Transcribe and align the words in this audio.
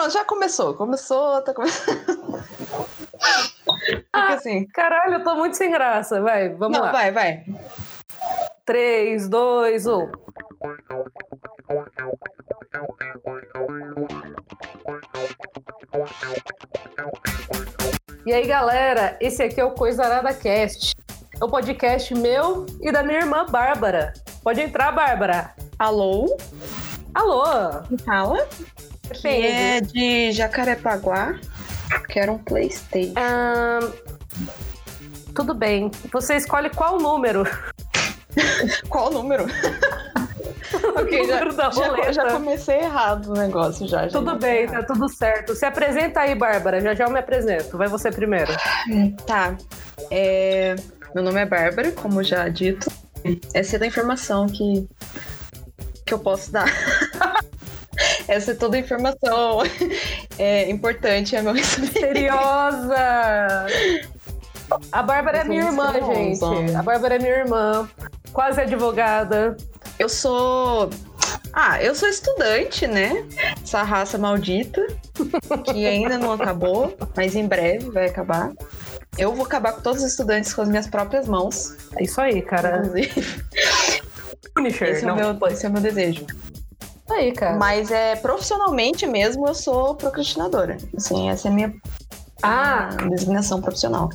Pronto, 0.00 0.14
já 0.14 0.24
começou. 0.24 0.74
Começou, 0.74 1.42
tá 1.42 1.52
começando. 1.52 2.00
ah, 4.10 4.32
assim. 4.32 4.66
Caralho, 4.68 5.14
eu 5.14 5.24
tô 5.24 5.34
muito 5.34 5.58
sem 5.58 5.70
graça. 5.70 6.22
Vai, 6.22 6.48
vamos 6.48 6.78
Não, 6.78 6.86
lá. 6.86 6.92
Vai, 6.92 7.12
vai. 7.12 7.44
3, 8.64 9.28
2, 9.28 9.86
1. 9.86 10.10
E 18.24 18.32
aí, 18.32 18.46
galera, 18.46 19.18
esse 19.20 19.42
aqui 19.42 19.60
é 19.60 19.64
o 19.64 19.72
Coisa 19.72 20.04
Arada 20.04 20.32
Cast. 20.32 20.94
É 21.38 21.44
o 21.44 21.48
podcast 21.48 22.14
meu 22.14 22.64
e 22.80 22.90
da 22.90 23.02
minha 23.02 23.18
irmã 23.18 23.44
Bárbara. 23.44 24.14
Pode 24.42 24.62
entrar, 24.62 24.92
Bárbara. 24.92 25.54
Alô? 25.78 26.38
Alô? 27.14 27.44
Quem 27.88 27.98
fala? 29.20 29.34
Que 29.34 29.46
é 29.46 29.80
de 29.80 30.32
Jacarepaguá. 30.32 31.38
Quero 32.08 32.32
um 32.32 32.38
Playstation. 32.38 33.14
Ah, 33.16 33.80
tudo 35.34 35.54
bem. 35.54 35.90
Você 36.12 36.36
escolhe 36.36 36.70
qual 36.70 36.98
número? 36.98 37.44
qual 38.88 39.10
número? 39.10 39.46
ok, 40.96 41.26
já, 41.26 41.40
já, 41.70 42.12
já, 42.12 42.32
comecei 42.32 42.78
errado 42.78 43.30
o 43.30 43.34
negócio 43.34 43.88
já. 43.88 44.08
já 44.08 44.18
tudo 44.18 44.36
bem, 44.36 44.66
tá 44.68 44.82
tudo 44.82 45.08
certo. 45.08 45.54
Se 45.54 45.64
apresenta 45.66 46.20
aí, 46.20 46.34
Bárbara. 46.34 46.80
Já 46.80 46.94
já 46.94 47.04
eu 47.04 47.10
me 47.10 47.18
apresento. 47.18 47.76
Vai 47.76 47.88
você 47.88 48.10
primeiro. 48.10 48.52
Tá. 49.26 49.56
É, 50.10 50.76
meu 51.14 51.24
nome 51.24 51.40
é 51.40 51.46
Bárbara, 51.46 51.90
como 51.92 52.22
já 52.22 52.48
dito. 52.48 52.90
Essa 53.52 53.76
é 53.76 53.78
da 53.78 53.86
informação 53.86 54.46
que, 54.46 54.88
que 56.06 56.14
eu 56.14 56.18
posso 56.18 56.50
dar. 56.52 56.66
Essa 58.30 58.52
é 58.52 58.54
toda 58.54 58.76
a 58.76 58.80
informação 58.80 59.58
é, 60.38 60.70
importante, 60.70 61.34
é 61.34 61.42
meu 61.42 61.52
Misteriosa! 61.52 62.96
A 64.92 65.02
Bárbara 65.02 65.38
é 65.38 65.44
minha 65.44 65.64
irmã, 65.64 65.92
gente. 66.14 66.76
A 66.76 66.80
Bárbara 66.80 67.16
é 67.16 67.18
minha 67.18 67.38
irmã, 67.38 67.90
quase 68.32 68.60
advogada. 68.60 69.56
Eu 69.98 70.08
sou. 70.08 70.90
Ah, 71.52 71.82
eu 71.82 71.92
sou 71.92 72.08
estudante, 72.08 72.86
né? 72.86 73.26
Essa 73.64 73.82
raça 73.82 74.16
maldita, 74.16 74.86
que 75.64 75.84
ainda 75.84 76.16
não 76.16 76.30
acabou, 76.30 76.96
mas 77.16 77.34
em 77.34 77.48
breve 77.48 77.90
vai 77.90 78.06
acabar. 78.06 78.52
Eu 79.18 79.34
vou 79.34 79.44
acabar 79.44 79.72
com 79.72 79.80
todos 79.80 80.04
os 80.04 80.10
estudantes 80.12 80.54
com 80.54 80.62
as 80.62 80.68
minhas 80.68 80.86
próprias 80.86 81.26
mãos. 81.26 81.74
É 81.96 82.04
isso 82.04 82.20
aí, 82.20 82.40
cara. 82.42 82.76
Inclusive. 82.86 83.44
Punisher, 84.54 84.88
esse, 84.88 85.04
é 85.04 85.12
o 85.12 85.16
meu, 85.16 85.36
esse 85.48 85.66
é 85.66 85.68
o 85.68 85.72
meu 85.72 85.82
desejo 85.82 86.24
aí, 87.12 87.32
cara. 87.32 87.56
Mas 87.56 87.90
é 87.90 88.16
profissionalmente 88.16 89.06
mesmo 89.06 89.46
eu 89.46 89.54
sou 89.54 89.94
procrastinadora. 89.94 90.76
Assim, 90.96 91.28
essa 91.28 91.48
é 91.48 91.50
a 91.50 91.54
minha 91.54 91.74
ah, 92.42 92.88
designação 93.08 93.60
profissional. 93.60 94.08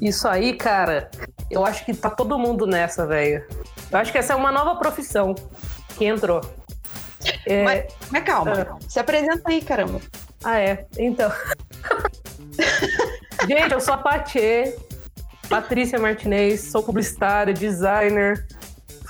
Isso 0.00 0.26
aí, 0.26 0.54
cara. 0.54 1.10
Eu 1.50 1.64
acho 1.64 1.84
que 1.84 1.94
tá 1.94 2.10
todo 2.10 2.38
mundo 2.38 2.66
nessa, 2.66 3.06
velho. 3.06 3.44
Eu 3.90 3.98
acho 3.98 4.12
que 4.12 4.18
essa 4.18 4.32
é 4.32 4.36
uma 4.36 4.52
nova 4.52 4.76
profissão 4.76 5.34
que 5.96 6.04
entrou. 6.04 6.40
É... 7.46 7.64
Mas, 7.64 7.84
mas 8.10 8.24
calma, 8.24 8.66
ah. 8.70 8.78
se 8.88 8.98
apresenta 8.98 9.42
aí, 9.46 9.60
caramba. 9.60 10.00
Ah, 10.42 10.58
é? 10.58 10.86
Então. 10.98 11.30
Gente, 13.46 13.72
eu 13.72 13.80
sou 13.80 13.94
a 13.94 13.98
Patê, 13.98 14.76
Patrícia 15.48 15.98
Martinez, 15.98 16.70
sou 16.70 16.82
publicitária, 16.82 17.52
designer, 17.52 18.46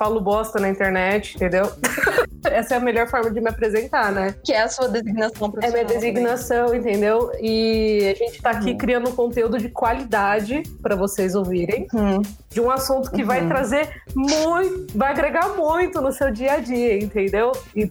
falo 0.01 0.19
bosta 0.19 0.59
na 0.59 0.71
internet, 0.71 1.37
entendeu? 1.37 1.71
Essa 2.43 2.77
é 2.77 2.79
a 2.79 2.81
melhor 2.81 3.07
forma 3.07 3.31
de 3.31 3.39
me 3.39 3.51
apresentar, 3.51 4.11
né? 4.11 4.35
Que 4.43 4.55
é 4.55 4.63
a 4.63 4.69
sua 4.69 4.89
designação 4.89 5.51
profissional. 5.51 5.83
É 5.83 5.85
minha 5.85 6.01
designação, 6.01 6.67
também. 6.69 6.81
entendeu? 6.81 7.31
E 7.39 8.09
a 8.11 8.15
gente 8.15 8.41
tá 8.41 8.51
aqui 8.53 8.71
uhum. 8.71 8.79
criando 8.79 9.11
um 9.11 9.13
conteúdo 9.13 9.59
de 9.59 9.69
qualidade 9.69 10.63
para 10.81 10.97
vocês 10.97 11.35
ouvirem, 11.35 11.87
uhum. 11.93 12.23
de 12.49 12.63
um 12.63 12.71
assunto 12.71 13.11
que 13.11 13.21
uhum. 13.21 13.27
vai 13.27 13.47
trazer 13.47 14.03
muito, 14.17 14.97
vai 14.97 15.11
agregar 15.11 15.51
muito 15.51 16.01
no 16.01 16.11
seu 16.13 16.31
dia 16.31 16.55
a 16.55 16.59
dia, 16.61 16.97
entendeu? 16.97 17.53
E, 17.77 17.91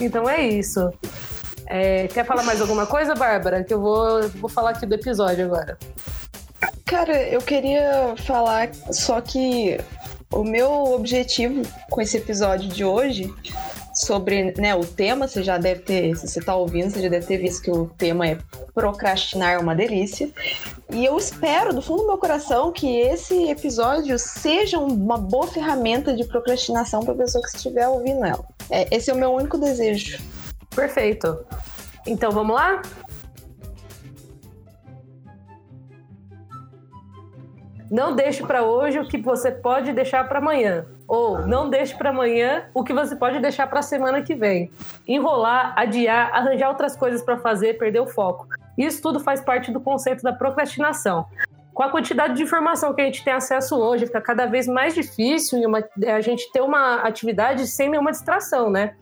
então 0.00 0.28
é 0.28 0.44
isso. 0.44 0.92
É, 1.68 2.08
quer 2.08 2.26
falar 2.26 2.42
mais 2.42 2.60
alguma 2.60 2.84
coisa, 2.84 3.14
Bárbara? 3.14 3.62
Que 3.62 3.72
eu 3.72 3.80
vou, 3.80 4.28
vou 4.30 4.50
falar 4.50 4.70
aqui 4.70 4.86
do 4.86 4.94
episódio 4.96 5.44
agora. 5.44 5.78
Cara, 6.84 7.22
eu 7.28 7.40
queria 7.40 8.14
falar 8.16 8.70
só 8.90 9.20
que 9.20 9.78
o 10.32 10.44
meu 10.44 10.70
objetivo 10.92 11.62
com 11.90 12.00
esse 12.00 12.16
episódio 12.16 12.68
de 12.68 12.84
hoje 12.84 13.32
sobre 13.94 14.54
né, 14.56 14.74
o 14.74 14.84
tema, 14.84 15.26
você 15.26 15.42
já 15.42 15.58
deve 15.58 15.80
ter, 15.80 16.16
se 16.16 16.28
você 16.28 16.38
está 16.38 16.54
ouvindo, 16.54 16.90
você 16.90 17.02
já 17.02 17.08
deve 17.08 17.26
ter 17.26 17.38
visto 17.38 17.62
que 17.62 17.70
o 17.70 17.86
tema 17.98 18.28
é 18.28 18.38
procrastinar 18.72 19.54
é 19.54 19.58
uma 19.58 19.74
delícia. 19.74 20.30
E 20.90 21.04
eu 21.04 21.18
espero, 21.18 21.74
do 21.74 21.82
fundo 21.82 22.02
do 22.02 22.06
meu 22.06 22.18
coração, 22.18 22.70
que 22.70 23.00
esse 23.00 23.48
episódio 23.48 24.16
seja 24.18 24.78
uma 24.78 25.18
boa 25.18 25.48
ferramenta 25.48 26.14
de 26.14 26.24
procrastinação 26.24 27.00
para 27.00 27.12
a 27.12 27.16
pessoa 27.16 27.42
que 27.42 27.56
estiver 27.56 27.88
ouvindo 27.88 28.24
ela. 28.24 28.44
É, 28.70 28.94
esse 28.94 29.10
é 29.10 29.14
o 29.14 29.18
meu 29.18 29.32
único 29.32 29.58
desejo. 29.58 30.22
Perfeito. 30.74 31.44
Então 32.06 32.30
vamos 32.30 32.54
lá? 32.54 32.80
Não 37.90 38.14
deixe 38.14 38.42
para 38.42 38.62
hoje 38.62 38.98
o 38.98 39.08
que 39.08 39.16
você 39.16 39.50
pode 39.50 39.92
deixar 39.92 40.28
para 40.28 40.38
amanhã. 40.38 40.84
Ou 41.06 41.46
não 41.46 41.70
deixe 41.70 41.96
para 41.96 42.10
amanhã 42.10 42.66
o 42.74 42.84
que 42.84 42.92
você 42.92 43.16
pode 43.16 43.40
deixar 43.40 43.66
para 43.66 43.78
a 43.78 43.82
semana 43.82 44.20
que 44.22 44.34
vem. 44.34 44.70
Enrolar, 45.06 45.72
adiar, 45.74 46.30
arranjar 46.34 46.68
outras 46.68 46.94
coisas 46.94 47.22
para 47.22 47.38
fazer, 47.38 47.78
perder 47.78 48.00
o 48.00 48.06
foco. 48.06 48.46
Isso 48.76 49.00
tudo 49.00 49.20
faz 49.20 49.40
parte 49.40 49.72
do 49.72 49.80
conceito 49.80 50.22
da 50.22 50.32
procrastinação. 50.32 51.26
Com 51.72 51.82
a 51.82 51.90
quantidade 51.90 52.34
de 52.34 52.42
informação 52.42 52.92
que 52.92 53.00
a 53.00 53.04
gente 53.04 53.24
tem 53.24 53.32
acesso 53.32 53.76
hoje, 53.76 54.06
fica 54.06 54.20
cada 54.20 54.46
vez 54.46 54.66
mais 54.66 54.94
difícil 54.94 55.60
a 56.06 56.20
gente 56.20 56.50
ter 56.52 56.60
uma 56.60 56.96
atividade 56.96 57.66
sem 57.66 57.88
nenhuma 57.88 58.10
distração, 58.10 58.68
né? 58.68 58.96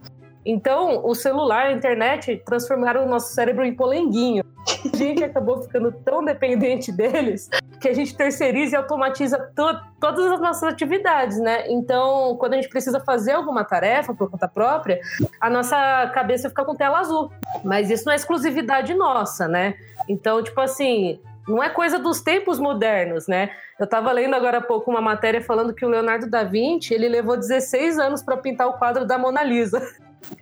Então, 0.45 1.05
o 1.05 1.15
celular, 1.15 1.67
a 1.67 1.73
internet 1.73 2.41
transformaram 2.47 3.05
o 3.05 3.09
nosso 3.09 3.35
cérebro 3.35 3.65
em 3.65 3.75
polenguinho. 3.75 4.45
Gente 4.95 5.25
acabou 5.25 5.63
ficando 5.63 5.93
tão 5.93 6.25
dependente 6.25 6.91
deles 6.93 7.49
que 7.81 7.89
a 7.89 7.93
gente 7.93 8.17
terceiriza 8.17 8.75
e 8.75 8.77
automatiza 8.77 9.39
to 9.55 9.65
todas 10.01 10.27
as 10.33 10.41
nossas 10.41 10.63
atividades, 10.65 11.39
né? 11.39 11.69
Então, 11.69 12.37
quando 12.39 12.55
a 12.55 12.57
gente 12.57 12.69
precisa 12.69 13.01
fazer 13.01 13.33
alguma 13.33 13.65
tarefa 13.65 14.15
por 14.15 14.31
conta 14.31 14.49
própria, 14.49 15.01
a 15.41 15.51
nossa 15.51 16.11
cabeça 16.15 16.49
fica 16.49 16.65
com 16.65 16.75
tela 16.75 17.01
azul. 17.01 17.31
Mas 17.65 17.91
isso 17.91 18.05
não 18.07 18.13
é 18.13 18.17
exclusividade 18.17 18.95
nossa, 18.95 19.49
né? 19.49 19.75
Então, 20.09 20.43
tipo 20.43 20.61
assim, 20.61 21.21
não 21.47 21.63
é 21.63 21.69
coisa 21.69 21.99
dos 21.99 22.21
tempos 22.21 22.59
modernos, 22.59 23.27
né? 23.27 23.51
Eu 23.79 23.85
estava 23.85 24.11
lendo 24.11 24.35
agora 24.35 24.59
há 24.59 24.63
pouco 24.63 24.91
uma 24.91 25.01
matéria 25.01 25.41
falando 25.41 25.75
que 25.75 25.85
o 25.85 25.89
Leonardo 25.89 26.29
da 26.29 26.43
Vinci 26.43 26.95
ele 26.95 27.09
levou 27.09 27.37
16 27.37 27.99
anos 27.99 28.23
para 28.23 28.37
pintar 28.37 28.67
o 28.67 28.75
quadro 28.75 29.05
da 29.05 29.19
Mona 29.19 29.43
Lisa. 29.43 29.81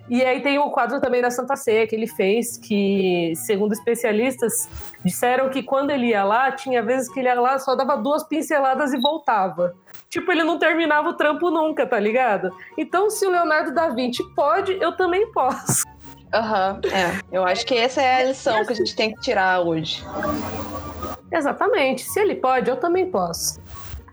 E 0.09 0.23
aí 0.23 0.41
tem 0.41 0.59
o 0.59 0.69
quadro 0.69 1.01
também 1.01 1.21
da 1.21 1.31
Santa 1.31 1.55
Ceia 1.55 1.87
que 1.87 1.95
ele 1.95 2.07
fez, 2.07 2.57
que, 2.57 3.33
segundo 3.35 3.73
especialistas, 3.73 4.69
disseram 5.03 5.49
que 5.49 5.63
quando 5.63 5.89
ele 5.89 6.07
ia 6.07 6.23
lá, 6.23 6.51
tinha 6.51 6.81
vezes 6.83 7.11
que 7.11 7.19
ele 7.19 7.27
ia 7.27 7.39
lá, 7.39 7.57
só 7.57 7.75
dava 7.75 7.95
duas 7.97 8.23
pinceladas 8.23 8.93
e 8.93 8.99
voltava. 8.99 9.75
Tipo, 10.09 10.31
ele 10.31 10.43
não 10.43 10.59
terminava 10.59 11.09
o 11.09 11.13
trampo 11.13 11.49
nunca, 11.49 11.85
tá 11.85 11.99
ligado? 11.99 12.55
Então, 12.77 13.09
se 13.09 13.25
o 13.25 13.31
Leonardo 13.31 13.73
da 13.73 13.89
Vinci 13.89 14.23
pode, 14.35 14.77
eu 14.79 14.95
também 14.95 15.31
posso. 15.31 15.83
Aham, 16.33 16.79
uhum, 16.83 16.91
é. 16.91 17.19
Eu 17.31 17.45
acho 17.45 17.65
que 17.65 17.75
essa 17.75 18.01
é 18.01 18.21
a 18.21 18.27
lição 18.27 18.65
que 18.65 18.73
a 18.73 18.75
gente 18.75 18.95
tem 18.95 19.13
que 19.13 19.21
tirar 19.21 19.61
hoje. 19.61 20.03
Exatamente. 21.31 22.03
Se 22.03 22.19
ele 22.19 22.35
pode, 22.35 22.69
eu 22.69 22.77
também 22.77 23.09
posso. 23.09 23.59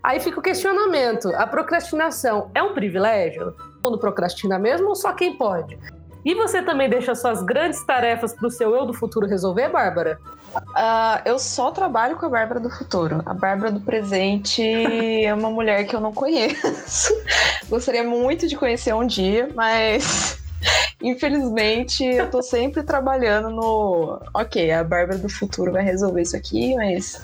Aí 0.01 0.19
fica 0.19 0.39
o 0.39 0.43
questionamento: 0.43 1.29
a 1.35 1.47
procrastinação 1.47 2.49
é 2.53 2.61
um 2.61 2.73
privilégio? 2.73 3.55
Mundo 3.83 3.97
procrastina 3.97 4.57
mesmo 4.57 4.89
ou 4.89 4.95
só 4.95 5.13
quem 5.13 5.35
pode? 5.35 5.77
E 6.25 6.33
você 6.33 6.61
também 6.61 6.89
deixa 6.89 7.13
suas 7.15 7.43
grandes 7.43 7.83
tarefas 7.83 8.33
para 8.33 8.47
o 8.47 8.51
seu 8.51 8.73
eu 8.73 8.85
do 8.85 8.93
futuro 8.93 9.27
resolver, 9.27 9.67
Bárbara? 9.67 10.17
Uh, 10.55 11.19
eu 11.25 11.37
só 11.37 11.71
trabalho 11.71 12.15
com 12.15 12.25
a 12.25 12.29
Bárbara 12.29 12.59
do 12.61 12.69
futuro. 12.69 13.21
A 13.25 13.33
Bárbara 13.33 13.71
do 13.71 13.81
presente 13.81 14.63
é 15.25 15.33
uma 15.33 15.49
mulher 15.51 15.85
que 15.85 15.95
eu 15.95 15.99
não 15.99 16.13
conheço. 16.13 17.13
Gostaria 17.67 18.03
muito 18.03 18.47
de 18.47 18.55
conhecer 18.55 18.93
um 18.93 19.05
dia, 19.05 19.49
mas 19.53 20.37
infelizmente 21.01 22.05
eu 22.05 22.29
tô 22.31 22.41
sempre 22.41 22.83
trabalhando 22.83 23.49
no. 23.49 24.21
Ok, 24.33 24.71
a 24.71 24.83
Bárbara 24.83 25.17
do 25.17 25.27
futuro 25.27 25.73
vai 25.73 25.83
resolver 25.83 26.21
isso 26.21 26.37
aqui, 26.37 26.73
mas. 26.75 27.21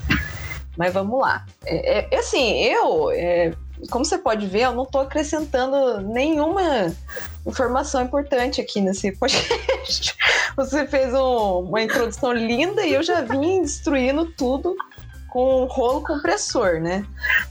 Mas 0.75 0.93
vamos 0.93 1.19
lá. 1.21 1.45
É, 1.65 2.13
é 2.13 2.19
assim, 2.19 2.63
eu. 2.63 3.11
É 3.11 3.53
como 3.89 4.03
você 4.03 4.17
pode 4.17 4.45
ver, 4.47 4.63
eu 4.63 4.73
não 4.73 4.83
estou 4.83 5.01
acrescentando 5.01 6.01
nenhuma 6.01 6.93
informação 7.45 8.01
importante 8.03 8.59
aqui 8.59 8.81
nesse 8.81 9.11
podcast. 9.13 10.15
Você 10.57 10.85
fez 10.85 11.13
um, 11.13 11.59
uma 11.59 11.81
introdução 11.81 12.33
linda 12.33 12.85
e 12.85 12.93
eu 12.93 13.01
já 13.01 13.21
vim 13.21 13.61
destruindo 13.61 14.25
tudo 14.33 14.75
com 15.29 15.63
um 15.63 15.65
rolo 15.65 16.03
compressor, 16.03 16.81
né? 16.81 17.05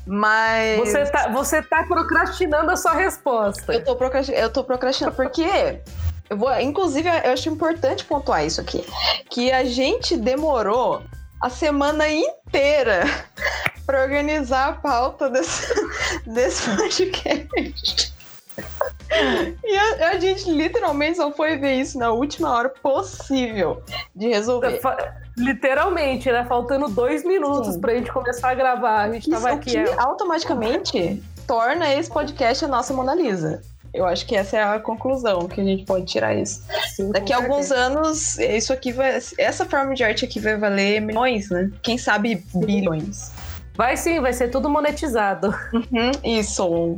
Mas. 0.07 0.81
Você 0.81 1.07
tá, 1.07 1.29
você 1.29 1.63
tá 1.63 1.85
procrastinando 1.85 2.71
a 2.71 2.77
sua 2.77 2.93
resposta. 2.93 3.73
Eu 3.73 3.85
tô, 3.85 3.97
procrastinando, 3.97 4.43
eu 4.43 4.51
tô 4.51 4.65
procrastinando, 4.65 5.17
porque 5.17 5.81
eu 6.29 6.37
vou, 6.37 6.53
inclusive, 6.61 7.09
eu 7.09 7.33
acho 7.33 7.49
importante 7.49 8.05
pontuar 8.05 8.45
isso 8.45 8.61
aqui. 8.61 8.85
Que 9.31 9.51
a 9.51 9.65
gente 9.65 10.17
demorou 10.17 11.03
a 11.41 11.51
semana 11.51 12.09
inteira 12.09 13.05
para 13.87 14.03
organizar 14.03 14.69
a 14.69 14.73
pauta 14.73 15.31
desse, 15.31 15.73
desse 16.27 16.71
podcast. 16.77 18.15
E 19.65 19.77
a, 19.77 20.11
a, 20.11 20.21
gente 20.21 20.51
literalmente 20.51 21.17
só 21.17 21.33
foi 21.33 21.57
ver 21.57 21.75
isso 21.75 21.99
na 21.99 22.11
última 22.11 22.51
hora 22.51 22.69
possível 22.69 23.83
de 24.15 24.29
resolver. 24.29 24.81
Literalmente, 25.37 26.31
né? 26.31 26.45
Faltando 26.45 26.89
dois 26.89 27.25
minutos 27.25 27.75
Sim. 27.75 27.81
pra 27.81 27.95
gente 27.95 28.13
começar 28.13 28.51
a 28.51 28.55
gravar. 28.55 29.05
A 29.05 29.13
gente 29.13 29.31
isso 29.31 29.31
tava 29.31 29.55
aqui. 29.55 29.77
É... 29.77 29.95
automaticamente 29.99 31.23
torna 31.47 31.93
esse 31.95 32.11
podcast 32.11 32.65
a 32.65 32.69
nossa 32.69 32.93
Mona 32.93 33.15
Lisa. 33.15 33.63
Eu 33.93 34.07
acho 34.07 34.27
que 34.27 34.37
essa 34.37 34.57
é 34.57 34.63
a 34.63 34.79
conclusão 34.79 35.49
que 35.49 35.61
a 35.61 35.65
gente 35.65 35.85
pode 35.85 36.05
tirar 36.05 36.35
isso. 36.35 36.63
Sim, 36.95 37.11
Daqui 37.11 37.33
a 37.33 37.37
alguns 37.37 37.73
anos, 37.73 38.39
isso 38.39 38.73
aqui 38.73 38.93
vai. 38.93 39.19
Essa 39.39 39.65
forma 39.65 39.95
de 39.95 40.05
arte 40.05 40.25
aqui 40.25 40.39
vai 40.39 40.57
valer 40.57 41.01
milhões, 41.01 41.51
né? 41.51 41.71
Quem 41.83 41.97
sabe 41.97 42.45
bilhões. 42.55 43.33
Vai 43.75 43.97
sim, 43.97 44.21
vai 44.21 44.33
ser 44.33 44.49
tudo 44.49 44.69
monetizado. 44.69 45.55
Uhum, 45.73 46.11
isso. 46.25 46.97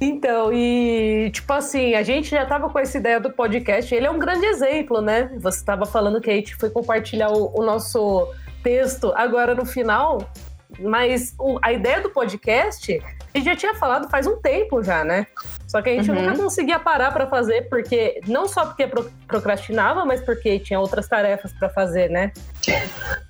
Então, 0.00 0.52
e 0.52 1.30
tipo 1.32 1.52
assim, 1.52 1.94
a 1.94 2.02
gente 2.02 2.30
já 2.30 2.44
tava 2.44 2.68
com 2.68 2.78
essa 2.78 2.98
ideia 2.98 3.18
do 3.18 3.30
podcast, 3.30 3.94
ele 3.94 4.06
é 4.06 4.10
um 4.10 4.18
grande 4.18 4.44
exemplo, 4.46 5.00
né? 5.00 5.30
Você 5.38 5.58
estava 5.58 5.86
falando 5.86 6.20
que 6.20 6.30
a 6.30 6.34
gente 6.34 6.54
foi 6.56 6.68
compartilhar 6.68 7.30
o, 7.30 7.52
o 7.58 7.62
nosso 7.62 8.28
texto 8.62 9.12
agora 9.14 9.54
no 9.54 9.64
final, 9.64 10.18
mas 10.78 11.34
o, 11.38 11.58
a 11.62 11.72
ideia 11.72 12.00
do 12.00 12.10
podcast 12.10 13.00
a 13.34 13.38
gente 13.38 13.44
já 13.44 13.56
tinha 13.56 13.74
falado 13.74 14.08
faz 14.08 14.26
um 14.26 14.36
tempo 14.36 14.82
já, 14.82 15.04
né? 15.04 15.26
Só 15.66 15.82
que 15.82 15.90
a 15.90 15.92
gente 15.92 16.10
uhum. 16.10 16.22
nunca 16.22 16.42
conseguia 16.42 16.78
parar 16.78 17.12
para 17.12 17.26
fazer, 17.26 17.68
porque 17.68 18.20
não 18.26 18.48
só 18.48 18.64
porque 18.64 18.88
procrastinava, 19.26 20.04
mas 20.04 20.22
porque 20.22 20.58
tinha 20.58 20.80
outras 20.80 21.06
tarefas 21.06 21.52
para 21.52 21.68
fazer, 21.68 22.08
né? 22.08 22.32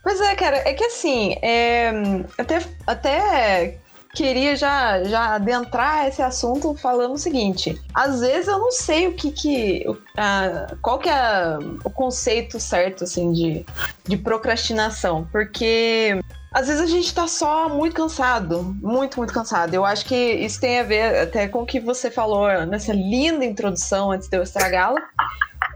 Pois 0.03 0.21
é, 0.21 0.35
cara, 0.37 0.59
é 0.59 0.73
que 0.75 0.85
assim, 0.85 1.37
é, 1.43 1.91
até, 2.39 2.61
até 2.87 3.79
queria 4.15 4.57
já, 4.57 5.05
já 5.05 5.35
adentrar 5.35 6.09
esse 6.09 6.23
assunto 6.23 6.75
falando 6.75 7.15
o 7.15 7.19
seguinte: 7.19 7.81
às 7.93 8.21
vezes 8.21 8.49
eu 8.49 8.59
não 8.59 8.71
sei 8.71 9.09
o 9.09 9.15
que 9.15 9.31
que. 9.31 9.85
Uh, 9.89 10.77
qual 10.81 10.99
que 10.99 11.09
é 11.09 11.59
o 11.85 11.91
conceito 11.91 12.59
certo, 12.59 13.05
assim, 13.05 13.33
de, 13.33 13.67
de 14.05 14.17
procrastinação, 14.17 15.29
porque 15.31 16.19
às 16.57 16.69
vezes 16.69 16.81
a 16.81 16.87
gente 16.87 17.13
tá 17.13 17.29
só 17.29 17.69
muito 17.69 17.95
cansado, 17.95 18.75
muito, 18.81 19.19
muito 19.19 19.31
cansado. 19.31 19.75
Eu 19.75 19.85
acho 19.85 20.07
que 20.07 20.17
isso 20.17 20.59
tem 20.59 20.81
a 20.81 20.83
ver 20.83 21.19
até 21.19 21.47
com 21.47 21.61
o 21.61 21.67
que 21.67 21.79
você 21.79 22.11
falou 22.11 22.49
nessa 22.65 22.95
linda 22.95 23.45
introdução 23.45 24.11
antes 24.11 24.27
de 24.27 24.39
eu 24.39 24.43
estragá-la. 24.43 24.99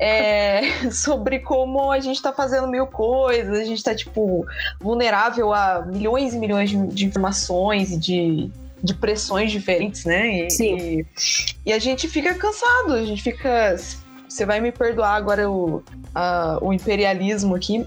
É, 0.00 0.62
sobre 0.91 1.41
como 1.41 1.93
a 1.93 2.00
gente 2.00 2.23
tá 2.23 2.32
fazendo 2.32 2.67
mil 2.67 2.87
coisas, 2.87 3.59
a 3.59 3.65
gente 3.65 3.85
tá, 3.85 3.94
tipo, 3.94 4.47
vulnerável 4.81 5.53
a 5.53 5.85
milhões 5.85 6.32
e 6.32 6.38
milhões 6.38 6.71
de, 6.71 6.87
de 6.87 7.05
informações 7.05 7.93
e 7.93 7.99
de, 7.99 8.50
de 8.83 8.94
pressões 8.94 9.53
diferentes, 9.53 10.06
né? 10.06 10.47
E, 10.47 10.50
Sim. 10.50 10.76
E, 10.79 11.06
e, 11.67 11.73
a 11.75 11.79
gente 11.79 12.09
fica 12.09 12.33
cansado, 12.33 12.94
a 12.94 13.05
gente 13.05 13.23
fica. 13.23 13.76
Você 14.26 14.47
vai 14.47 14.62
me 14.62 14.73
perdoar 14.73 15.15
agora 15.15 15.50
o, 15.50 15.83
a, 16.15 16.56
o 16.62 16.73
imperialismo 16.73 17.55
aqui, 17.55 17.87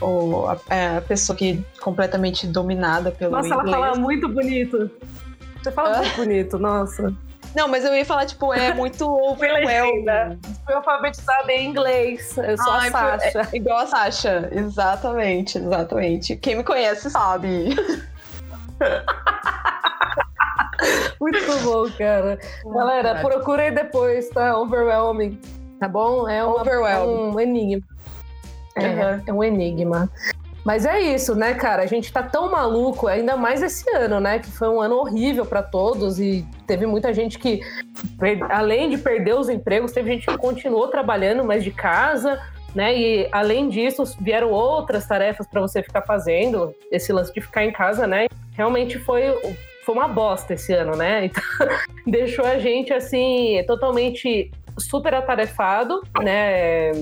ou 0.00 0.48
a, 0.48 0.56
é, 0.70 0.98
a, 0.98 1.00
pessoa 1.00 1.36
que 1.36 1.52
é 1.52 1.80
completamente 1.80 2.46
dominada 2.46 3.10
pelo 3.10 3.32
Nossa, 3.32 3.48
inglês. 3.48 3.68
ela 3.68 3.86
fala 3.86 3.98
muito 3.98 4.28
bonito. 4.28 4.90
Você 5.62 5.72
fala 5.72 5.98
muito 5.98 6.16
bonito, 6.16 6.58
nossa. 6.58 7.12
Não, 7.54 7.68
mas 7.68 7.84
eu 7.84 7.94
ia 7.94 8.04
falar, 8.04 8.26
tipo, 8.26 8.52
é 8.52 8.74
muito 8.74 9.06
overwhelming. 9.08 10.40
Fui 10.66 10.74
alfabetizada 10.74 11.52
em 11.52 11.68
inglês. 11.68 12.36
Eu 12.36 12.58
sou 12.58 12.72
Ai, 12.72 12.88
a 12.88 12.90
Sasha. 12.90 13.48
É, 13.52 13.56
igual 13.56 13.78
a 13.78 13.86
Sasha. 13.86 14.50
Exatamente, 14.52 15.58
exatamente. 15.58 16.34
Quem 16.36 16.56
me 16.56 16.64
conhece 16.64 17.08
sabe. 17.10 17.76
muito 21.20 21.38
bom, 21.62 21.88
cara. 21.96 22.40
Galera, 22.64 23.20
procurem 23.20 23.72
depois, 23.72 24.28
tá? 24.30 24.58
Overwhelming. 24.58 25.40
Tá 25.78 25.86
bom? 25.86 26.28
É 26.28 26.44
uma, 26.44 27.04
um 27.04 27.38
enigma. 27.38 27.86
É, 28.76 28.86
uhum. 28.88 29.22
é 29.26 29.32
um 29.32 29.44
enigma. 29.44 30.10
Mas 30.64 30.86
é 30.86 30.98
isso, 30.98 31.34
né, 31.34 31.52
cara? 31.52 31.82
A 31.82 31.86
gente 31.86 32.10
tá 32.10 32.22
tão 32.22 32.50
maluco, 32.50 33.06
ainda 33.06 33.36
mais 33.36 33.62
esse 33.62 33.88
ano, 33.94 34.18
né? 34.18 34.38
Que 34.38 34.50
foi 34.50 34.68
um 34.68 34.80
ano 34.80 34.96
horrível 34.96 35.44
para 35.44 35.62
todos 35.62 36.18
e 36.18 36.44
teve 36.66 36.86
muita 36.86 37.12
gente 37.12 37.38
que, 37.38 37.60
além 38.48 38.88
de 38.88 38.96
perder 38.96 39.34
os 39.34 39.50
empregos, 39.50 39.92
teve 39.92 40.12
gente 40.12 40.26
que 40.26 40.38
continuou 40.38 40.88
trabalhando, 40.88 41.44
mas 41.44 41.62
de 41.62 41.70
casa, 41.70 42.40
né? 42.74 42.96
E 42.98 43.28
além 43.30 43.68
disso, 43.68 44.02
vieram 44.18 44.50
outras 44.50 45.06
tarefas 45.06 45.46
para 45.46 45.60
você 45.60 45.82
ficar 45.82 46.00
fazendo. 46.00 46.74
Esse 46.90 47.12
lance 47.12 47.32
de 47.32 47.42
ficar 47.42 47.62
em 47.62 47.70
casa, 47.70 48.06
né? 48.06 48.26
Realmente 48.52 48.98
foi, 48.98 49.22
foi 49.84 49.94
uma 49.94 50.08
bosta 50.08 50.54
esse 50.54 50.72
ano, 50.72 50.96
né? 50.96 51.30
Então, 51.34 51.68
deixou 52.06 52.44
a 52.44 52.58
gente 52.58 52.92
assim 52.92 53.62
totalmente 53.66 54.50
super 54.78 55.14
atarefado, 55.14 56.02
né? 56.22 56.92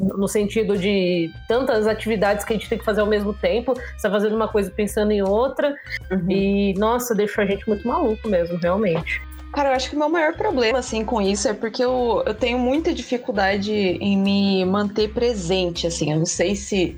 No 0.00 0.28
sentido 0.28 0.76
de 0.76 1.30
tantas 1.48 1.86
atividades 1.86 2.44
que 2.44 2.52
a 2.52 2.56
gente 2.56 2.68
tem 2.68 2.78
que 2.78 2.84
fazer 2.84 3.00
ao 3.00 3.06
mesmo 3.06 3.32
tempo, 3.34 3.74
você 3.74 4.02
tá 4.02 4.10
fazendo 4.10 4.36
uma 4.36 4.48
coisa 4.48 4.70
pensando 4.70 5.12
em 5.12 5.22
outra, 5.22 5.74
uhum. 6.10 6.30
e 6.30 6.74
nossa, 6.74 7.14
deixou 7.14 7.42
a 7.42 7.46
gente 7.46 7.68
muito 7.68 7.86
maluco 7.86 8.28
mesmo, 8.28 8.58
realmente. 8.58 9.22
Cara, 9.52 9.70
eu 9.70 9.74
acho 9.74 9.88
que 9.88 9.96
o 9.96 9.98
meu 9.98 10.10
maior 10.10 10.34
problema, 10.34 10.80
assim, 10.80 11.02
com 11.02 11.20
isso 11.22 11.48
é 11.48 11.54
porque 11.54 11.82
eu, 11.82 12.22
eu 12.26 12.34
tenho 12.34 12.58
muita 12.58 12.92
dificuldade 12.92 13.72
em 13.72 14.14
me 14.14 14.64
manter 14.66 15.08
presente, 15.14 15.86
assim. 15.86 16.12
Eu 16.12 16.18
não 16.18 16.26
sei 16.26 16.54
se, 16.54 16.94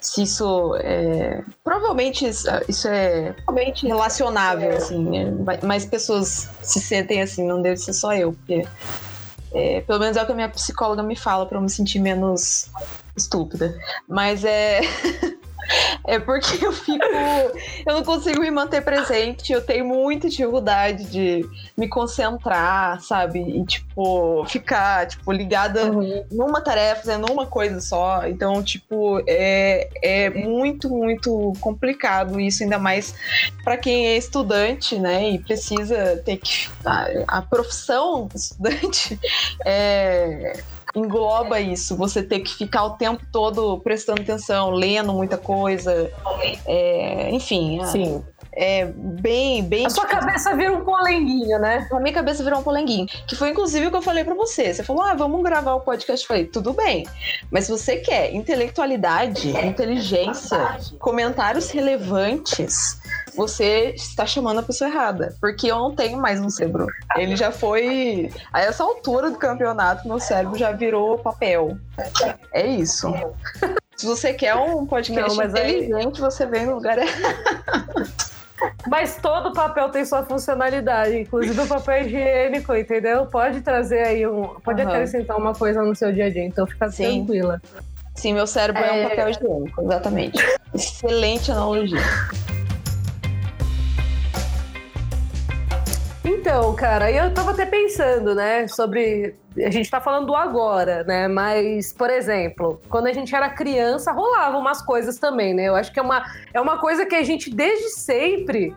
se 0.00 0.22
isso 0.22 0.74
é... 0.80 1.44
Provavelmente 1.62 2.26
isso 2.26 2.88
é 2.88 3.32
provavelmente 3.44 3.86
relacionável, 3.86 4.70
assim. 4.70 5.04
Né? 5.04 5.32
Mais 5.62 5.86
pessoas 5.86 6.50
se 6.62 6.80
sentem 6.80 7.22
assim, 7.22 7.46
não 7.46 7.62
deve 7.62 7.76
ser 7.76 7.92
só 7.92 8.12
eu, 8.12 8.32
porque 8.32 8.66
é, 9.54 9.80
pelo 9.82 10.00
menos 10.00 10.16
é 10.16 10.22
o 10.22 10.26
que 10.26 10.32
a 10.32 10.34
minha 10.34 10.48
psicóloga 10.48 11.02
me 11.02 11.14
fala 11.14 11.46
para 11.46 11.56
eu 11.56 11.62
me 11.62 11.70
sentir 11.70 12.00
menos 12.00 12.70
estúpida. 13.16 13.78
Mas 14.08 14.44
é. 14.44 14.80
É 16.06 16.18
porque 16.18 16.64
eu 16.64 16.72
fico. 16.72 17.04
Eu 17.86 17.94
não 17.94 18.04
consigo 18.04 18.40
me 18.40 18.50
manter 18.50 18.82
presente. 18.82 19.52
Eu 19.52 19.64
tenho 19.64 19.84
muita 19.84 20.28
dificuldade 20.28 21.04
de 21.04 21.48
me 21.76 21.88
concentrar, 21.88 23.00
sabe? 23.00 23.40
E, 23.40 23.64
tipo, 23.64 24.44
ficar, 24.46 25.06
tipo, 25.06 25.32
ligada 25.32 25.84
uhum. 25.86 26.24
numa 26.30 26.60
tarefa, 26.60 27.02
fazendo 27.02 27.30
uma 27.32 27.46
coisa 27.46 27.80
só. 27.80 28.26
Então, 28.26 28.62
tipo, 28.62 29.22
é, 29.26 29.88
é 30.02 30.30
muito, 30.30 30.88
muito 30.88 31.52
complicado 31.60 32.40
isso, 32.40 32.62
ainda 32.62 32.78
mais 32.78 33.14
para 33.62 33.76
quem 33.76 34.08
é 34.08 34.16
estudante, 34.16 34.98
né? 34.98 35.30
E 35.30 35.38
precisa 35.38 36.20
ter 36.24 36.36
que. 36.36 36.68
A, 36.84 37.38
a 37.38 37.42
profissão 37.42 38.28
estudante 38.34 39.18
é 39.64 40.62
engloba 40.94 41.60
isso, 41.60 41.96
você 41.96 42.22
ter 42.22 42.40
que 42.40 42.54
ficar 42.54 42.84
o 42.84 42.90
tempo 42.90 43.24
todo 43.32 43.78
prestando 43.80 44.22
atenção, 44.22 44.70
lendo 44.70 45.12
muita 45.12 45.36
coisa, 45.36 46.10
é, 46.66 47.30
enfim. 47.30 47.84
Sim. 47.86 48.22
É 48.56 48.86
bem, 48.86 49.64
bem. 49.64 49.86
A 49.86 49.90
sua 49.90 50.06
cabeça 50.06 50.54
vira 50.54 50.72
um 50.72 50.84
polenguinho, 50.84 51.58
né? 51.58 51.88
A 51.90 51.98
minha 51.98 52.14
cabeça 52.14 52.42
virou 52.44 52.60
um 52.60 52.62
polenguinho. 52.62 53.06
Que 53.26 53.34
foi 53.34 53.50
inclusive 53.50 53.86
o 53.86 53.90
que 53.90 53.96
eu 53.96 54.02
falei 54.02 54.22
para 54.22 54.34
você. 54.34 54.72
Você 54.72 54.84
falou, 54.84 55.02
ah, 55.02 55.14
vamos 55.14 55.42
gravar 55.42 55.74
o 55.74 55.80
podcast. 55.80 56.24
Eu 56.24 56.28
falei, 56.28 56.44
tudo 56.46 56.72
bem. 56.72 57.06
Mas 57.50 57.64
se 57.64 57.72
você 57.72 57.96
quer 57.96 58.32
intelectualidade, 58.32 59.50
inteligência, 59.50 60.78
comentários 61.00 61.70
relevantes, 61.70 63.00
você 63.34 63.92
está 63.96 64.24
chamando 64.24 64.60
a 64.60 64.62
pessoa 64.62 64.88
errada. 64.88 65.34
Porque 65.40 65.66
eu 65.66 65.76
não 65.76 65.94
tenho 65.94 66.16
mais 66.18 66.40
um 66.40 66.48
cérebro. 66.48 66.86
Ele 67.16 67.34
já 67.34 67.50
foi. 67.50 68.30
A 68.52 68.60
essa 68.60 68.84
altura 68.84 69.30
do 69.30 69.36
campeonato, 69.36 70.06
meu 70.06 70.20
cérebro 70.20 70.56
já 70.56 70.70
virou 70.70 71.18
papel. 71.18 71.76
É 72.52 72.64
isso. 72.66 73.12
Se 73.96 74.06
você 74.06 74.34
quer 74.34 74.56
um 74.56 74.84
podcast 74.84 75.36
não, 75.36 75.44
inteligente, 75.44 76.16
aí... 76.16 76.20
você 76.20 76.46
vem 76.46 76.66
no 76.66 76.74
lugar 76.74 76.98
errado. 76.98 78.24
Mas 78.86 79.16
todo 79.16 79.52
papel 79.52 79.88
tem 79.90 80.04
sua 80.04 80.24
funcionalidade, 80.24 81.18
inclusive 81.18 81.60
o 81.60 81.66
papel 81.66 82.06
higiênico, 82.06 82.74
entendeu? 82.74 83.26
Pode 83.26 83.60
trazer 83.60 84.06
aí 84.06 84.26
um. 84.26 84.44
Pode 84.60 84.82
uhum. 84.82 84.88
acrescentar 84.88 85.36
uma 85.36 85.54
coisa 85.54 85.82
no 85.82 85.94
seu 85.94 86.12
dia 86.12 86.26
a 86.26 86.30
dia, 86.30 86.44
então 86.44 86.66
fica 86.66 86.88
Sim. 86.90 87.24
tranquila. 87.24 87.60
Sim, 88.14 88.34
meu 88.34 88.46
cérebro 88.46 88.82
é... 88.82 89.02
é 89.02 89.06
um 89.06 89.08
papel 89.08 89.30
higiênico, 89.30 89.82
exatamente. 89.82 90.38
Excelente 90.72 91.50
analogia. 91.50 92.00
Então, 96.24 96.74
cara, 96.74 97.12
eu 97.12 97.32
tava 97.34 97.50
até 97.50 97.66
pensando, 97.66 98.34
né, 98.34 98.66
sobre. 98.66 99.36
A 99.58 99.70
gente 99.70 99.90
tá 99.90 100.00
falando 100.00 100.26
do 100.26 100.34
agora, 100.34 101.04
né? 101.04 101.28
Mas, 101.28 101.92
por 101.92 102.08
exemplo, 102.08 102.80
quando 102.88 103.06
a 103.08 103.12
gente 103.12 103.34
era 103.34 103.50
criança, 103.50 104.10
rolavam 104.10 104.58
umas 104.58 104.80
coisas 104.80 105.18
também, 105.18 105.52
né? 105.52 105.64
Eu 105.64 105.74
acho 105.76 105.92
que 105.92 105.98
é 105.98 106.02
uma, 106.02 106.24
é 106.54 106.60
uma 106.60 106.78
coisa 106.78 107.04
que 107.04 107.14
a 107.14 107.22
gente 107.22 107.54
desde 107.54 107.90
sempre 107.90 108.74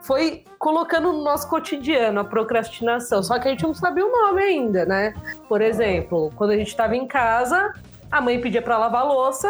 foi 0.00 0.44
colocando 0.58 1.12
no 1.12 1.22
nosso 1.22 1.46
cotidiano 1.50 2.20
a 2.20 2.24
procrastinação, 2.24 3.22
só 3.22 3.38
que 3.38 3.46
a 3.46 3.50
gente 3.50 3.62
não 3.62 3.74
sabia 3.74 4.06
o 4.06 4.10
nome 4.10 4.42
ainda, 4.42 4.86
né? 4.86 5.12
Por 5.46 5.60
exemplo, 5.60 6.32
quando 6.34 6.52
a 6.52 6.56
gente 6.56 6.68
estava 6.68 6.96
em 6.96 7.06
casa, 7.06 7.74
a 8.10 8.18
mãe 8.18 8.40
pedia 8.40 8.62
para 8.62 8.78
lavar 8.78 9.06
louça, 9.06 9.48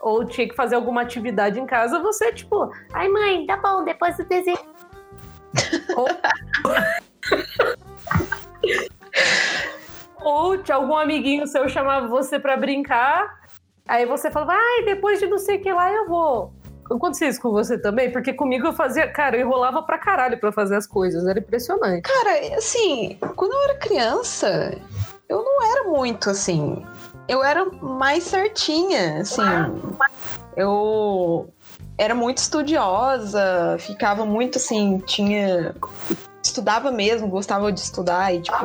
ou 0.00 0.24
tinha 0.24 0.48
que 0.48 0.54
fazer 0.54 0.76
alguma 0.76 1.02
atividade 1.02 1.58
em 1.58 1.66
casa, 1.66 1.98
você, 1.98 2.32
tipo, 2.32 2.70
ai 2.92 3.08
mãe, 3.08 3.44
tá 3.46 3.56
bom, 3.56 3.82
depois 3.82 4.16
do 4.16 4.24
desenho. 4.24 4.58
Ou... 5.96 6.08
ou 10.20 10.58
tinha 10.58 10.76
algum 10.76 10.96
amiguinho 10.96 11.46
seu 11.46 11.68
chamava 11.68 12.08
você 12.08 12.38
para 12.38 12.56
brincar, 12.56 13.40
aí 13.86 14.06
você 14.06 14.30
falava, 14.30 14.54
ai, 14.54 14.84
depois 14.84 15.18
de 15.18 15.26
não 15.26 15.38
sei 15.38 15.56
o 15.56 15.62
que 15.62 15.72
lá 15.72 15.92
eu 15.92 16.08
vou. 16.08 16.52
Acontecia 16.84 17.28
isso 17.28 17.40
com 17.40 17.50
você 17.50 17.78
também? 17.78 18.10
Porque 18.10 18.32
comigo 18.32 18.66
eu 18.66 18.72
fazia, 18.72 19.06
cara, 19.08 19.36
eu 19.36 19.42
enrolava 19.42 19.82
pra 19.82 19.98
caralho 19.98 20.40
pra 20.40 20.50
fazer 20.50 20.76
as 20.76 20.86
coisas, 20.86 21.26
era 21.26 21.38
impressionante. 21.38 22.02
Cara, 22.02 22.56
assim, 22.56 23.18
quando 23.36 23.52
eu 23.52 23.62
era 23.64 23.78
criança, 23.78 24.78
eu 25.28 25.42
não 25.42 25.70
era 25.70 25.84
muito 25.84 26.30
assim. 26.30 26.84
Eu 27.28 27.44
era 27.44 27.66
mais 27.66 28.24
certinha, 28.24 29.20
assim. 29.20 29.42
Eu 30.56 31.52
era 31.98 32.14
muito 32.14 32.38
estudiosa, 32.38 33.76
ficava 33.80 34.24
muito 34.24 34.56
assim, 34.58 34.98
tinha 35.04 35.74
estudava 36.42 36.90
mesmo, 36.90 37.28
gostava 37.28 37.70
de 37.72 37.80
estudar 37.80 38.32
e, 38.34 38.40
tipo, 38.40 38.56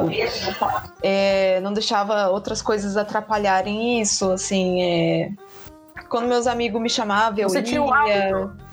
é, 1.01 1.59
não 1.61 1.73
deixava 1.73 2.29
outras 2.29 2.61
coisas 2.61 2.95
atrapalharem 2.95 3.99
isso, 3.99 4.31
assim, 4.31 4.81
é, 4.81 5.31
quando 6.07 6.27
meus 6.27 6.47
amigos 6.47 6.79
me 6.81 6.89
chamavam, 6.89 7.39
eu 7.39 7.49
Você 7.49 7.57
ia. 7.57 7.63
tinha 7.63 7.81
um 7.81 7.93
hábito? 7.93 8.63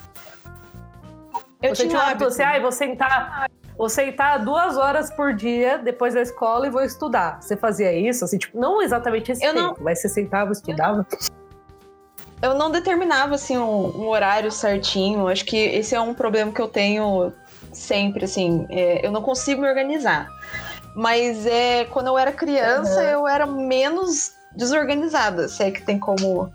Eu 1.63 1.75
você 1.75 1.87
tinha 1.89 1.99
um 1.99 2.03
hábito, 2.03 2.25
você, 2.25 2.43
ai, 2.43 2.61
vou 2.61 2.71
sentar, 2.73 3.51
vou 3.77 3.89
sentar 3.89 4.45
duas 4.45 4.77
horas 4.77 5.11
por 5.11 5.35
dia 5.35 5.77
depois 5.79 6.15
da 6.15 6.21
escola 6.23 6.67
e 6.67 6.71
vou 6.71 6.83
estudar. 6.83 7.41
Você 7.43 7.57
fazia 7.57 7.93
isso? 7.93 8.25
Assim, 8.25 8.39
tipo, 8.39 8.59
não 8.59 8.81
exatamente 8.81 9.33
esse 9.33 9.45
Eu 9.45 9.53
tempo, 9.55 9.67
não- 9.79 9.85
mas 9.85 10.01
você 10.01 10.09
sentava 10.09 10.53
estudava? 10.53 11.07
Eu 11.11 11.19
não 12.55 12.71
determinava, 12.71 13.35
assim, 13.35 13.59
um, 13.59 14.03
um 14.03 14.09
horário 14.09 14.51
certinho. 14.51 15.29
Acho 15.29 15.45
que 15.45 15.57
esse 15.57 15.95
é 15.95 16.01
um 16.01 16.15
problema 16.15 16.51
que 16.53 16.61
eu 16.61 16.69
tenho 16.69 17.33
sempre, 17.73 18.25
assim. 18.25 18.67
é, 18.71 19.05
eu 19.07 19.13
não 19.13 19.23
consigo 19.23 19.61
me 19.63 19.69
organizar. 19.69 20.29
Mas 20.95 21.47
é 21.47 21.85
quando 21.85 22.09
eu 22.09 22.19
era 22.19 22.33
criança, 22.33 23.01
Uhum. 23.01 23.07
eu 23.07 23.29
era 23.29 23.47
menos 23.47 24.33
desorganizada, 24.57 25.49
se 25.49 25.63
é 25.63 25.71
que 25.71 25.83
tem 25.85 25.99
como 25.99 26.53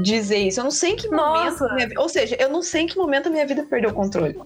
dizer 0.00 0.38
isso. 0.38 0.60
Eu 0.60 0.64
não 0.64 0.70
sei 0.70 0.92
em 0.92 0.96
que 0.96 1.08
momento. 1.08 1.60
Nossa! 1.60 1.74
minha 1.74 1.86
vi- 1.88 1.98
ou 1.98 2.08
seja, 2.08 2.36
eu 2.40 2.48
não 2.48 2.62
sei 2.62 2.82
em 2.82 2.86
que 2.86 2.96
momento 2.96 3.26
a 3.28 3.30
minha 3.30 3.46
vida 3.46 3.64
perdeu 3.68 3.90
o 3.90 3.94
controle. 3.94 4.36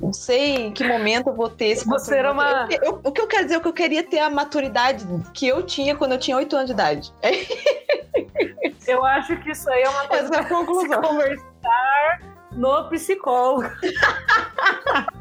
Não 0.00 0.12
sei 0.14 0.54
em 0.56 0.72
que 0.72 0.82
momento 0.82 1.28
eu 1.28 1.34
vou 1.34 1.48
ter 1.50 1.66
esse 1.66 1.86
Você 1.86 2.16
era 2.16 2.32
uma- 2.32 2.66
Eu- 2.70 2.80
eu- 2.82 3.00
o 3.04 3.12
que 3.12 3.20
eu 3.20 3.26
quero 3.26 3.44
dizer 3.44 3.56
é 3.56 3.60
que 3.60 3.68
eu 3.68 3.72
queria 3.72 4.02
ter 4.02 4.18
a 4.20 4.30
maturidade 4.30 5.04
que 5.34 5.46
eu 5.46 5.62
tinha 5.62 5.94
quando 5.94 6.12
eu 6.12 6.18
tinha 6.18 6.36
8 6.36 6.56
anos 6.56 6.66
de 6.68 6.72
idade. 6.72 7.12
Eu 8.88 9.04
acho 9.04 9.36
que 9.42 9.50
isso 9.52 9.70
aí 9.70 9.82
é 9.82 9.88
uma 9.88 10.06
coisa 10.08 10.24
Essa 10.24 10.40
é 10.40 10.44
conclusão. 10.44 11.00
conversar 11.02 12.20
no 12.52 12.88
psicólogo. 12.88 13.68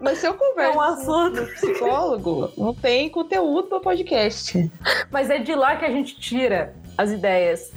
Mas 0.00 0.18
se 0.18 0.26
eu 0.26 0.34
converso 0.34 0.72
É 0.72 0.76
um 0.76 0.80
assunto. 0.80 1.46
psicólogo, 1.54 2.52
não 2.56 2.74
tem 2.74 3.08
conteúdo 3.08 3.68
para 3.68 3.80
podcast. 3.80 4.70
Mas 5.10 5.30
é 5.30 5.38
de 5.38 5.54
lá 5.54 5.76
que 5.76 5.84
a 5.84 5.90
gente 5.90 6.18
tira 6.20 6.74
as 6.98 7.10
ideias. 7.10 7.72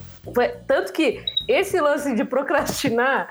Tanto 0.68 0.92
que 0.92 1.24
esse 1.48 1.80
lance 1.80 2.14
de 2.16 2.24
procrastinar 2.26 3.30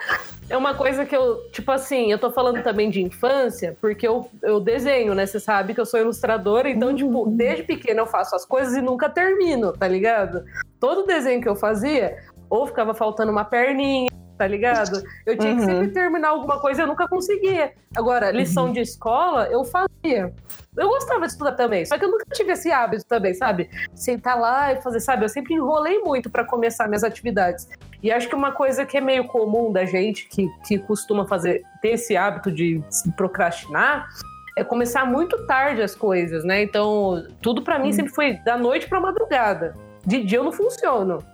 é 0.49 0.57
uma 0.57 0.75
coisa 0.75 1.05
que 1.05 1.15
eu, 1.17 1.49
tipo 1.51 1.71
assim, 1.71 2.11
eu 2.11 2.19
tô 2.19 2.31
falando 2.31 2.63
também 2.63 2.91
de 2.91 3.03
infância, 3.03 3.77
porque 3.81 4.07
eu, 4.07 4.29
eu 4.43 4.61
desenho, 4.61 5.15
né? 5.15 5.27
Você 5.27 5.39
sabe 5.39 5.75
que 5.75 5.81
eu 5.81 5.87
sou 5.87 6.01
ilustradora, 6.01 6.71
então, 6.71 6.95
tipo, 6.95 7.27
desde 7.29 7.63
pequena 7.65 8.01
eu 8.01 8.07
faço 8.07 8.35
as 8.35 8.45
coisas 8.45 8.75
e 8.77 8.81
nunca 8.81 9.09
termino, 9.09 9.73
tá 9.73 9.87
ligado? 9.87 10.45
Todo 10.81 11.07
desenho 11.07 11.41
que 11.43 11.49
eu 11.49 11.57
fazia, 11.57 12.17
ou 12.49 12.67
ficava 12.67 12.95
faltando 12.95 13.31
uma 13.31 13.45
perninha, 13.45 14.11
tá 14.39 14.47
ligado? 14.47 15.03
Eu 15.27 15.37
tinha 15.37 15.55
que 15.55 15.61
Uhum. 15.61 15.67
sempre 15.67 15.89
terminar 15.89 16.29
alguma 16.29 16.61
coisa 16.61 16.81
e 16.81 16.85
eu 16.85 16.89
nunca 16.89 17.07
conseguia. 17.09 17.73
Agora, 17.97 18.31
lição 18.31 18.73
de 18.73 18.81
escola, 18.81 19.49
eu 19.49 19.65
fazia. 19.65 20.33
Eu 20.79 20.89
gostava 20.89 21.27
de 21.27 21.33
estudar 21.33 21.53
também, 21.53 21.85
só 21.85 21.99
que 21.99 22.05
eu 22.05 22.11
nunca 22.11 22.25
tive 22.33 22.53
esse 22.53 22.71
hábito 22.71 23.05
também, 23.05 23.35
sabe? 23.35 23.69
Sentar 23.95 24.39
lá 24.39 24.73
e 24.73 24.81
fazer, 24.81 25.01
sabe? 25.01 25.25
Eu 25.25 25.29
sempre 25.29 25.55
enrolei 25.55 25.99
muito 25.99 26.31
pra 26.31 26.45
começar 26.45 26.87
minhas 26.87 27.03
atividades. 27.03 27.69
E 28.03 28.13
acho 28.13 28.29
que 28.29 28.35
uma 28.35 28.53
coisa 28.53 28.87
que 28.87 28.97
é 28.97 29.01
meio 29.01 29.27
comum 29.27 29.73
da 29.73 29.85
gente, 29.85 30.29
que, 30.29 30.49
que 30.67 30.79
costuma 30.79 31.27
fazer, 31.27 31.63
ter 31.83 31.95
esse 31.95 32.17
hábito 32.17 32.53
de 32.53 32.81
procrastinar, 33.17 34.09
é 34.57 34.63
começar 34.63 35.05
muito 35.05 35.47
tarde 35.47 35.83
as 35.83 35.95
coisas, 35.95 36.45
né? 36.45 36.63
Então, 36.63 37.27
tudo 37.43 37.63
pra 37.63 37.79
mim 37.79 37.93
sempre 37.93 38.13
foi 38.13 38.35
da 38.45 38.57
noite 38.57 38.89
pra 38.89 39.01
madrugada. 39.01 39.75
De 40.07 40.23
dia 40.23 40.39
eu 40.39 40.45
não 40.45 40.53
funciono. 40.53 41.25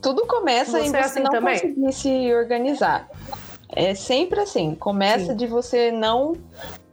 Tudo 0.00 0.26
começa 0.26 0.80
em 0.80 0.90
Você 0.90 0.96
é 0.96 1.02
você 1.02 1.08
assim 1.08 1.20
não 1.20 1.30
também? 1.30 1.54
conseguir 1.54 1.92
se 1.92 2.34
organizar. 2.34 3.08
É 3.68 3.94
sempre 3.94 4.40
assim. 4.40 4.74
Começa 4.74 5.26
Sim. 5.32 5.36
de 5.36 5.46
você 5.46 5.90
não 5.90 6.34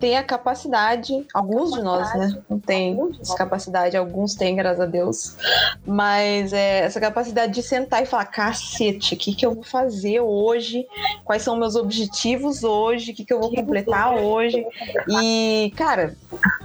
ter 0.04 0.16
a 0.16 0.24
capacidade. 0.24 1.26
Alguns 1.34 1.72
de 1.72 1.82
nós, 1.82 2.14
né? 2.16 2.38
Não 2.50 2.60
tem 2.60 3.00
essa 3.22 3.38
capacidade. 3.38 3.96
Alguns 3.96 4.36
têm, 4.36 4.54
graças 4.54 4.82
a 4.82 4.86
Deus. 4.86 5.38
Mas 5.86 6.52
é, 6.52 6.80
essa 6.80 7.00
capacidade 7.00 7.54
de 7.54 7.64
sentar 7.64 8.04
e 8.04 8.06
falar: 8.06 8.26
cacete, 8.26 9.16
o 9.16 9.18
que, 9.18 9.34
que 9.34 9.46
eu 9.46 9.56
vou 9.56 9.64
fazer 9.64 10.20
hoje? 10.20 10.86
Quais 11.24 11.42
são 11.42 11.56
meus 11.56 11.78
objetivos 11.78 12.66
hoje? 12.66 13.14
O 13.14 13.16
que, 13.16 13.24
que 13.24 13.32
eu 13.32 13.40
vou 13.40 13.56
completar 13.56 14.18
hoje? 14.18 14.68
E, 15.08 15.74
cara, 15.78 16.18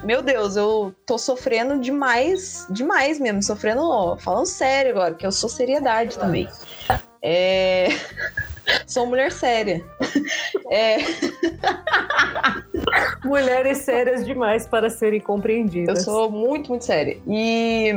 meu 0.03 0.21
Deus, 0.21 0.57
eu 0.57 0.93
tô 1.07 1.17
sofrendo 1.17 1.79
demais, 1.79 2.67
demais 2.69 3.21
mesmo. 3.21 3.41
Sofrendo, 3.41 3.83
ó, 3.83 4.17
falando 4.17 4.47
sério 4.47 4.91
agora, 4.91 5.15
que 5.15 5.25
eu 5.25 5.31
sou 5.31 5.49
seriedade 5.49 6.19
também. 6.19 6.49
É. 7.23 7.87
Sou 8.87 9.07
mulher 9.07 9.33
séria. 9.33 9.85
É, 10.71 10.99
Mulheres 13.25 13.79
sérias 13.79 14.25
demais 14.25 14.67
para 14.67 14.91
serem 14.91 15.21
eu 15.21 15.25
compreendidas. 15.25 16.03
sou 16.03 16.31
muito, 16.31 16.69
muito 16.71 16.85
séria. 16.85 17.19
E 17.27 17.95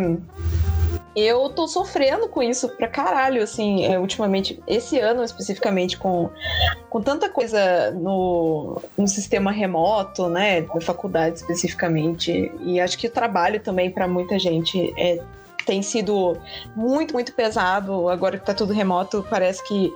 eu 1.16 1.50
tô 1.50 1.68
sofrendo 1.68 2.28
com 2.30 2.42
isso 2.42 2.70
pra 2.70 2.88
caralho, 2.88 3.44
assim, 3.44 3.86
é, 3.86 4.00
ultimamente, 4.00 4.62
esse 4.66 4.98
ano 5.00 5.24
especificamente, 5.24 5.98
com, 5.98 6.30
com 6.90 7.02
tanta 7.02 7.30
coisa 7.30 7.92
no, 7.92 8.82
no 8.98 9.08
sistema 9.08 9.52
remoto, 9.52 10.30
né, 10.30 10.62
da 10.62 10.80
faculdade 10.80 11.36
especificamente, 11.36 12.52
e 12.62 12.80
acho 12.80 12.98
que 12.98 13.08
o 13.08 13.12
trabalho 13.12 13.60
também 13.60 13.92
pra 13.92 14.08
muita 14.08 14.40
gente 14.40 14.94
é, 14.98 15.22
tem 15.66 15.82
sido 15.82 16.38
muito, 16.76 17.14
muito 17.14 17.34
pesado. 17.34 18.10
Agora 18.10 18.38
que 18.38 18.46
tá 18.46 18.54
tudo 18.54 18.74
remoto, 18.74 19.26
parece 19.30 19.66
que 19.68 19.92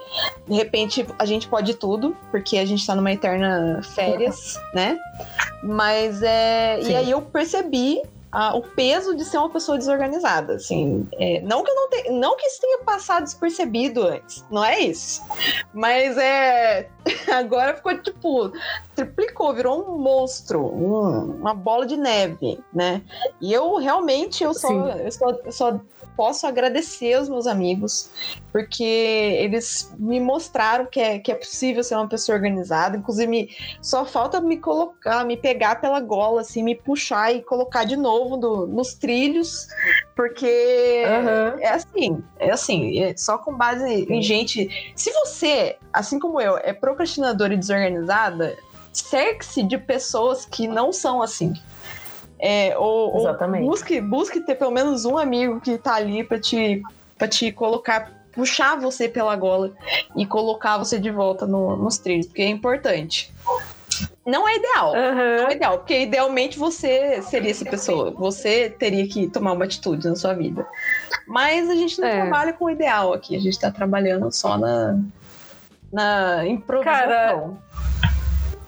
de 0.47 0.55
repente 0.55 1.05
a 1.17 1.25
gente 1.25 1.47
pode 1.47 1.73
tudo, 1.75 2.15
porque 2.31 2.57
a 2.57 2.65
gente 2.65 2.85
tá 2.85 2.95
numa 2.95 3.11
eterna 3.11 3.81
férias, 3.83 4.59
né? 4.73 4.97
Mas 5.63 6.21
é. 6.21 6.79
Sim. 6.81 6.91
E 6.91 6.95
aí 6.95 7.11
eu 7.11 7.21
percebi 7.21 8.01
ah, 8.37 8.53
o 8.53 8.61
peso 8.61 9.15
de 9.15 9.23
ser 9.23 9.37
uma 9.37 9.49
pessoa 9.49 9.77
desorganizada, 9.77 10.55
assim. 10.55 11.07
É, 11.13 11.39
não 11.41 11.63
que 11.63 11.71
eu 11.71 11.75
não 11.75 11.89
tenha, 11.89 12.11
não 12.11 12.35
que 12.35 12.45
isso 12.45 12.59
tenha 12.59 12.79
passado 12.79 13.23
despercebido 13.23 14.03
antes, 14.05 14.43
não 14.51 14.63
é 14.63 14.77
isso. 14.79 15.21
Mas 15.73 16.17
é. 16.17 16.89
Agora 17.33 17.75
ficou 17.75 17.97
tipo. 17.97 18.51
Triplicou, 18.93 19.53
virou 19.53 19.81
um 19.89 19.97
monstro, 19.97 20.59
um- 20.65 21.35
uma 21.39 21.53
bola 21.53 21.85
de 21.85 21.95
neve, 21.95 22.59
né? 22.73 23.01
E 23.39 23.53
eu 23.53 23.75
realmente 23.77 24.43
eu 24.43 24.53
só, 24.53 24.67
Sim. 24.67 24.81
eu 25.03 25.11
só, 25.11 25.29
eu 25.29 25.51
só 25.51 25.79
posso 26.15 26.47
agradecer 26.47 27.19
os 27.19 27.27
meus 27.29 27.45
amigos, 27.47 28.09
porque 28.51 28.83
eles 28.83 29.93
me 29.97 30.19
mostraram 30.19 30.85
que 30.85 30.99
é, 30.99 31.19
que 31.19 31.31
é 31.31 31.35
possível 31.35 31.83
ser 31.83 31.95
uma 31.95 32.07
pessoa 32.07 32.35
organizada. 32.37 32.97
Inclusive, 32.97 33.27
me- 33.27 33.49
só 33.81 34.05
falta 34.05 34.39
me 34.39 34.57
colocar, 34.57 35.25
me 35.25 35.35
pegar 35.37 35.81
pela 35.81 35.99
gola, 35.99 36.41
assim, 36.41 36.63
me 36.63 36.75
puxar 36.75 37.33
e 37.33 37.41
colocar 37.41 37.83
de 37.83 37.95
novo 37.97 38.37
no- 38.37 38.67
nos 38.67 38.93
trilhos, 38.93 39.67
porque 40.15 41.03
Aham. 41.05 41.55
é 41.59 41.69
assim, 41.69 42.23
é 42.39 42.51
assim, 42.51 42.99
é 43.03 43.15
só 43.17 43.37
com 43.37 43.53
base 43.55 44.05
em 44.09 44.21
gente. 44.21 44.69
Se 44.95 45.11
você, 45.11 45.77
assim 45.91 46.19
como 46.19 46.39
eu, 46.39 46.57
é 46.57 46.73
procrastinadora 46.73 47.53
e 47.53 47.57
desorganizada, 47.57 48.57
cerque-se 48.93 49.61
de 49.63 49.77
pessoas 49.77 50.45
que 50.45 50.67
não 50.67 50.93
são 50.93 51.21
assim. 51.21 51.53
É, 52.39 52.77
ou, 52.77 53.13
ou 53.13 53.19
Exatamente. 53.19 53.65
busque, 53.65 54.01
busque 54.01 54.39
ter 54.41 54.55
pelo 54.55 54.71
menos 54.71 55.05
um 55.05 55.17
amigo 55.17 55.61
que 55.61 55.77
tá 55.77 55.95
ali 55.95 56.23
pra 56.23 56.39
te, 56.39 56.81
pra 57.17 57.27
te 57.27 57.51
colocar, 57.51 58.11
puxar 58.33 58.75
você 58.79 59.07
pela 59.07 59.35
gola 59.35 59.71
e 60.17 60.25
colocar 60.25 60.77
você 60.77 60.99
de 60.99 61.09
volta 61.09 61.45
no- 61.47 61.77
nos 61.77 61.97
trilhos, 61.97 62.25
porque 62.27 62.41
é 62.41 62.49
importante. 62.49 63.33
Não 64.25 64.47
é 64.49 64.55
ideal. 64.55 64.91
Não 64.93 64.99
Aham. 64.99 65.47
é 65.49 65.53
ideal, 65.53 65.77
porque 65.77 66.01
idealmente 66.01 66.57
você 66.59 67.21
seria 67.21 67.51
essa 67.51 67.63
pessoa. 67.63 68.11
Você 68.11 68.69
teria 68.69 69.07
que 69.07 69.27
tomar 69.29 69.53
uma 69.53 69.63
atitude 69.65 70.07
na 70.07 70.15
sua 70.15 70.33
vida. 70.33 70.65
Mas 71.27 71.69
a 71.69 71.75
gente 71.75 71.99
não 72.01 72.07
É. 72.07 72.21
trabalha 72.21 72.51
com 72.53 72.65
o 72.65 72.69
ideal 72.69 73.13
aqui, 73.13 73.35
a 73.35 73.39
gente 73.39 73.57
tá 73.59 73.71
trabalhando 73.71 74.31
só 74.31 74.57
na, 74.57 74.97
na 75.93 76.45
improvisação. 76.47 77.57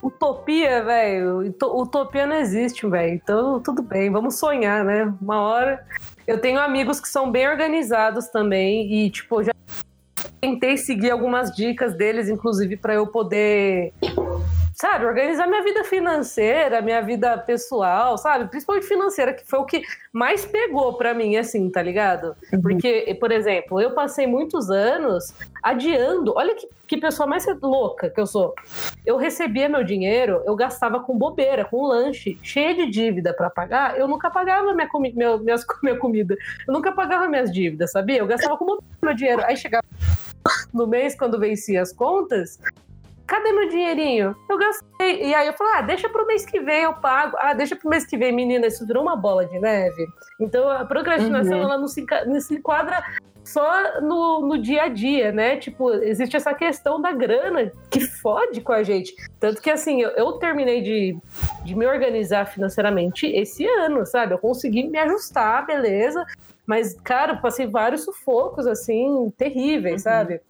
Utopia, 0.02 0.82
velho. 0.84 1.54
Utopia 1.62 2.26
não 2.26 2.36
existe, 2.36 2.86
velho. 2.86 3.14
Então, 3.14 3.60
tudo 3.60 3.82
bem, 3.82 4.10
vamos 4.10 4.36
sonhar, 4.36 4.84
né? 4.84 5.12
Uma 5.20 5.40
hora. 5.40 5.84
Eu 6.26 6.40
tenho 6.40 6.60
amigos 6.60 7.00
que 7.00 7.08
são 7.08 7.30
bem 7.30 7.48
organizados 7.48 8.28
também 8.28 8.92
e, 8.92 9.10
tipo, 9.10 9.42
já 9.42 9.52
tentei 10.40 10.76
seguir 10.76 11.10
algumas 11.10 11.54
dicas 11.54 11.94
deles, 11.94 12.28
inclusive, 12.28 12.76
para 12.76 12.94
eu 12.94 13.06
poder 13.06 13.92
sabe, 14.80 15.06
organizar 15.06 15.48
minha 15.48 15.62
vida 15.62 15.82
financeira, 15.82 16.80
minha 16.80 17.02
vida 17.02 17.36
pessoal, 17.36 18.16
sabe? 18.16 18.48
Principalmente 18.48 18.86
financeira, 18.86 19.34
que 19.34 19.44
foi 19.44 19.58
o 19.58 19.64
que 19.64 19.82
mais 20.12 20.46
pegou 20.46 20.96
para 20.96 21.12
mim, 21.12 21.36
assim, 21.36 21.68
tá 21.68 21.82
ligado? 21.82 22.36
Uhum. 22.52 22.62
Porque, 22.62 23.16
por 23.18 23.32
exemplo, 23.32 23.80
eu 23.80 23.90
passei 23.92 24.24
muitos 24.24 24.70
anos 24.70 25.34
adiando. 25.64 26.32
Olha 26.36 26.54
que, 26.54 26.68
que 26.86 26.96
pessoa 26.96 27.26
mais 27.26 27.44
louca 27.60 28.08
que 28.08 28.20
eu 28.20 28.26
sou. 28.26 28.54
Eu 29.04 29.16
recebia 29.16 29.68
meu 29.68 29.82
dinheiro, 29.82 30.42
eu 30.46 30.54
gastava 30.54 31.00
com 31.00 31.18
bobeira, 31.18 31.64
com 31.64 31.84
lanche, 31.84 32.38
cheia 32.40 32.72
de 32.72 32.88
dívida 32.88 33.34
para 33.34 33.50
pagar. 33.50 33.98
Eu 33.98 34.06
nunca 34.06 34.30
pagava 34.30 34.72
minha, 34.74 34.88
comi 34.88 35.12
meu, 35.12 35.40
minhas, 35.40 35.66
minha 35.82 35.98
comida. 35.98 36.36
Eu 36.68 36.72
nunca 36.72 36.92
pagava 36.92 37.26
minhas 37.26 37.52
dívidas, 37.52 37.90
sabia? 37.90 38.18
Eu 38.18 38.28
gastava 38.28 38.56
com 38.56 38.64
bobeira 38.64 38.86
meu 39.02 39.14
dinheiro. 39.14 39.42
Aí 39.44 39.56
chegava 39.56 39.84
no 40.72 40.86
mês, 40.86 41.16
quando 41.16 41.36
vencia 41.36 41.82
as 41.82 41.92
contas, 41.92 42.60
cadê 43.28 43.52
meu 43.52 43.68
dinheirinho? 43.68 44.34
Eu 44.48 44.58
gastei. 44.58 45.26
E 45.26 45.34
aí 45.34 45.46
eu 45.46 45.52
falei, 45.52 45.74
ah, 45.74 45.82
deixa 45.82 46.08
pro 46.08 46.26
mês 46.26 46.44
que 46.44 46.58
vem 46.58 46.82
eu 46.82 46.94
pago. 46.94 47.36
Ah, 47.38 47.52
deixa 47.52 47.76
pro 47.76 47.88
mês 47.88 48.04
que 48.04 48.16
vem, 48.16 48.32
menina, 48.32 48.66
isso 48.66 48.86
virou 48.86 49.02
uma 49.02 49.14
bola 49.14 49.44
de 49.46 49.58
neve. 49.60 50.06
Então 50.40 50.68
a 50.68 50.84
procrastinação, 50.84 51.58
uhum. 51.58 51.64
ela 51.64 51.78
não 51.78 51.86
se, 51.86 52.04
não 52.26 52.40
se 52.40 52.54
enquadra 52.54 53.04
só 53.44 54.00
no, 54.00 54.40
no 54.46 54.58
dia 54.58 54.82
a 54.82 54.88
dia, 54.88 55.30
né? 55.30 55.56
Tipo, 55.56 55.92
existe 55.92 56.36
essa 56.36 56.52
questão 56.52 57.00
da 57.00 57.12
grana 57.12 57.70
que 57.90 58.00
fode 58.00 58.60
com 58.60 58.72
a 58.72 58.82
gente. 58.82 59.14
Tanto 59.38 59.62
que, 59.62 59.70
assim, 59.70 60.02
eu, 60.02 60.10
eu 60.10 60.32
terminei 60.32 60.82
de, 60.82 61.16
de 61.64 61.74
me 61.74 61.86
organizar 61.86 62.46
financeiramente 62.46 63.26
esse 63.26 63.66
ano, 63.66 64.04
sabe? 64.04 64.34
Eu 64.34 64.38
consegui 64.38 64.88
me 64.88 64.98
ajustar, 64.98 65.66
beleza. 65.66 66.26
Mas, 66.66 66.92
cara, 67.00 67.36
passei 67.36 67.66
vários 67.66 68.04
sufocos, 68.04 68.66
assim, 68.66 69.32
terríveis, 69.38 70.04
uhum. 70.04 70.12
sabe? 70.12 70.40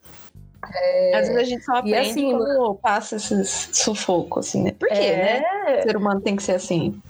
É... 0.74 1.16
Às 1.16 1.28
vezes 1.28 1.36
a 1.36 1.44
gente 1.44 1.64
só 1.64 1.76
aprende 1.76 1.96
e 1.96 2.10
assim, 2.10 2.32
como 2.32 2.74
passa 2.76 3.16
esse 3.16 3.44
sufoco, 3.44 4.40
assim, 4.40 4.64
né? 4.64 4.72
Por 4.72 4.88
quê, 4.88 4.94
é... 4.94 5.40
né? 5.40 5.78
O 5.78 5.82
ser 5.82 5.96
humano 5.96 6.20
tem 6.20 6.36
que 6.36 6.42
ser 6.42 6.52
assim. 6.52 7.00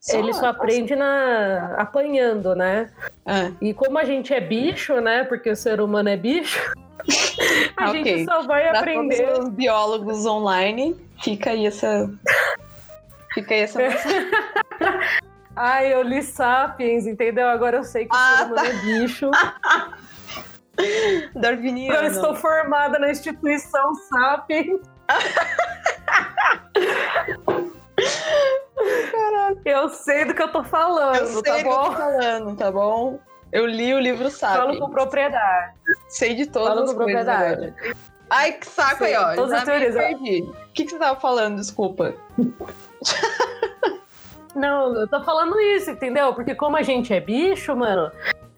Só, 0.00 0.18
ele 0.18 0.34
só 0.34 0.48
aprende 0.48 0.94
na 0.94 1.76
apanhando, 1.78 2.54
né? 2.54 2.90
É. 3.24 3.50
E 3.58 3.72
como 3.72 3.98
a 3.98 4.04
gente 4.04 4.34
é 4.34 4.40
bicho, 4.40 5.00
né? 5.00 5.24
Porque 5.24 5.48
o 5.48 5.56
ser 5.56 5.80
humano 5.80 6.10
é 6.10 6.16
bicho, 6.16 6.60
a 7.76 7.88
okay. 7.88 8.04
gente 8.04 8.24
só 8.26 8.42
vai 8.42 8.68
pra 8.68 8.80
aprender. 8.80 9.26
Todos 9.26 9.46
os 9.46 9.50
biólogos 9.54 10.26
online, 10.26 10.94
fica 11.22 11.50
aí 11.50 11.66
essa. 11.66 12.10
Fica 13.32 13.54
aí 13.54 13.60
essa. 13.62 13.80
Ai, 15.56 15.94
eu 15.94 16.02
li 16.02 16.20
Sapiens, 16.22 17.06
entendeu? 17.06 17.48
Agora 17.48 17.76
eu 17.76 17.84
sei 17.84 18.06
que 18.06 18.10
ah, 18.14 18.16
o 18.18 18.36
ser 18.36 18.44
humano 18.44 18.56
tá. 18.56 18.66
é 18.66 18.72
bicho. 18.82 19.30
Darwiniano. 21.34 21.98
Eu 21.98 22.06
estou 22.10 22.34
formada 22.34 22.98
na 22.98 23.10
instituição 23.10 23.94
Sapiens. 23.94 24.80
Caraca. 29.10 29.60
Eu 29.64 29.88
sei 29.88 30.24
do 30.24 30.34
que 30.34 30.42
eu 30.42 30.52
tô 30.52 30.64
falando, 30.64 31.16
eu 31.16 31.26
sei 31.26 31.42
tá 31.42 31.62
bom? 31.62 31.84
eu 31.84 31.84
tô 31.84 31.92
falando, 31.92 32.56
tá 32.56 32.72
bom? 32.72 33.20
Eu 33.52 33.66
li 33.66 33.94
o 33.94 34.00
livro 34.00 34.30
Sapiens. 34.30 34.64
Falo 34.64 34.78
com 34.78 34.90
propriedade. 34.90 35.74
Sei 36.08 36.34
de 36.34 36.46
todas 36.46 36.74
Falo 36.74 36.86
com 36.86 36.94
propriedade. 36.94 37.66
Agora. 37.66 37.74
Ai, 38.30 38.52
que 38.52 38.66
saco 38.66 39.04
sei, 39.04 39.14
aí, 39.14 39.22
ó. 39.22 39.34
Todas 39.36 39.52
as 39.52 39.64
teorias. 39.64 39.94
Perdi. 39.94 40.42
O 40.42 40.72
que, 40.72 40.84
que 40.84 40.90
você 40.90 40.98
tava 40.98 41.20
falando? 41.20 41.56
Desculpa. 41.56 42.14
Não, 44.54 44.94
eu 44.94 45.08
tô 45.08 45.22
falando 45.22 45.58
isso, 45.60 45.90
entendeu? 45.90 46.32
Porque 46.32 46.54
como 46.54 46.76
a 46.76 46.82
gente 46.82 47.12
é 47.12 47.20
bicho, 47.20 47.74
mano, 47.74 48.10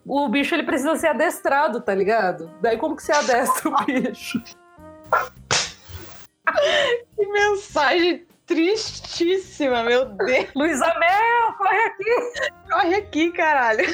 o 0.07 0.29
bicho 0.29 0.55
ele 0.55 0.63
precisa 0.63 0.95
ser 0.97 1.09
adestrado, 1.09 1.81
tá 1.81 1.95
ligado? 1.95 2.51
Daí 2.61 2.79
como 2.79 2.95
que 2.97 3.03
você 3.03 3.13
adestra 3.13 3.69
o 3.69 3.77
bicho? 3.85 4.43
que 7.17 7.27
mensagem 7.27 8.25
tristíssima, 8.47 9.83
meu 9.83 10.05
Deus. 10.05 10.47
Luísa 10.55 10.87
Mel, 10.99 11.53
corre 11.59 11.79
aqui. 11.79 12.51
Corre 12.71 12.95
aqui, 12.95 13.33
caralho. 13.33 13.85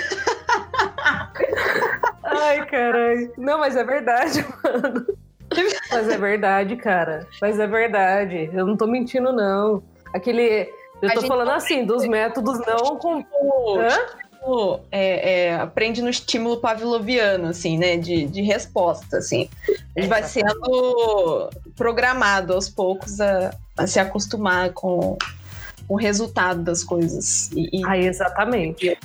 Ai, 2.23 2.67
caralho. 2.67 3.33
Não, 3.39 3.59
mas 3.59 3.75
é 3.75 3.83
verdade, 3.83 4.45
mano. 4.63 5.07
Mas 5.91 6.09
é 6.09 6.19
verdade, 6.19 6.77
cara. 6.77 7.27
Mas 7.41 7.59
é 7.59 7.67
verdade. 7.67 8.51
Eu 8.53 8.67
não 8.67 8.77
tô 8.77 8.87
mentindo, 8.87 9.33
não. 9.33 9.83
Aquele. 10.15 10.71
Eu 11.01 11.15
tô 11.15 11.23
falando 11.23 11.51
assim, 11.51 11.85
dos 11.85 12.07
métodos 12.07 12.59
não 12.67 12.97
com. 12.99 13.25
Hã? 13.79 14.22
É, 14.91 15.47
é, 15.47 15.55
aprende 15.55 16.03
no 16.03 16.09
estímulo 16.09 16.59
pavloviano, 16.59 17.49
assim, 17.49 17.79
né? 17.79 17.97
De, 17.97 18.27
de 18.27 18.43
resposta, 18.43 19.19
assim. 19.19 19.49
Ele 19.95 20.07
vai 20.07 20.23
sendo 20.23 21.51
programado 21.77 22.53
aos 22.53 22.69
poucos 22.69 23.21
a, 23.21 23.55
a 23.77 23.87
se 23.87 23.99
acostumar 23.99 24.73
com 24.73 25.17
o 25.89 25.97
resultado 25.97 26.63
das 26.63 26.83
coisas. 26.83 27.51
E, 27.53 27.81
e... 27.81 27.87
Ah, 27.87 27.99
exatamente. 27.99 28.99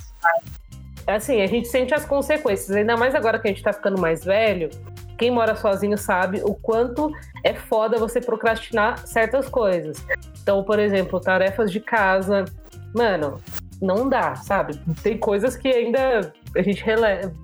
Assim, 1.06 1.41
a 1.41 1.47
gente 1.47 1.67
sente 1.67 1.93
as 1.93 2.06
consequências, 2.06 2.76
ainda 2.76 2.97
mais 2.97 3.15
agora 3.15 3.39
que 3.39 3.47
a 3.47 3.52
gente 3.52 3.63
tá 3.63 3.71
ficando 3.71 4.00
mais 4.00 4.23
velho. 4.23 4.69
Quem 5.17 5.32
mora 5.32 5.56
sozinho 5.56 5.97
sabe 5.97 6.41
o 6.43 6.54
quanto 6.54 7.12
é 7.43 7.54
foda 7.54 7.97
você 7.97 8.21
procrastinar 8.21 9.08
certas 9.08 9.50
coisas. 9.50 9.97
Então, 10.41 10.63
por 10.63 10.80
exemplo, 10.80 11.19
tarefas 11.19 11.71
de 11.71 11.80
casa. 11.80 12.45
Mano, 12.93 13.41
não 13.81 14.09
dá, 14.09 14.35
sabe? 14.35 14.79
Tem 15.03 15.17
coisas 15.17 15.55
que 15.55 15.67
ainda 15.67 16.33
a 16.55 16.61
gente 16.61 16.83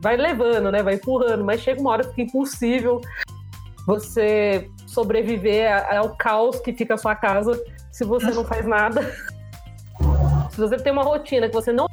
vai 0.01 0.17
levando, 0.17 0.71
né? 0.71 0.81
Vai 0.81 0.95
empurrando, 0.95 1.43
mas 1.43 1.61
chega 1.61 1.79
uma 1.79 1.91
hora 1.91 2.03
que 2.03 2.09
fica 2.09 2.21
impossível 2.23 3.01
você 3.85 4.69
sobreviver 4.87 5.69
ao 5.93 6.15
caos 6.15 6.59
que 6.59 6.73
fica 6.73 6.93
a 6.93 6.97
sua 6.97 7.15
casa 7.15 7.61
se 7.91 8.03
você 8.03 8.31
não 8.31 8.43
faz 8.43 8.65
nada. 8.65 9.01
se 10.51 10.57
você 10.57 10.77
tem 10.77 10.91
uma 10.91 11.03
rotina 11.03 11.47
que 11.47 11.53
você 11.53 11.71
não 11.71 11.87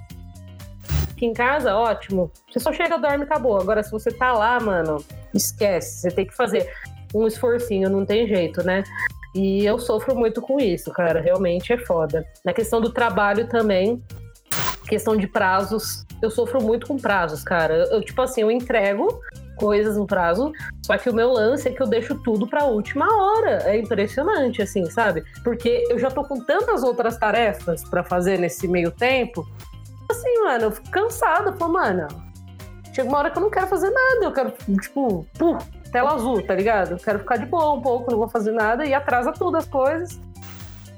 aqui 1.21 1.27
em 1.27 1.35
casa, 1.35 1.77
ótimo. 1.77 2.33
Você 2.51 2.59
só 2.59 2.73
chega, 2.73 2.97
dorme 2.97 3.19
e 3.19 3.23
acabou. 3.25 3.61
Agora, 3.61 3.83
se 3.83 3.91
você 3.91 4.11
tá 4.11 4.33
lá, 4.33 4.59
mano, 4.59 5.05
esquece. 5.35 6.01
Você 6.01 6.11
tem 6.11 6.27
que 6.27 6.35
fazer 6.35 6.73
um 7.15 7.27
esforcinho, 7.27 7.91
não 7.91 8.07
tem 8.07 8.27
jeito, 8.27 8.65
né? 8.65 8.83
E 9.35 9.65
eu 9.65 9.79
sofro 9.79 10.17
muito 10.17 10.41
com 10.41 10.59
isso, 10.59 10.91
cara. 10.91 11.21
Realmente 11.21 11.73
é 11.73 11.79
foda. 11.79 12.25
Na 12.45 12.53
questão 12.53 12.81
do 12.81 12.91
trabalho 12.91 13.47
também, 13.49 14.03
questão 14.91 15.17
de 15.17 15.29
prazos, 15.29 16.05
eu 16.21 16.29
sofro 16.29 16.61
muito 16.61 16.89
com 16.89 16.99
prazos, 16.99 17.45
cara. 17.45 17.87
Eu, 17.93 18.03
tipo 18.03 18.21
assim, 18.21 18.43
eu 18.43 18.51
entrego 18.51 19.21
coisas 19.55 19.97
no 19.97 20.05
prazo, 20.05 20.53
só 20.85 20.99
que 20.99 21.09
o 21.09 21.15
meu 21.15 21.33
lance 21.33 21.69
é 21.69 21.71
que 21.71 21.81
eu 21.81 21.87
deixo 21.87 22.17
tudo 22.25 22.45
pra 22.45 22.65
última 22.65 23.07
hora. 23.07 23.63
É 23.65 23.79
impressionante, 23.79 24.61
assim, 24.61 24.85
sabe? 24.87 25.23
Porque 25.45 25.87
eu 25.89 25.99
já 25.99 26.11
tô 26.11 26.25
com 26.25 26.41
tantas 26.45 26.83
outras 26.83 27.17
tarefas 27.17 27.85
para 27.85 28.03
fazer 28.03 28.39
nesse 28.39 28.67
meio 28.67 28.91
tempo. 28.91 29.47
Assim, 30.11 30.43
mano, 30.43 30.65
eu 30.65 30.73
fico 30.73 30.91
cansada. 30.91 31.53
Pô, 31.53 31.69
mano, 31.69 32.09
chega 32.93 33.09
uma 33.09 33.19
hora 33.19 33.31
que 33.31 33.39
eu 33.39 33.43
não 33.43 33.51
quero 33.51 33.69
fazer 33.69 33.91
nada. 33.91 34.25
Eu 34.25 34.33
quero, 34.33 34.53
tipo, 34.81 35.25
tela 35.93 36.15
azul, 36.15 36.43
tá 36.45 36.55
ligado? 36.55 36.93
Eu 36.93 36.99
quero 36.99 37.21
ficar 37.21 37.37
de 37.37 37.47
boa 37.47 37.75
um 37.75 37.81
pouco, 37.81 38.11
não 38.11 38.19
vou 38.19 38.29
fazer 38.29 38.51
nada 38.51 38.85
e 38.85 38.93
atrasa 38.93 39.31
tudo 39.31 39.57
as 39.57 39.69
coisas. 39.69 40.21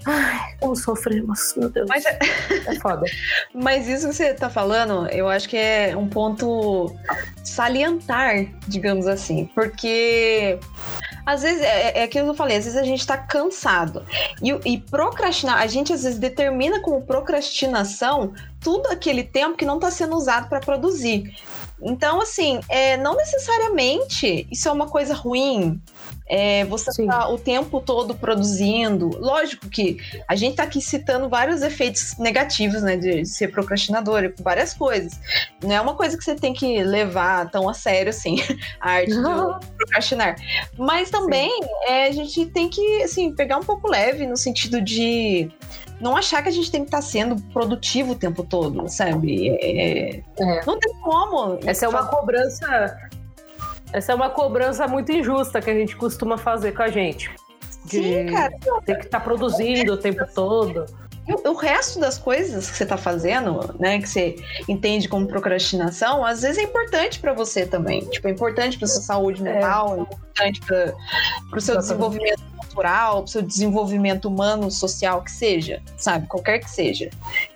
Ai, 0.05 0.55
como 0.61 0.75
sofremos, 0.75 1.55
meu 1.57 1.69
Deus. 1.69 1.89
Mas 1.89 2.05
é... 2.05 2.19
é 2.67 2.81
foda. 2.81 3.05
Mas 3.55 3.89
isso 3.89 4.09
que 4.09 4.15
você 4.15 4.35
tá 4.35 4.51
falando, 4.51 5.07
eu 5.09 5.29
acho 5.29 5.49
que 5.49 5.57
é 5.57 5.97
um 5.97 6.09
ponto 6.09 6.95
salientar, 7.45 8.47
digamos 8.67 9.07
assim. 9.07 9.47
Porque 9.55 10.59
às 11.25 11.43
vezes 11.43 11.63
é, 11.63 12.01
é 12.01 12.03
aquilo 12.03 12.27
que 12.27 12.31
eu 12.31 12.35
falei, 12.35 12.57
às 12.57 12.65
vezes 12.65 12.79
a 12.79 12.85
gente 12.85 13.07
tá 13.07 13.17
cansado. 13.17 14.05
E, 14.43 14.73
e 14.73 14.79
procrastinar, 14.79 15.59
a 15.59 15.67
gente 15.67 15.93
às 15.93 16.03
vezes 16.03 16.19
determina 16.19 16.81
como 16.81 17.03
procrastinação 17.03 18.33
tudo 18.61 18.89
aquele 18.89 19.23
tempo 19.23 19.57
que 19.57 19.65
não 19.65 19.77
está 19.77 19.91
sendo 19.91 20.17
usado 20.17 20.49
para 20.49 20.61
produzir. 20.61 21.35
Então, 21.81 22.21
assim, 22.21 22.61
é, 22.69 22.97
não 22.97 23.17
necessariamente 23.17 24.47
isso 24.51 24.69
é 24.69 24.73
uma 24.73 24.89
coisa 24.89 25.15
ruim. 25.15 25.81
É, 26.35 26.65
você 26.65 27.03
está 27.03 27.29
o 27.29 27.37
tempo 27.37 27.79
todo 27.79 28.15
produzindo. 28.15 29.11
Lógico 29.19 29.69
que 29.69 29.99
a 30.27 30.35
gente 30.35 30.53
está 30.53 30.63
aqui 30.63 30.81
citando 30.81 31.29
vários 31.29 31.61
efeitos 31.61 32.17
negativos, 32.17 32.83
né, 32.83 32.97
de 32.97 33.27
ser 33.27 33.49
procrastinador, 33.49 34.33
várias 34.41 34.73
coisas. 34.73 35.21
Não 35.63 35.73
é 35.75 35.79
uma 35.79 35.95
coisa 35.95 36.17
que 36.17 36.25
você 36.25 36.35
tem 36.35 36.55
que 36.55 36.83
levar 36.83 37.51
tão 37.51 37.69
a 37.69 37.75
sério, 37.75 38.09
assim, 38.09 38.37
a 38.81 38.93
arte 38.93 39.13
de 39.13 39.23
procrastinar. 39.77 40.37
Mas 40.79 41.11
também 41.11 41.53
é, 41.87 42.07
a 42.07 42.13
gente 42.13 42.47
tem 42.47 42.71
que, 42.71 43.03
assim, 43.03 43.35
pegar 43.35 43.59
um 43.59 43.63
pouco 43.63 43.87
leve 43.87 44.27
no 44.27 44.37
sentido 44.39 44.81
de 44.81 45.51
não 46.01 46.17
achar 46.17 46.43
que 46.43 46.49
a 46.49 46.53
gente 46.53 46.71
tem 46.71 46.81
que 46.81 46.89
estar 46.89 46.99
tá 46.99 47.03
sendo 47.03 47.37
produtivo 47.53 48.13
o 48.13 48.17
tempo 48.17 48.43
todo, 48.43 48.89
sabe? 48.89 49.51
É, 49.61 50.17
é. 50.17 50.65
Não 50.67 50.79
tem 50.79 50.95
como. 51.03 51.59
Essa 51.67 51.85
é 51.85 51.89
uma 51.89 52.07
cobrança. 52.07 52.97
Essa 53.93 54.13
é 54.13 54.15
uma 54.15 54.31
cobrança 54.31 54.89
muito 54.89 55.13
injusta 55.13 55.61
que 55.61 55.71
a 55.71 55.75
gente 55.75 55.95
costuma 55.97 56.39
fazer 56.39 56.73
com 56.73 56.83
a 56.83 56.89
gente. 56.89 57.31
Sim, 57.87 58.27
cara. 58.27 58.53
Tem 58.85 58.97
que 58.97 59.05
estar 59.05 59.19
tá 59.19 59.21
produzindo 59.21 59.93
o 59.93 59.97
tempo 59.97 60.25
todo. 60.35 60.87
O 61.45 61.55
resto 61.55 62.01
das 62.01 62.19
coisas 62.19 62.69
que 62.69 62.77
você 62.77 62.83
está 62.83 62.97
fazendo, 62.97 63.75
né, 63.79 64.01
que 64.01 64.09
você 64.09 64.37
entende 64.69 65.09
como 65.09 65.27
procrastinação, 65.27 66.25
às 66.25 66.43
vezes 66.43 66.59
é 66.59 66.63
importante 66.63 67.21
para 67.21 67.33
você 67.33 67.65
também. 67.65 68.01
Tipo, 68.07 68.27
é 68.27 68.31
importante 68.33 68.77
para 68.77 68.89
sua 68.89 69.03
saúde 69.03 69.41
é. 69.41 69.53
mental, 69.53 69.95
é, 69.95 69.99
é 69.99 70.03
importante 70.03 70.61
para 70.63 71.59
o 71.59 71.61
seu 71.61 71.77
desenvolvimento 71.77 72.43
cultural, 72.57 73.17
para 73.17 73.25
o 73.25 73.29
seu 73.29 73.43
desenvolvimento 73.43 74.27
humano, 74.27 74.71
social, 74.71 75.23
que 75.23 75.31
seja, 75.31 75.81
sabe? 75.97 76.27
Qualquer 76.27 76.59
que 76.59 76.71
seja. 76.71 77.11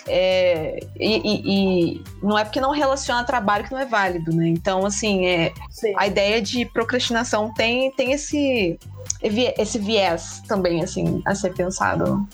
É, 0.06 0.78
e, 0.94 1.16
e, 1.16 1.42
e, 1.96 2.04
não 2.22 2.38
é 2.38 2.44
porque 2.44 2.60
não 2.60 2.70
relaciona 2.70 3.24
trabalho 3.24 3.64
que 3.64 3.72
não 3.72 3.80
é 3.80 3.86
válido, 3.86 4.32
né? 4.32 4.46
Então, 4.48 4.86
assim, 4.86 5.26
é, 5.26 5.52
a 5.96 6.06
ideia 6.06 6.40
de 6.40 6.64
procrastinação 6.66 7.52
tem, 7.54 7.90
tem 7.92 8.12
esse, 8.12 8.78
esse 9.22 9.78
viés 9.78 10.42
também, 10.46 10.82
assim, 10.82 11.22
a 11.24 11.34
ser 11.34 11.52
pensado. 11.54 12.26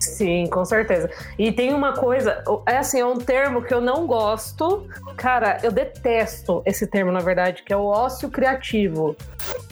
Sim, 0.00 0.46
com 0.46 0.64
certeza. 0.64 1.10
E 1.38 1.52
tem 1.52 1.74
uma 1.74 1.92
coisa, 1.92 2.42
é 2.66 2.78
assim, 2.78 3.00
é 3.00 3.06
um 3.06 3.18
termo 3.18 3.62
que 3.62 3.72
eu 3.72 3.82
não 3.82 4.06
gosto. 4.06 4.88
Cara, 5.16 5.58
eu 5.62 5.70
detesto 5.70 6.62
esse 6.64 6.86
termo, 6.86 7.12
na 7.12 7.20
verdade, 7.20 7.62
que 7.62 7.72
é 7.72 7.76
o 7.76 7.84
ócio 7.84 8.30
criativo. 8.30 9.14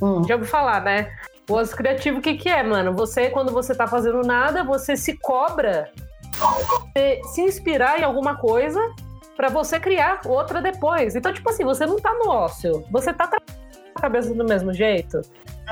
Hum. 0.03 0.23
Já 0.29 0.35
ouvi 0.35 0.47
falar, 0.47 0.83
né? 0.83 1.11
O 1.49 1.55
ócio 1.55 1.75
criativo, 1.75 2.19
o 2.19 2.21
que, 2.21 2.35
que 2.35 2.49
é, 2.49 2.63
mano? 2.63 2.93
Você, 2.93 3.31
quando 3.31 3.51
você 3.53 3.75
tá 3.75 3.87
fazendo 3.87 4.21
nada, 4.21 4.63
você 4.63 4.97
se 4.97 5.17
cobra 5.17 5.91
se 7.33 7.41
inspirar 7.41 7.99
em 7.99 8.05
alguma 8.05 8.37
coisa 8.37 8.81
para 9.35 9.49
você 9.49 9.81
criar 9.81 10.21
outra 10.27 10.61
depois. 10.61 11.17
Então, 11.17 11.33
tipo 11.33 11.49
assim, 11.49 11.65
você 11.65 11.87
não 11.87 11.97
tá 11.97 12.13
no 12.13 12.29
ócio, 12.29 12.85
você 12.91 13.15
tá 13.15 13.31
a 13.95 14.01
cabeça 14.01 14.35
do 14.35 14.45
mesmo 14.45 14.75
jeito. 14.75 15.23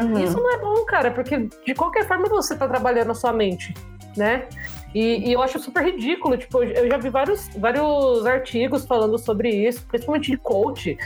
Uhum. 0.01 0.19
Isso 0.19 0.37
não 0.37 0.51
é 0.51 0.59
bom, 0.59 0.85
cara, 0.85 1.11
porque 1.11 1.49
de 1.65 1.75
qualquer 1.75 2.07
forma 2.07 2.27
você 2.29 2.57
tá 2.57 2.67
trabalhando 2.67 3.11
a 3.11 3.15
sua 3.15 3.33
mente 3.33 3.75
né? 4.17 4.49
E, 4.95 5.29
e, 5.29 5.33
eu 5.33 5.43
acho 5.43 5.59
super 5.59 5.85
ridículo, 5.85 6.37
tipo, 6.37 6.63
eu 6.63 6.89
já 6.89 6.97
vi 6.97 7.11
vários, 7.11 7.49
vários 7.57 8.25
artigos 8.25 8.87
falando 8.87 9.19
sobre 9.19 9.51
isso, 9.51 9.85
principalmente 9.87 10.31
de 10.31 10.39
coach, 10.39 10.97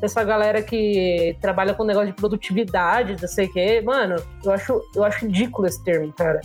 dessa 0.00 0.24
galera 0.24 0.62
que 0.62 1.36
trabalha 1.40 1.74
com 1.74 1.84
negócio 1.84 2.08
de 2.08 2.14
produtividade, 2.14 3.16
não 3.20 3.28
sei 3.28 3.46
o 3.46 3.52
quê. 3.52 3.80
Mano, 3.80 4.16
eu 4.44 4.52
acho, 4.52 4.82
eu 4.94 5.04
acho 5.04 5.26
ridículo 5.26 5.66
esse 5.66 5.82
termo, 5.84 6.12
cara. 6.12 6.40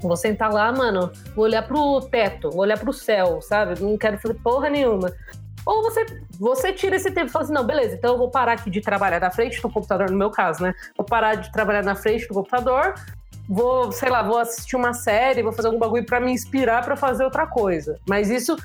Vou 0.00 0.16
sentar 0.16 0.52
lá, 0.52 0.70
mano, 0.72 1.10
vou 1.34 1.44
olhar 1.44 1.62
pro 1.62 2.00
teto, 2.02 2.50
vou 2.50 2.60
olhar 2.60 2.78
pro 2.78 2.92
céu, 2.92 3.40
sabe? 3.40 3.80
Não 3.80 3.96
quero 3.96 4.18
fazer 4.18 4.34
porra 4.34 4.68
nenhuma. 4.68 5.10
Ou 5.64 5.82
você, 5.82 6.06
você 6.38 6.72
tira 6.72 6.96
esse 6.96 7.10
tempo 7.10 7.26
e 7.26 7.32
fala 7.32 7.44
assim, 7.44 7.54
não, 7.54 7.64
beleza, 7.64 7.96
então 7.96 8.12
eu 8.12 8.18
vou 8.18 8.30
parar 8.30 8.52
aqui 8.52 8.70
de 8.70 8.80
trabalhar 8.80 9.18
na 9.18 9.30
frente 9.30 9.60
do 9.60 9.68
computador, 9.68 10.10
no 10.10 10.16
meu 10.16 10.30
caso, 10.30 10.62
né? 10.62 10.72
Vou 10.96 11.04
parar 11.04 11.34
de 11.34 11.50
trabalhar 11.50 11.82
na 11.82 11.96
frente 11.96 12.28
do 12.28 12.34
computador, 12.34 12.94
vou, 13.48 13.92
sei 13.92 14.10
lá, 14.10 14.22
vou 14.22 14.38
assistir 14.38 14.76
uma 14.76 14.92
série, 14.92 15.42
vou 15.42 15.52
fazer 15.52 15.68
algum 15.68 15.78
bagulho 15.78 16.04
para 16.04 16.20
me 16.20 16.32
inspirar 16.32 16.84
para 16.84 16.96
fazer 16.96 17.24
outra 17.24 17.46
coisa. 17.46 17.98
Mas 18.08 18.28
isso 18.28 18.56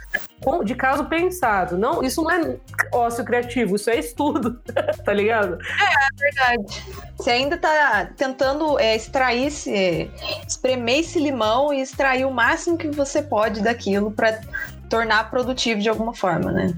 de 0.63 0.76
caso 0.76 1.06
pensado. 1.06 1.78
Não, 1.78 2.04
isso 2.04 2.24
não 2.24 2.32
é 2.32 2.58
ócio 2.91 3.24
criativo, 3.24 3.76
isso 3.76 3.89
é 3.89 4.00
estudo, 4.00 4.60
tá 5.06 5.13
ligado? 5.13 5.58
É, 5.62 5.84
é 5.84 6.32
verdade. 6.32 6.84
Você 7.15 7.30
ainda 7.30 7.58
tá 7.58 8.10
tentando 8.17 8.80
é, 8.80 8.96
extrair 8.96 9.48
esse, 9.48 10.10
espremer 10.48 11.00
esse 11.00 11.20
limão 11.20 11.72
e 11.72 11.82
extrair 11.82 12.26
o 12.26 12.32
máximo 12.32 12.78
que 12.78 12.89
você 12.89 13.22
pode 13.22 13.62
daquilo 13.62 14.12
para 14.12 14.41
tornar 14.89 15.30
produtivo 15.30 15.80
de 15.80 15.89
alguma 15.89 16.13
forma, 16.13 16.52
né? 16.52 16.74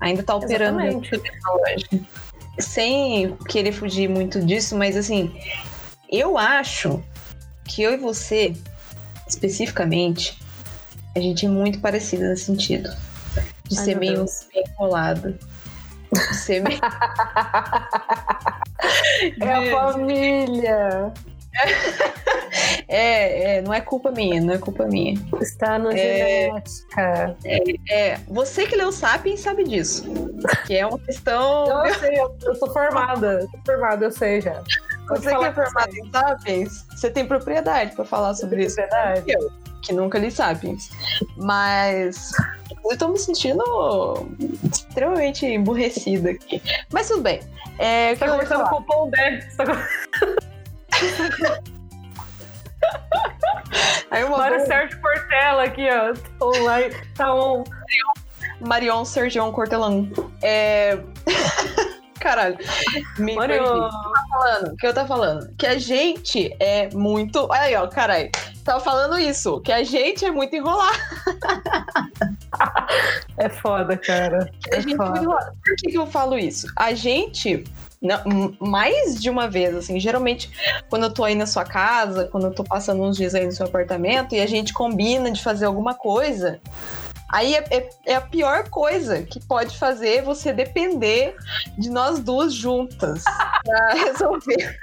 Ainda 0.00 0.22
tá 0.22 0.34
operando 0.34 1.00
tecnológico. 1.00 2.00
Sem 2.58 3.36
querer 3.48 3.72
fugir 3.72 4.08
muito 4.08 4.40
disso, 4.40 4.76
mas 4.76 4.96
assim, 4.96 5.34
eu 6.16 6.38
acho 6.38 7.02
que 7.64 7.82
eu 7.82 7.92
e 7.92 7.96
você, 7.96 8.54
especificamente, 9.26 10.38
a 11.14 11.20
gente 11.20 11.46
é 11.46 11.48
muito 11.48 11.80
parecida 11.80 12.28
nesse 12.28 12.44
sentido. 12.44 12.90
De 13.64 13.78
Ai, 13.78 13.84
ser 13.84 13.96
meio 13.96 14.26
enrolado. 14.54 15.38
De 16.12 16.36
ser 16.36 16.62
meio. 16.62 16.78
é 19.40 19.52
a 19.52 19.70
família. 19.70 21.12
É, 22.88 23.56
é, 23.56 23.62
não 23.62 23.72
é 23.72 23.80
culpa 23.80 24.10
minha, 24.10 24.40
não 24.40 24.54
é 24.54 24.58
culpa 24.58 24.86
minha. 24.86 25.14
Está 25.40 25.78
no 25.78 25.90
é, 25.90 25.96
genética. 25.96 27.36
É, 27.44 27.60
é, 27.88 28.18
você 28.28 28.66
que 28.66 28.76
leu 28.76 28.92
Sapiens 28.92 29.40
sabe 29.40 29.64
disso. 29.64 30.04
Que 30.66 30.76
é 30.76 30.86
uma 30.86 30.98
questão. 30.98 31.86
Eu 31.86 31.94
sei, 31.94 32.18
eu, 32.18 32.36
eu 32.42 32.54
sou 32.56 32.72
formada. 32.72 33.40
Eu 33.40 33.60
formada, 33.64 34.04
eu 34.04 34.12
sei 34.12 34.40
já. 34.40 34.62
Você 35.08 35.36
que 35.36 35.44
é 35.44 35.52
formado 35.52 35.96
em 35.96 36.10
Sapiens, 36.10 36.86
você 36.90 37.10
tem 37.10 37.26
propriedade 37.26 37.94
para 37.94 38.04
falar 38.04 38.34
sobre 38.34 38.64
isso. 38.64 38.76
Verdade. 38.76 39.24
Eu, 39.26 39.50
que 39.82 39.92
nunca 39.92 40.18
li 40.18 40.30
Sapiens. 40.30 40.90
Mas 41.36 42.32
eu 42.90 42.96
tô 42.96 43.08
me 43.08 43.18
sentindo 43.18 43.62
extremamente 44.72 45.46
emburrecida 45.46 46.30
aqui. 46.30 46.62
Mas 46.92 47.08
tudo 47.08 47.22
bem. 47.22 47.40
É, 47.78 48.14
você 48.14 48.24
tá 48.24 48.30
conversando 48.30 48.68
com 48.68 48.76
o 48.76 49.10
Você 49.10 49.56
tá... 49.56 49.88
Aí 54.10 54.22
uma 54.24 54.38
Mário 54.38 54.64
Sérgio 54.66 55.00
Cortella 55.00 55.64
aqui, 55.64 55.86
ó. 55.90 56.14
Online. 56.44 56.94
Tá 57.16 57.34
on. 57.34 57.64
Marion 58.60 59.04
Sergião 59.04 59.50
Cortelão. 59.50 60.08
É. 60.42 60.98
Caralho. 62.24 62.56
Me 63.18 63.34
Mario. 63.34 63.62
perdi. 63.62 63.70
O 63.70 63.76
que 63.76 63.76
eu 63.76 63.90
tava 63.90 64.28
falando? 64.30 64.76
Que 64.76 64.86
eu 64.86 64.94
tava 64.94 65.08
falando? 65.08 65.54
Que 65.58 65.66
a 65.66 65.78
gente 65.78 66.56
é 66.58 66.88
muito. 66.94 67.46
Olha 67.50 67.60
aí, 67.60 67.76
ó, 67.76 67.86
caralho. 67.86 68.30
Tava 68.64 68.80
falando 68.80 69.18
isso, 69.18 69.60
que 69.60 69.70
a 69.70 69.84
gente 69.84 70.24
é 70.24 70.30
muito 70.30 70.56
enrolado. 70.56 70.96
é 73.36 73.50
foda, 73.50 73.94
cara. 73.98 74.50
É, 74.72 74.80
gente 74.80 74.96
foda. 74.96 75.20
É 75.20 75.22
Por 75.22 75.76
que, 75.76 75.90
que 75.90 75.98
eu 75.98 76.06
falo 76.06 76.38
isso? 76.38 76.66
A 76.74 76.94
gente 76.94 77.62
não, 78.00 78.56
mais 78.58 79.20
de 79.20 79.28
uma 79.28 79.46
vez, 79.46 79.76
assim, 79.76 80.00
geralmente 80.00 80.50
quando 80.88 81.02
eu 81.02 81.12
tô 81.12 81.24
aí 81.24 81.34
na 81.34 81.46
sua 81.46 81.64
casa, 81.64 82.26
quando 82.32 82.46
eu 82.46 82.54
tô 82.54 82.64
passando 82.64 83.02
uns 83.02 83.18
dias 83.18 83.34
aí 83.34 83.44
no 83.44 83.52
seu 83.52 83.66
apartamento 83.66 84.34
e 84.34 84.40
a 84.40 84.46
gente 84.46 84.72
combina 84.72 85.30
de 85.30 85.42
fazer 85.42 85.66
alguma 85.66 85.92
coisa, 85.92 86.58
Aí 87.30 87.54
é, 87.54 87.64
é, 87.70 87.90
é, 88.06 88.14
a 88.14 88.20
pior 88.20 88.68
coisa 88.68 89.22
que 89.22 89.40
pode 89.40 89.78
fazer 89.78 90.22
você 90.22 90.52
depender 90.52 91.36
de 91.78 91.90
nós 91.90 92.18
duas 92.20 92.52
juntas 92.52 93.24
pra 93.64 93.94
resolver 93.94 94.78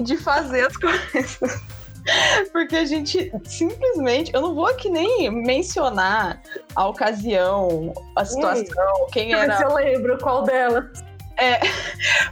de 0.00 0.16
fazer 0.16 0.66
as 0.66 0.76
coisas. 0.76 1.38
Porque 2.52 2.76
a 2.76 2.84
gente 2.84 3.30
simplesmente. 3.44 4.32
Eu 4.32 4.40
não 4.40 4.54
vou 4.54 4.66
aqui 4.66 4.88
nem 4.88 5.30
mencionar 5.30 6.40
a 6.74 6.88
ocasião, 6.88 7.92
a 8.16 8.24
situação, 8.24 9.06
quem 9.12 9.32
era. 9.32 9.56
Se 9.56 9.64
eu 9.64 9.74
lembro 9.74 10.18
qual 10.18 10.42
delas. 10.42 10.86
É, 11.36 11.60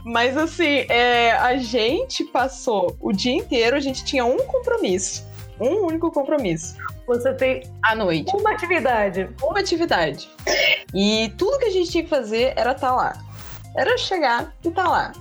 mas 0.03 0.35
assim, 0.35 0.85
é, 0.89 1.31
a 1.31 1.55
gente 1.57 2.25
passou 2.25 2.97
o 2.99 3.13
dia 3.13 3.33
inteiro, 3.33 3.75
a 3.75 3.79
gente 3.79 4.03
tinha 4.03 4.25
um 4.25 4.37
compromisso. 4.39 5.25
Um 5.59 5.85
único 5.85 6.11
compromisso 6.11 6.75
você 7.07 7.33
tem 7.33 7.63
à 7.83 7.95
noite. 7.95 8.35
Uma 8.35 8.51
atividade. 8.51 9.29
Uma 9.41 9.59
atividade. 9.59 10.29
E 10.93 11.33
tudo 11.37 11.57
que 11.57 11.65
a 11.65 11.71
gente 11.71 11.89
tinha 11.89 12.03
que 12.03 12.09
fazer 12.09 12.53
era 12.55 12.73
estar 12.73 12.89
tá 12.89 12.95
lá. 12.95 13.13
Era 13.75 13.97
chegar 13.97 14.53
e 14.63 14.67
estar 14.67 14.83
tá 14.83 14.89
lá. 14.89 15.11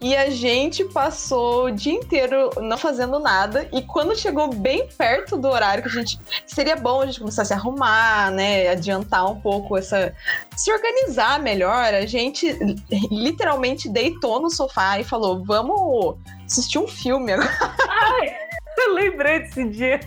E 0.00 0.16
a 0.16 0.30
gente 0.30 0.82
passou 0.84 1.66
o 1.66 1.70
dia 1.70 1.92
inteiro 1.92 2.48
não 2.58 2.78
fazendo 2.78 3.18
nada. 3.18 3.68
E 3.72 3.82
quando 3.82 4.16
chegou 4.16 4.48
bem 4.48 4.88
perto 4.96 5.36
do 5.36 5.48
horário 5.48 5.82
que 5.82 5.90
a 5.90 5.92
gente. 5.92 6.18
Seria 6.46 6.76
bom 6.76 7.02
a 7.02 7.06
gente 7.06 7.18
começar 7.18 7.42
a 7.42 7.44
se 7.44 7.52
arrumar, 7.52 8.30
né? 8.30 8.68
Adiantar 8.68 9.30
um 9.30 9.38
pouco 9.38 9.76
essa. 9.76 10.14
Se 10.56 10.72
organizar 10.72 11.38
melhor. 11.40 11.92
A 11.92 12.06
gente 12.06 12.56
literalmente 13.10 13.88
deitou 13.88 14.40
no 14.40 14.48
sofá 14.48 14.98
e 14.98 15.04
falou: 15.04 15.44
vamos 15.44 16.16
assistir 16.46 16.78
um 16.78 16.88
filme 16.88 17.32
agora. 17.32 17.50
Ai, 17.88 18.34
eu 18.78 18.94
lembrei 18.94 19.40
desse 19.40 19.64
dia. 19.68 20.00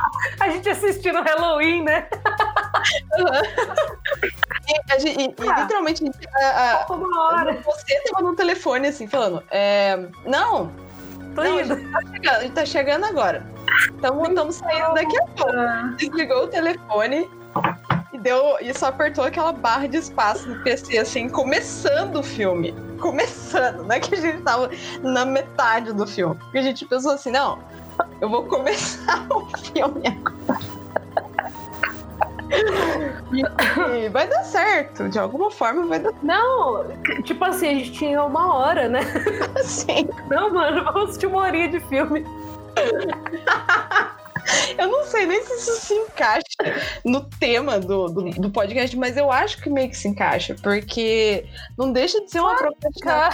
A 0.40 0.48
gente 0.48 0.68
assistindo 0.68 1.22
Halloween, 1.22 1.82
né? 1.82 2.06
Uhum. 3.18 3.26
E, 4.68 5.08
e, 5.08 5.24
e 5.24 5.48
ah, 5.48 5.60
literalmente, 5.60 6.04
a, 6.40 6.84
a, 6.84 6.92
uma 6.92 7.22
hora. 7.22 7.52
você 7.64 8.00
tava 8.10 8.24
no 8.24 8.34
telefone 8.34 8.88
assim, 8.88 9.06
falando: 9.06 9.42
é, 9.50 9.96
Não, 10.24 10.72
tô 11.34 11.42
não, 11.42 11.60
indo. 11.60 11.72
A 11.72 11.76
gente, 11.76 11.90
tá 11.90 12.00
chegando, 12.12 12.36
a 12.36 12.40
gente 12.40 12.52
tá 12.52 12.66
chegando 12.66 13.04
agora. 13.04 13.46
Estamos 13.94 14.56
saindo 14.56 14.94
daqui 14.94 15.18
a 15.18 15.24
pouco. 15.26 15.96
Desligou 15.96 16.44
o 16.44 16.48
telefone 16.48 17.28
e 18.12 18.18
deu. 18.18 18.56
E 18.60 18.72
só 18.76 18.86
apertou 18.86 19.24
aquela 19.24 19.52
barra 19.52 19.86
de 19.86 19.98
espaço 19.98 20.48
no 20.48 20.62
PC, 20.62 20.98
assim, 20.98 21.28
começando 21.28 22.16
o 22.16 22.22
filme. 22.22 22.74
Começando, 23.00 23.84
não 23.84 23.92
é 23.92 24.00
que 24.00 24.14
a 24.14 24.20
gente 24.20 24.42
tava 24.42 24.70
na 25.02 25.24
metade 25.24 25.92
do 25.92 26.06
filme. 26.06 26.36
Porque 26.36 26.58
a 26.58 26.62
gente 26.62 26.84
pensou 26.86 27.12
assim, 27.12 27.30
não 27.30 27.58
eu 28.20 28.28
vou 28.28 28.44
começar 28.44 29.26
o 29.30 29.46
filme 29.58 30.02
agora. 30.06 30.76
E 33.98 34.08
vai 34.08 34.28
dar 34.28 34.44
certo, 34.44 35.08
de 35.08 35.18
alguma 35.18 35.50
forma 35.50 35.86
vai 35.86 35.98
dar 35.98 36.12
Não, 36.22 36.84
tipo 37.24 37.44
assim, 37.44 37.68
a 37.68 37.74
gente 37.74 37.92
tinha 37.92 38.22
uma 38.22 38.54
hora, 38.54 38.88
né? 38.88 39.00
Sim. 39.62 40.08
Não, 40.30 40.52
mano, 40.52 40.84
vamos 40.84 41.10
assistir 41.10 41.26
uma 41.26 41.40
horinha 41.40 41.68
de 41.68 41.80
filme. 41.80 42.24
Eu 44.78 44.88
não 44.88 45.04
sei 45.04 45.26
nem 45.26 45.42
se 45.44 45.52
isso 45.54 45.80
se 45.80 45.94
encaixa 45.94 46.44
no 47.04 47.22
tema 47.22 47.78
do, 47.78 48.06
do, 48.08 48.30
do 48.30 48.50
podcast, 48.50 48.96
mas 48.96 49.16
eu 49.16 49.30
acho 49.30 49.60
que 49.60 49.70
meio 49.70 49.88
que 49.88 49.96
se 49.96 50.08
encaixa, 50.08 50.54
porque 50.62 51.44
não 51.76 51.92
deixa 51.92 52.20
de 52.20 52.30
ser 52.30 52.40
uma 52.40 52.56
procrastinação. 52.56 53.30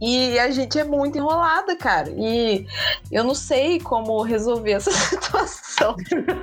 E 0.00 0.38
a 0.38 0.50
gente 0.50 0.78
é 0.78 0.84
muito 0.84 1.16
enrolada, 1.16 1.76
cara. 1.76 2.10
E 2.10 2.66
eu 3.10 3.24
não 3.24 3.34
sei 3.34 3.80
como 3.80 4.20
resolver 4.22 4.72
essa 4.72 4.90
situação. 4.92 5.96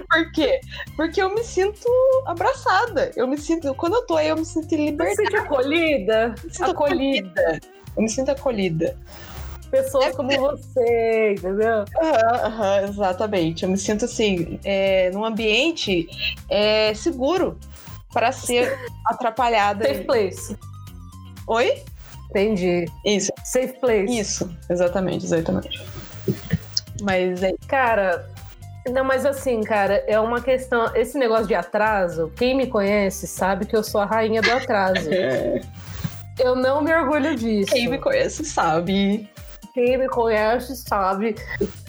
Por 0.09 0.31
quê? 0.31 0.59
Porque 0.95 1.21
eu 1.21 1.33
me 1.33 1.43
sinto 1.43 1.87
abraçada. 2.25 3.11
Eu 3.15 3.27
me 3.27 3.37
sinto. 3.37 3.73
Quando 3.75 3.95
eu 3.97 4.05
tô 4.05 4.15
aí, 4.15 4.29
eu 4.29 4.37
me 4.37 4.45
sinto 4.45 4.73
em 4.73 4.85
liberdade. 4.85 5.29
Você 5.29 5.35
acolhida? 5.35 6.33
Eu 6.35 6.43
me 6.43 6.49
sinto 6.49 6.71
acolhida. 6.71 7.59
Eu 7.95 8.03
me 8.03 8.09
sinto 8.09 8.31
acolhida. 8.31 8.97
Pessoas 9.71 10.15
como 10.15 10.29
você, 10.37 11.31
entendeu? 11.31 11.85
Aham, 12.01 12.45
aham, 12.45 12.83
exatamente. 12.89 13.63
Eu 13.63 13.69
me 13.69 13.77
sinto 13.77 14.05
assim, 14.05 14.59
é, 14.65 15.09
num 15.11 15.23
ambiente 15.23 16.09
é, 16.49 16.93
seguro 16.93 17.57
para 18.13 18.33
ser 18.33 18.77
atrapalhada. 19.07 19.87
Safe 19.87 20.03
place. 20.03 20.57
Oi? 21.47 21.83
Entendi. 22.29 22.85
Isso, 23.05 23.31
Safe 23.45 23.79
place. 23.79 24.19
isso, 24.19 24.57
exatamente, 24.69 25.25
exatamente. 25.25 25.81
Mas 27.01 27.41
é. 27.41 27.53
Cara, 27.67 28.29
não, 28.89 29.03
mas 29.03 29.25
assim, 29.25 29.61
cara, 29.61 30.03
é 30.07 30.19
uma 30.19 30.41
questão. 30.41 30.93
Esse 30.95 31.17
negócio 31.17 31.47
de 31.47 31.55
atraso, 31.55 32.31
quem 32.35 32.55
me 32.55 32.67
conhece 32.67 33.27
sabe 33.27 33.65
que 33.65 33.75
eu 33.75 33.83
sou 33.83 34.01
a 34.01 34.05
rainha 34.05 34.41
do 34.41 34.51
atraso. 34.51 35.09
Eu 36.39 36.55
não 36.55 36.81
me 36.81 36.91
orgulho 36.91 37.35
disso. 37.35 37.71
Quem 37.71 37.87
me 37.87 37.99
conhece 37.99 38.43
sabe. 38.45 39.29
Quem 39.73 39.97
me 39.97 40.07
conhece 40.07 40.75
sabe. 40.75 41.35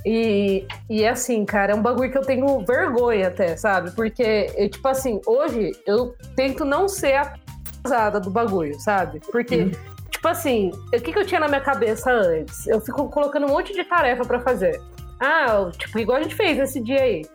E, 0.06 0.66
e 0.88 1.06
assim, 1.06 1.44
cara, 1.44 1.72
é 1.72 1.74
um 1.74 1.82
bagulho 1.82 2.10
que 2.10 2.18
eu 2.18 2.22
tenho 2.22 2.60
vergonha 2.60 3.28
até, 3.28 3.56
sabe? 3.56 3.90
Porque, 3.92 4.52
eu, 4.56 4.68
tipo 4.68 4.86
assim, 4.86 5.20
hoje 5.26 5.72
eu 5.86 6.14
tento 6.36 6.64
não 6.64 6.88
ser 6.88 7.14
atrasada 7.14 8.20
do 8.20 8.30
bagulho, 8.30 8.78
sabe? 8.80 9.20
Porque. 9.30 9.64
Hum. 9.64 9.70
Tipo 10.10 10.28
assim, 10.28 10.70
o 10.94 11.00
que, 11.00 11.12
que 11.12 11.18
eu 11.18 11.26
tinha 11.26 11.40
na 11.40 11.48
minha 11.48 11.60
cabeça 11.60 12.12
antes? 12.12 12.68
Eu 12.68 12.80
fico 12.80 13.08
colocando 13.08 13.46
um 13.46 13.48
monte 13.48 13.72
de 13.72 13.82
tarefa 13.82 14.24
pra 14.24 14.38
fazer. 14.38 14.80
Ah, 15.18 15.68
tipo, 15.76 15.98
igual 15.98 16.18
a 16.18 16.22
gente 16.22 16.36
fez 16.36 16.58
nesse 16.58 16.80
dia 16.80 17.02
aí. 17.02 17.26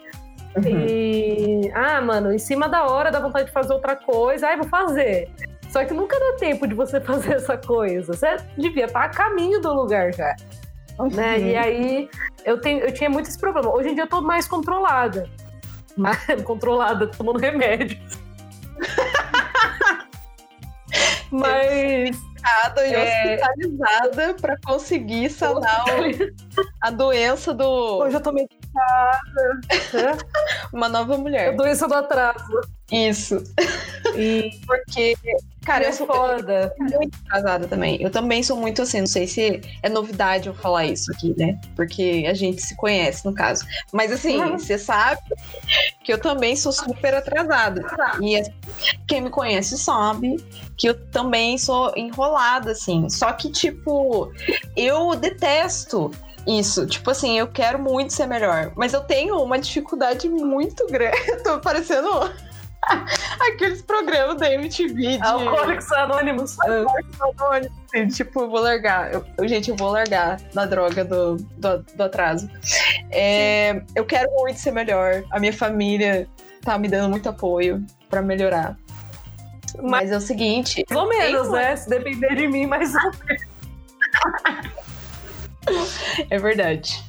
Uhum. 0.55 0.85
E. 0.87 1.71
Ah, 1.73 1.99
mano, 1.99 2.31
em 2.31 2.39
cima 2.39 2.69
da 2.69 2.85
hora 2.85 3.11
dá 3.11 3.19
vontade 3.19 3.47
de 3.47 3.51
fazer 3.51 3.73
outra 3.73 3.95
coisa. 3.95 4.47
Ai, 4.47 4.55
vou 4.55 4.69
fazer. 4.69 5.29
Só 5.69 5.83
que 5.85 5.93
nunca 5.93 6.17
dá 6.19 6.37
tempo 6.37 6.67
de 6.67 6.73
você 6.73 6.99
fazer 7.01 7.35
essa 7.35 7.57
coisa. 7.57 8.13
Você 8.13 8.37
devia 8.57 8.85
estar 8.85 9.03
a 9.03 9.09
caminho 9.09 9.59
do 9.61 9.73
lugar 9.73 10.13
já. 10.13 10.35
Né? 11.13 11.39
E 11.39 11.55
aí 11.55 12.09
eu, 12.43 12.59
tenho, 12.59 12.79
eu 12.79 12.91
tinha 12.93 13.09
muito 13.09 13.27
esse 13.29 13.37
problema. 13.37 13.69
Hoje 13.73 13.89
em 13.89 13.93
dia 13.95 14.03
eu 14.03 14.09
tô 14.09 14.21
mais 14.21 14.47
controlada. 14.47 15.29
Mais 15.95 16.17
controlada, 16.43 17.07
tomando 17.07 17.39
remédio. 17.39 17.97
Mas. 21.31 22.15
Medicada 22.37 22.87
e 22.87 22.93
É. 22.93 23.35
hospitalizada 23.35 24.33
para 24.35 24.55
conseguir 24.65 25.29
sanar 25.29 25.83
a 26.81 26.91
doença 26.91 27.53
do 27.53 27.97
Hoje 27.99 28.15
eu 28.15 28.21
tô 28.21 28.31
medicada. 28.31 30.17
uma 30.71 30.87
nova 30.87 31.15
A 31.15 31.17
mulher. 31.17 31.55
doença 31.55 31.87
do 31.87 31.93
atraso. 31.95 32.61
Isso. 32.91 33.43
E 34.15 34.49
Porque, 34.65 35.15
cara, 35.67 35.83
eu 35.85 35.93
sou 35.93 36.07
foda. 36.07 36.73
muito 36.79 37.21
casada 37.25 37.67
também. 37.67 38.01
Eu 38.01 38.09
também 38.09 38.41
sou 38.41 38.57
muito 38.57 38.81
assim, 38.81 39.01
não 39.01 39.07
sei 39.07 39.27
se 39.27 39.61
é 39.83 39.89
novidade 39.89 40.47
eu 40.47 40.53
falar 40.55 40.85
isso 40.85 41.11
aqui, 41.11 41.35
né? 41.37 41.59
Porque 41.75 42.25
a 42.27 42.33
gente 42.33 42.61
se 42.61 42.75
conhece, 42.75 43.25
no 43.25 43.33
caso. 43.33 43.65
Mas 43.91 44.11
assim, 44.11 44.37
Uhum. 44.41 44.57
você 44.57 44.77
sabe 44.77 45.21
que 46.03 46.11
eu 46.13 46.17
também 46.19 46.55
sou 46.55 46.71
super 46.71 47.13
atrasada. 47.13 47.81
E 48.21 48.37
as- 48.39 48.49
quem 49.07 49.21
me 49.21 49.29
conhece 49.29 49.77
sabe 49.77 50.37
que 50.77 50.87
eu 50.87 50.93
também 51.09 51.57
sou 51.57 51.91
enrolada, 51.95 52.71
assim. 52.71 53.09
Só 53.09 53.33
que, 53.33 53.51
tipo, 53.51 54.31
eu 54.75 55.15
detesto 55.15 56.09
isso. 56.47 56.87
Tipo 56.87 57.11
assim, 57.11 57.37
eu 57.37 57.47
quero 57.47 57.77
muito 57.77 58.13
ser 58.13 58.25
melhor. 58.25 58.71
Mas 58.77 58.93
eu 58.93 59.01
tenho 59.01 59.35
uma 59.43 59.59
dificuldade 59.59 60.29
muito 60.29 60.87
grande. 60.87 61.17
Tô 61.43 61.59
parecendo 61.59 62.07
aqueles 63.53 63.81
programas 63.81 64.37
da 64.37 64.51
MTV 64.53 65.17
de... 65.17 65.21
Alcoólicos 65.23 65.91
Anônimos. 65.91 66.57
Assim, 66.59 68.07
tipo, 68.07 68.41
eu 68.41 68.49
vou 68.49 68.59
largar. 68.61 69.13
Eu, 69.13 69.25
eu- 69.37 69.47
gente, 69.47 69.69
eu 69.69 69.75
vou 69.75 69.89
largar 69.91 70.39
na 70.53 70.65
droga 70.65 71.03
do, 71.03 71.35
do, 71.35 71.77
do 71.79 72.03
atraso. 72.03 72.49
É, 73.11 73.81
eu 73.95 74.05
quero 74.05 74.29
muito 74.37 74.59
ser 74.59 74.71
melhor. 74.71 75.23
A 75.31 75.39
minha 75.39 75.53
família 75.53 76.27
tá 76.61 76.77
me 76.77 76.87
dando 76.87 77.09
muito 77.09 77.29
apoio 77.29 77.85
pra 78.09 78.21
melhorar. 78.21 78.77
Mas 79.81 80.11
é 80.11 80.17
o 80.17 80.21
seguinte. 80.21 80.85
Mais 80.89 81.01
ou 81.01 81.09
menos, 81.09 81.51
né? 81.51 81.75
Se 81.75 81.89
depender 81.89 82.35
de 82.35 82.47
mim, 82.47 82.65
mas. 82.65 82.93
É 86.29 86.37
verdade. 86.39 87.03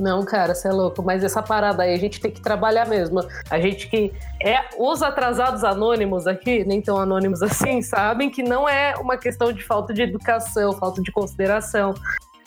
Não, 0.00 0.24
cara, 0.24 0.54
você 0.54 0.68
é 0.68 0.72
louco. 0.72 1.02
Mas 1.02 1.22
essa 1.22 1.42
parada 1.42 1.82
aí 1.82 1.92
a 1.92 1.98
gente 1.98 2.20
tem 2.20 2.30
que 2.30 2.40
trabalhar 2.40 2.88
mesmo. 2.88 3.20
A 3.50 3.60
gente 3.60 3.88
que 3.88 4.12
é. 4.42 4.60
Os 4.78 5.02
atrasados 5.02 5.62
anônimos 5.62 6.26
aqui, 6.26 6.64
nem 6.64 6.80
tão 6.80 6.96
anônimos 6.96 7.42
assim, 7.42 7.82
sabem 7.82 8.30
que 8.30 8.42
não 8.42 8.68
é 8.68 8.94
uma 8.96 9.16
questão 9.16 9.52
de 9.52 9.62
falta 9.62 9.92
de 9.92 10.02
educação, 10.02 10.72
falta 10.72 11.02
de 11.02 11.12
consideração. 11.12 11.94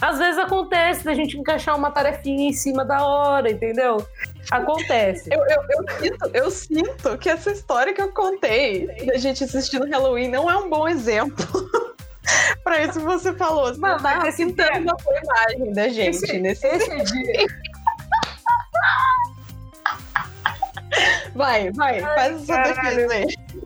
Às 0.01 0.17
vezes 0.17 0.37
acontece 0.37 1.05
da 1.05 1.13
gente 1.13 1.37
encaixar 1.37 1.77
uma 1.77 1.89
tarefinha 1.89 2.49
em 2.49 2.51
cima 2.51 2.83
da 2.83 3.05
hora, 3.05 3.49
entendeu? 3.49 4.05
Acontece. 4.51 5.29
Eu, 5.31 5.39
eu, 5.39 5.63
eu, 5.69 5.97
sinto, 5.97 6.29
eu 6.33 6.51
sinto 6.51 7.17
que 7.17 7.29
essa 7.29 7.51
história 7.51 7.93
que 7.93 8.01
eu 8.01 8.11
contei 8.11 8.87
da 9.05 9.17
gente 9.17 9.45
assistindo 9.45 9.85
Halloween 9.85 10.27
não 10.27 10.51
é 10.51 10.57
um 10.57 10.69
bom 10.69 10.87
exemplo. 10.89 11.45
pra 12.63 12.81
isso 12.83 12.99
que 12.99 13.05
você 13.05 13.33
falou. 13.33 13.73
Você 13.73 13.79
Mano, 13.79 14.01
tá 14.01 14.31
pintando 14.35 14.79
uma 14.79 14.95
boa 15.03 15.19
imagem 15.23 15.73
da 15.73 15.89
gente 15.89 16.23
Esse- 16.23 16.39
nesse 16.39 16.67
Esse 16.67 17.03
dia. 17.03 17.45
Vai, 21.35 21.71
vai, 21.71 21.99
faz 21.99 22.35
a 22.35 22.45
sua 22.45 22.57
defesa 22.61 23.13
aí. 23.13 23.25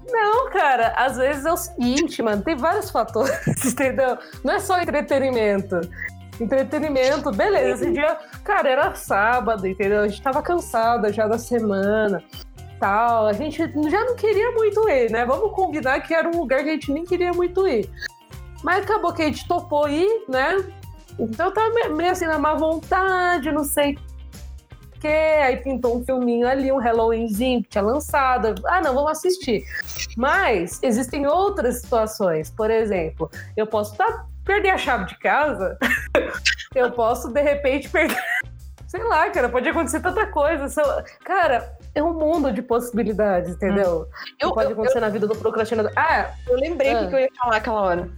Não, 0.09 0.49
cara, 0.49 0.93
às 0.95 1.17
vezes 1.17 1.45
é 1.45 1.51
o 1.51 1.57
seguinte, 1.57 2.21
mano, 2.21 2.41
tem 2.41 2.55
vários 2.55 2.89
fatores, 2.89 3.35
entendeu? 3.65 4.17
Não 4.43 4.53
é 4.53 4.59
só 4.59 4.81
entretenimento. 4.81 5.81
Entretenimento, 6.39 7.31
beleza, 7.31 7.83
esse 7.83 7.91
dia, 7.93 8.17
cara, 8.43 8.69
era 8.69 8.95
sábado, 8.95 9.67
entendeu? 9.67 10.01
A 10.01 10.07
gente 10.07 10.21
tava 10.21 10.41
cansada 10.41 11.11
já 11.11 11.27
da 11.27 11.37
semana, 11.37 12.23
tal. 12.79 13.27
A 13.27 13.33
gente 13.33 13.57
já 13.89 14.05
não 14.05 14.15
queria 14.15 14.51
muito 14.51 14.87
ir, 14.87 15.11
né? 15.11 15.25
Vamos 15.25 15.51
combinar 15.53 15.99
que 16.01 16.13
era 16.13 16.29
um 16.29 16.39
lugar 16.39 16.63
que 16.63 16.69
a 16.69 16.73
gente 16.73 16.91
nem 16.91 17.03
queria 17.03 17.33
muito 17.33 17.67
ir. 17.67 17.89
Mas 18.63 18.83
acabou 18.83 19.13
que 19.13 19.21
a 19.21 19.25
gente 19.25 19.47
topou 19.47 19.87
ir, 19.87 20.25
né? 20.27 20.63
Então 21.19 21.51
tava 21.51 21.69
me- 21.73 21.89
meio 21.89 22.11
assim 22.11 22.25
na 22.25 22.37
má 22.37 22.53
vontade, 22.55 23.51
não 23.51 23.63
sei 23.63 23.93
o 23.93 24.99
quê. 24.99 25.07
Aí 25.43 25.57
pintou 25.57 25.97
um 25.97 26.05
filminho 26.05 26.47
ali, 26.47 26.71
um 26.71 26.77
Halloweenzinho 26.79 27.63
que 27.63 27.69
tinha 27.69 27.83
lançado. 27.83 28.55
Ah, 28.65 28.81
não, 28.81 28.93
vamos 28.93 29.11
assistir. 29.11 29.63
Mas 30.15 30.79
existem 30.83 31.25
outras 31.27 31.81
situações. 31.81 32.49
Por 32.51 32.69
exemplo, 32.69 33.29
eu 33.55 33.65
posso 33.67 33.95
tá, 33.95 34.25
perder 34.43 34.69
a 34.71 34.77
chave 34.77 35.05
de 35.05 35.17
casa, 35.19 35.77
eu 36.75 36.91
posso, 36.91 37.29
de 37.31 37.41
repente, 37.41 37.89
perder. 37.89 38.17
Sei 38.87 39.03
lá, 39.03 39.29
cara, 39.31 39.49
pode 39.49 39.67
acontecer 39.67 39.99
tanta 39.99 40.25
coisa. 40.27 40.65
Cara, 41.25 41.73
é 41.93 42.01
um 42.01 42.13
mundo 42.13 42.53
de 42.53 42.61
possibilidades, 42.61 43.51
entendeu? 43.55 44.07
Que 44.39 44.45
Eu, 44.45 44.53
pode 44.53 44.67
eu, 44.67 44.73
acontecer 44.73 45.01
na 45.01 45.09
vida 45.09 45.27
do 45.27 45.35
procrastinador. 45.35 45.91
Ah, 45.93 46.29
eu 46.47 46.55
lembrei 46.57 46.93
o 46.93 46.97
Ah. 46.97 47.01
que 47.01 47.07
que 47.09 47.15
eu 47.15 47.19
ia 47.19 47.29
falar 47.37 47.57
aquela 47.57 47.81
hora. 47.81 48.09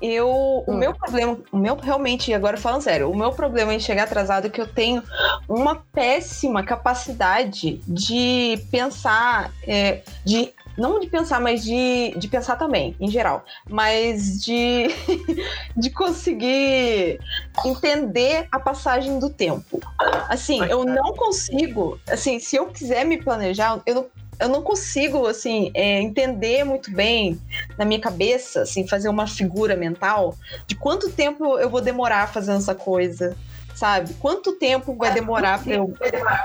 Eu, 0.00 0.64
o 0.66 0.72
Hum. 0.72 0.76
meu 0.78 0.94
problema, 0.94 1.38
o 1.52 1.58
meu 1.58 1.76
realmente, 1.76 2.32
agora 2.32 2.56
falando 2.56 2.82
sério, 2.82 3.10
o 3.10 3.16
meu 3.16 3.32
problema 3.32 3.74
em 3.74 3.80
chegar 3.80 4.04
atrasado 4.04 4.46
é 4.46 4.50
que 4.50 4.60
eu 4.60 4.66
tenho 4.66 5.02
uma 5.48 5.76
péssima 5.92 6.62
capacidade 6.62 7.80
de 7.86 8.62
pensar, 8.70 9.52
é, 9.66 10.02
de 10.24 10.52
não 10.78 10.98
de 10.98 11.08
pensar, 11.08 11.40
mas 11.40 11.62
de, 11.62 12.14
de 12.16 12.28
pensar 12.28 12.56
também, 12.56 12.96
em 12.98 13.10
geral, 13.10 13.44
mas 13.68 14.42
de, 14.42 14.88
de 15.76 15.90
conseguir 15.90 17.20
entender 17.64 18.48
a 18.50 18.58
passagem 18.58 19.18
do 19.18 19.28
tempo. 19.28 19.80
Assim, 20.28 20.64
eu 20.64 20.84
não 20.84 21.12
consigo, 21.14 22.00
assim, 22.08 22.38
se 22.38 22.56
eu 22.56 22.66
quiser 22.68 23.04
me 23.04 23.22
planejar, 23.22 23.80
eu 23.84 23.94
não, 23.94 24.06
eu 24.40 24.48
não 24.48 24.62
consigo, 24.62 25.26
assim, 25.26 25.70
é, 25.74 26.00
entender 26.00 26.64
muito 26.64 26.90
bem 26.90 27.38
na 27.76 27.84
minha 27.84 28.00
cabeça, 28.00 28.62
assim, 28.62 28.88
fazer 28.88 29.08
uma 29.08 29.26
figura 29.26 29.76
mental 29.76 30.34
de 30.66 30.74
quanto 30.74 31.10
tempo 31.10 31.58
eu 31.58 31.68
vou 31.68 31.80
demorar 31.80 32.32
fazendo 32.32 32.56
essa 32.58 32.74
coisa. 32.74 33.36
Sabe? 33.80 34.12
Quanto 34.20 34.52
tempo 34.52 34.94
vai 34.94 35.10
demorar 35.10 35.64
para 35.64 35.72
eu 35.72 35.94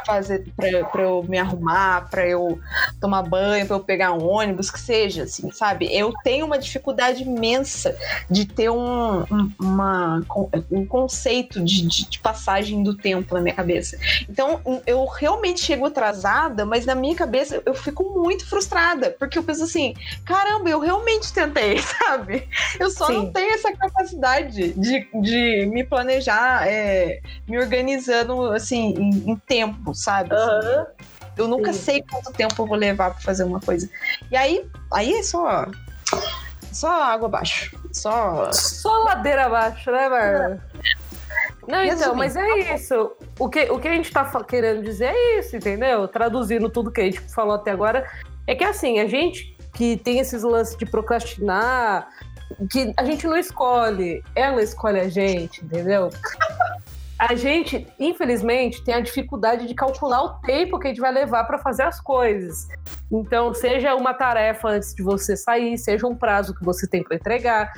fazer, 0.05 0.45
para 0.55 1.01
eu 1.01 1.21
me 1.23 1.37
arrumar, 1.37 2.09
para 2.09 2.25
eu 2.25 2.57
tomar 3.01 3.23
banho, 3.23 3.67
para 3.67 3.75
eu 3.75 3.81
pegar 3.81 4.13
um 4.13 4.25
ônibus, 4.25 4.71
que 4.71 4.79
seja, 4.79 5.23
assim, 5.23 5.51
sabe? 5.51 5.93
Eu 5.93 6.13
tenho 6.23 6.45
uma 6.45 6.57
dificuldade 6.57 7.23
imensa 7.23 7.93
de 8.31 8.45
ter 8.45 8.69
um, 8.69 9.23
um, 9.23 9.51
uma, 9.59 10.23
um 10.71 10.85
conceito 10.85 11.61
de, 11.61 11.85
de, 11.85 12.09
de 12.09 12.19
passagem 12.19 12.81
do 12.81 12.95
tempo 12.95 13.35
na 13.35 13.41
minha 13.41 13.53
cabeça. 13.53 13.99
Então, 14.29 14.61
eu 14.87 15.03
realmente 15.03 15.59
chego 15.59 15.87
atrasada, 15.87 16.65
mas 16.65 16.85
na 16.85 16.95
minha 16.95 17.15
cabeça 17.15 17.61
eu 17.65 17.73
fico 17.73 18.17
muito 18.17 18.47
frustrada, 18.47 19.13
porque 19.19 19.37
eu 19.37 19.43
penso 19.43 19.65
assim, 19.65 19.93
caramba, 20.23 20.69
eu 20.69 20.79
realmente 20.79 21.33
tentei, 21.33 21.79
sabe? 21.83 22.47
Eu 22.79 22.89
só 22.89 23.07
Sim. 23.07 23.13
não 23.13 23.31
tenho 23.33 23.53
essa 23.55 23.75
capacidade 23.75 24.71
de, 24.71 25.05
de 25.21 25.65
me 25.65 25.83
planejar, 25.83 26.65
é, 26.65 27.19
me 27.47 27.57
organizando 27.57 28.51
assim, 28.51 28.93
em, 28.97 29.31
em 29.31 29.35
tempo, 29.35 29.93
sabe? 29.93 30.33
Uhum. 30.33 30.85
Eu 31.37 31.47
nunca 31.47 31.73
Sim. 31.73 31.79
sei 31.79 32.03
quanto 32.03 32.31
tempo 32.31 32.61
eu 32.61 32.65
vou 32.65 32.77
levar 32.77 33.11
para 33.11 33.21
fazer 33.21 33.43
uma 33.43 33.59
coisa. 33.59 33.89
E 34.31 34.37
aí, 34.37 34.65
aí 34.93 35.13
é 35.13 35.23
só 35.23 35.65
só 36.71 37.03
água 37.03 37.27
abaixo. 37.27 37.77
Só 37.91 38.51
só 38.51 39.03
ladeira 39.03 39.45
abaixo, 39.45 39.91
né, 39.91 40.09
Bárbara? 40.09 40.63
Não, 41.67 41.83
então, 41.83 42.13
mas 42.13 42.35
é 42.35 42.75
isso. 42.75 43.11
O 43.39 43.49
que, 43.49 43.63
o 43.71 43.79
que 43.79 43.87
a 43.87 43.93
gente 43.93 44.11
tá 44.11 44.25
querendo 44.43 44.83
dizer 44.83 45.05
é 45.13 45.39
isso, 45.39 45.55
entendeu? 45.55 46.07
Traduzindo 46.07 46.69
tudo 46.69 46.91
que 46.91 47.01
a 47.01 47.05
gente 47.05 47.19
falou 47.33 47.55
até 47.55 47.71
agora, 47.71 48.07
é 48.45 48.53
que 48.53 48.63
assim, 48.63 48.99
a 48.99 49.07
gente 49.07 49.55
que 49.73 49.97
tem 49.97 50.19
esses 50.19 50.43
lances 50.43 50.77
de 50.77 50.85
procrastinar, 50.85 52.07
que 52.71 52.93
a 52.95 53.03
gente 53.03 53.27
não 53.27 53.37
escolhe, 53.37 54.23
ela 54.35 54.61
escolhe 54.61 54.99
a 54.99 55.09
gente, 55.09 55.63
entendeu? 55.65 56.09
A 57.17 57.33
gente, 57.33 57.87
infelizmente, 57.97 58.83
tem 58.83 58.93
a 58.93 58.99
dificuldade 58.99 59.67
de 59.67 59.73
calcular 59.73 60.21
o 60.23 60.29
tempo 60.41 60.77
que 60.77 60.87
a 60.87 60.89
gente 60.89 60.99
vai 60.99 61.13
levar 61.13 61.45
para 61.45 61.57
fazer 61.57 61.83
as 61.83 62.01
coisas. 62.01 62.67
Então, 63.09 63.53
seja 63.53 63.95
uma 63.95 64.13
tarefa 64.13 64.69
antes 64.69 64.93
de 64.93 65.01
você 65.01 65.37
sair, 65.37 65.77
seja 65.77 66.05
um 66.05 66.15
prazo 66.15 66.53
que 66.53 66.63
você 66.63 66.85
tem 66.85 67.03
para 67.03 67.15
entregar. 67.15 67.71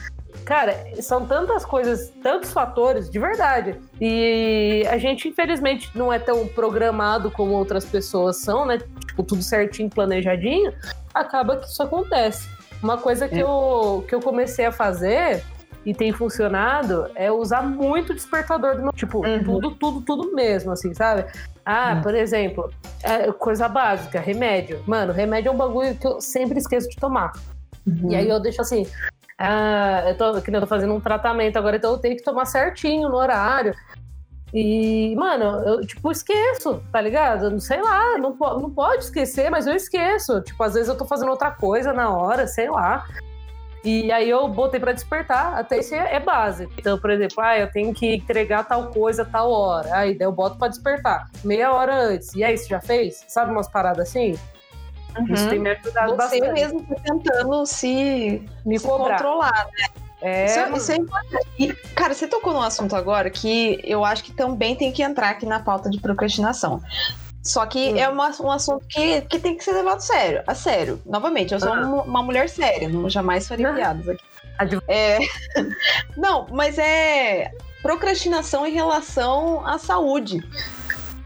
Cara, 0.43 0.76
são 1.02 1.26
tantas 1.26 1.63
coisas, 1.63 2.10
tantos 2.23 2.52
fatores, 2.52 3.10
de 3.10 3.19
verdade. 3.19 3.80
E 4.02 4.84
a 4.89 4.97
gente, 4.97 5.28
infelizmente, 5.28 5.91
não 5.93 6.12
é 6.12 6.17
tão 6.17 6.47
programado 6.47 7.30
como 7.30 7.54
outras 7.54 7.86
pessoas 7.86 8.38
são, 8.38 8.65
né? 8.65 8.80
Tipo, 9.06 9.21
tudo 9.21 9.43
certinho, 9.43 9.89
planejadinho. 9.89 10.73
Acaba 11.13 11.58
que 11.58 11.67
isso 11.67 11.84
acontece. 11.84 12.50
Uma 12.82 12.97
coisa 12.97 13.28
que, 13.28 13.36
é. 13.36 13.43
eu, 13.43 14.04
que 14.08 14.15
eu 14.15 14.19
comecei 14.19 14.65
a 14.65 14.71
fazer 14.71 15.43
e 15.86 15.94
tem 15.94 16.12
funcionado 16.12 17.10
é 17.16 17.32
usar 17.32 17.62
muito 17.62 18.13
despertador 18.13 18.76
do 18.76 18.84
meu. 18.84 18.94
Tipo, 18.94 19.26
uhum. 19.26 19.44
tudo, 19.44 19.72
tudo, 19.72 20.02
tudo 20.02 20.36
mesmo, 20.36 20.72
assim, 20.72 20.94
sabe? 20.94 21.26
Ah, 21.66 21.96
uhum. 21.96 22.02
por 22.02 22.16
exemplo, 22.16 22.72
é, 23.04 23.32
coisa 23.32 23.68
básica, 23.68 24.20
remédio. 24.20 24.84
Mano, 24.86 25.13
remédio 25.13 25.50
é 25.50 25.52
um 25.52 25.58
bagulho 25.58 25.96
que 25.96 26.08
eu 26.08 26.20
sempre 26.22 26.60
esqueço 26.60 26.90
de 26.90 26.96
tomar. 26.98 27.32
Uhum. 27.86 28.12
E 28.12 28.16
aí 28.16 28.28
eu 28.28 28.40
deixo 28.40 28.62
assim. 28.62 28.86
Ah, 29.38 30.04
eu 30.08 30.18
tô, 30.18 30.42
que 30.42 30.50
eu 30.50 30.60
tô 30.60 30.68
fazendo 30.68 30.94
um 30.94 31.00
tratamento 31.00 31.58
agora, 31.58 31.78
então 31.78 31.92
eu 31.92 32.00
tenho 32.00 32.18
que 32.18 32.24
tomar 32.24 32.46
certinho 32.46 33.08
no 33.08 33.16
horário. 33.16 33.74
E, 34.54 35.13
mano, 35.16 35.46
eu, 35.66 35.82
tipo, 35.82 36.12
esqueço, 36.12 36.82
tá 36.92 37.02
ligado? 37.02 37.52
Não 37.52 37.60
sei 37.60 37.82
lá, 37.82 38.18
não, 38.18 38.36
não 38.36 38.72
pode 38.72 39.04
esquecer, 39.04 39.50
mas 39.52 39.68
eu 39.68 39.74
esqueço. 39.74 40.42
Tipo, 40.42 40.63
às 40.63 40.74
vezes 40.74 40.90
eu 40.90 40.98
tô 40.98 41.06
fazendo 41.06 41.30
outra 41.30 41.52
coisa 41.52 41.92
na 41.94 42.10
hora, 42.10 42.48
sei 42.48 42.70
lá. 42.70 43.06
E 43.84 44.12
aí 44.12 44.30
eu 44.30 44.48
botei 44.48 44.80
para 44.80 44.92
despertar, 44.92 45.58
até 45.58 45.80
isso 45.80 45.96
é, 45.96 46.16
é 46.16 46.20
básico. 46.20 46.72
Então, 46.78 46.98
por 47.00 47.10
exemplo, 47.10 47.42
ah, 47.42 47.58
eu 47.58 47.72
tenho 47.72 47.94
que 47.94 48.16
entregar 48.16 48.63
tal 48.63 48.88
coisa 48.88 49.24
tal 49.24 49.52
hora. 49.52 49.96
Aí 49.96 50.18
daí 50.18 50.28
eu 50.28 50.32
boto 50.32 50.58
para 50.58 50.68
despertar, 50.68 51.30
meia 51.44 51.72
hora 51.72 51.96
antes. 51.96 52.34
E 52.34 52.44
aí, 52.44 52.58
você 52.58 52.68
já 52.68 52.82
fez? 52.82 53.24
Sabe 53.28 53.52
umas 53.52 53.68
paradas 53.68 54.10
assim? 54.10 54.38
Uhum. 55.18 55.34
Isso 55.34 55.50
tem 55.50 55.60
me 55.60 55.70
ajudado 55.72 56.12
Você 56.12 56.18
bastante. 56.18 56.42
Você 56.42 56.52
mesmo 56.54 56.84
tá 56.84 56.96
tentando 57.04 57.66
se, 57.66 58.44
me 58.66 58.80
se 58.80 58.86
controlar, 58.86 59.68
né? 59.78 59.88
É, 60.22 60.46
isso, 60.46 60.60
é, 60.60 60.78
isso 60.78 60.92
é 60.92 60.96
importante. 60.96 61.48
E, 61.60 61.74
cara, 61.94 62.13
você 62.13 62.28
tocou 62.28 62.54
num 62.54 62.62
assunto 62.62 62.96
agora 62.96 63.30
que 63.30 63.80
eu 63.84 64.04
acho 64.04 64.24
que 64.24 64.32
também 64.32 64.76
tem 64.76 64.92
que 64.92 65.04
entrar 65.04 65.30
aqui 65.30 65.46
na 65.46 65.60
pauta 65.60 65.90
de 65.90 66.00
procrastinação. 66.00 66.82
Só 67.48 67.66
que 67.66 67.94
hum. 67.94 67.98
é 67.98 68.10
uma, 68.10 68.30
um 68.42 68.52
assunto 68.52 68.86
que, 68.90 69.22
que 69.22 69.40
tem 69.40 69.56
que 69.56 69.64
ser 69.64 69.72
levado 69.72 70.02
sério, 70.02 70.44
a 70.46 70.54
sério. 70.54 71.02
Novamente, 71.06 71.54
eu 71.54 71.60
sou 71.62 71.74
ah. 71.74 71.80
uma, 71.80 72.04
uma, 72.04 72.22
mulher 72.22 72.50
séria, 72.50 72.90
não 72.90 73.10
jamais 73.10 73.48
faria 73.48 73.74
piadas 73.74 74.08
aqui. 74.10 74.24
É... 74.88 75.20
não, 76.18 76.48
mas 76.50 76.80
é 76.80 77.52
procrastinação 77.84 78.66
em 78.66 78.74
relação 78.74 79.64
à 79.66 79.78
saúde. 79.78 80.44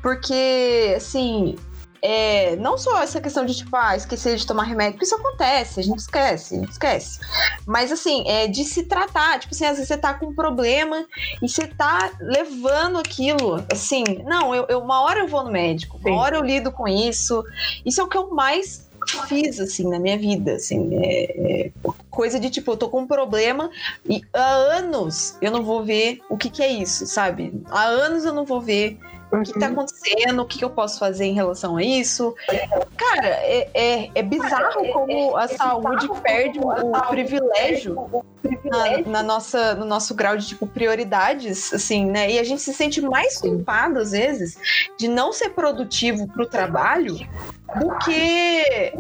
Porque, 0.02 0.94
assim, 0.98 1.56
é, 2.02 2.56
não 2.56 2.78
só 2.78 3.02
essa 3.02 3.22
questão 3.22 3.46
de, 3.46 3.56
tipo, 3.56 3.76
ah, 3.76 3.96
esquecer 3.96 4.36
de 4.36 4.48
tomar 4.48 4.64
remédio, 4.64 4.94
porque 4.94 5.06
isso 5.06 5.16
acontece, 5.16 5.80
a 5.80 5.84
gente 5.84 6.00
esquece, 6.00 6.56
a 6.56 6.60
gente 6.60 6.72
esquece. 6.72 7.20
Mas, 7.66 7.92
assim, 7.92 8.24
é 8.28 8.48
de 8.48 8.64
se 8.64 8.84
tratar, 8.84 9.40
tipo 9.40 9.54
assim, 9.54 9.66
às 9.66 9.74
vezes 9.74 9.88
você 9.88 9.98
tá 9.98 10.14
com 10.14 10.28
um 10.28 10.34
problema 10.34 11.06
e 11.42 11.48
você 11.48 11.68
tá 11.68 12.12
levando 12.20 12.98
aquilo, 12.98 13.64
assim, 13.72 14.04
não, 14.26 14.54
eu, 14.56 14.66
eu 14.68 14.80
uma 14.80 15.02
hora 15.02 15.20
eu 15.20 15.28
vou 15.28 15.44
no 15.44 15.52
médico, 15.52 15.98
uma 15.98 16.10
Sim. 16.10 16.18
hora 16.18 16.36
eu 16.38 16.44
lido 16.44 16.72
com 16.72 16.88
isso. 16.88 17.44
Isso 17.86 18.02
é 18.02 18.04
o 18.04 18.08
que 18.08 18.18
eu 18.18 18.32
mais 18.32 18.90
fiz, 19.28 19.60
assim, 19.60 19.88
na 19.90 20.00
minha 20.00 20.18
vida, 20.18 20.54
assim, 20.54 20.96
é, 21.04 21.66
é, 21.66 21.72
coisa 22.10 22.40
de, 22.40 22.50
tipo, 22.50 22.72
eu 22.72 22.78
tô 22.78 22.90
com 22.90 23.02
um 23.02 23.08
problema 23.08 23.70
e 24.08 24.22
há 24.34 24.54
anos 24.54 25.38
eu 25.42 25.52
não 25.52 25.64
vou 25.64 25.84
ver 25.84 26.22
o 26.30 26.38
que 26.38 26.50
que 26.50 26.62
é 26.62 26.72
isso, 26.72 27.06
sabe? 27.06 27.54
Há 27.70 27.84
anos 27.84 28.26
eu 28.26 28.34
não 28.34 28.46
vou 28.46 28.62
ver 28.62 29.00
o 29.32 29.42
que 29.44 29.52
está 29.52 29.68
uhum. 29.68 29.74
acontecendo, 29.74 30.42
o 30.42 30.46
que 30.46 30.64
eu 30.64 30.70
posso 30.70 31.00
fazer 31.00 31.26
em 31.26 31.34
relação 31.34 31.78
a 31.78 31.84
isso. 31.84 32.36
Cara, 32.98 33.28
é, 33.28 33.70
é, 33.74 34.12
é 34.14 34.24
bizarro 34.24 34.86
é, 34.86 34.92
como 34.92 35.40
é 35.40 35.44
a 35.44 35.48
saúde 35.48 36.10
perde 36.22 36.60
o, 36.60 36.92
privilégio 37.08 38.26
na, 38.64 38.98
na, 39.10 39.24
nossa, 39.24 39.76
no 39.76 39.86
nosso 39.86 40.14
grau 40.14 40.36
de 40.36 40.48
tipo, 40.48 40.68
prioridades, 40.68 41.74
assim, 41.74 42.06
né? 42.06 42.32
E 42.32 42.40
a 42.40 42.44
gente 42.44 42.62
se 42.62 42.74
sente 42.74 43.02
mais 43.02 43.38
culpado, 43.38 44.00
às 44.00 44.12
vezes, 44.12 44.58
de 44.98 45.08
não 45.08 45.32
ser 45.32 45.50
produtivo 45.50 46.28
para 46.28 46.44
o 46.44 46.46
trabalho 46.46 47.16
do 47.80 47.98
que 48.00 48.94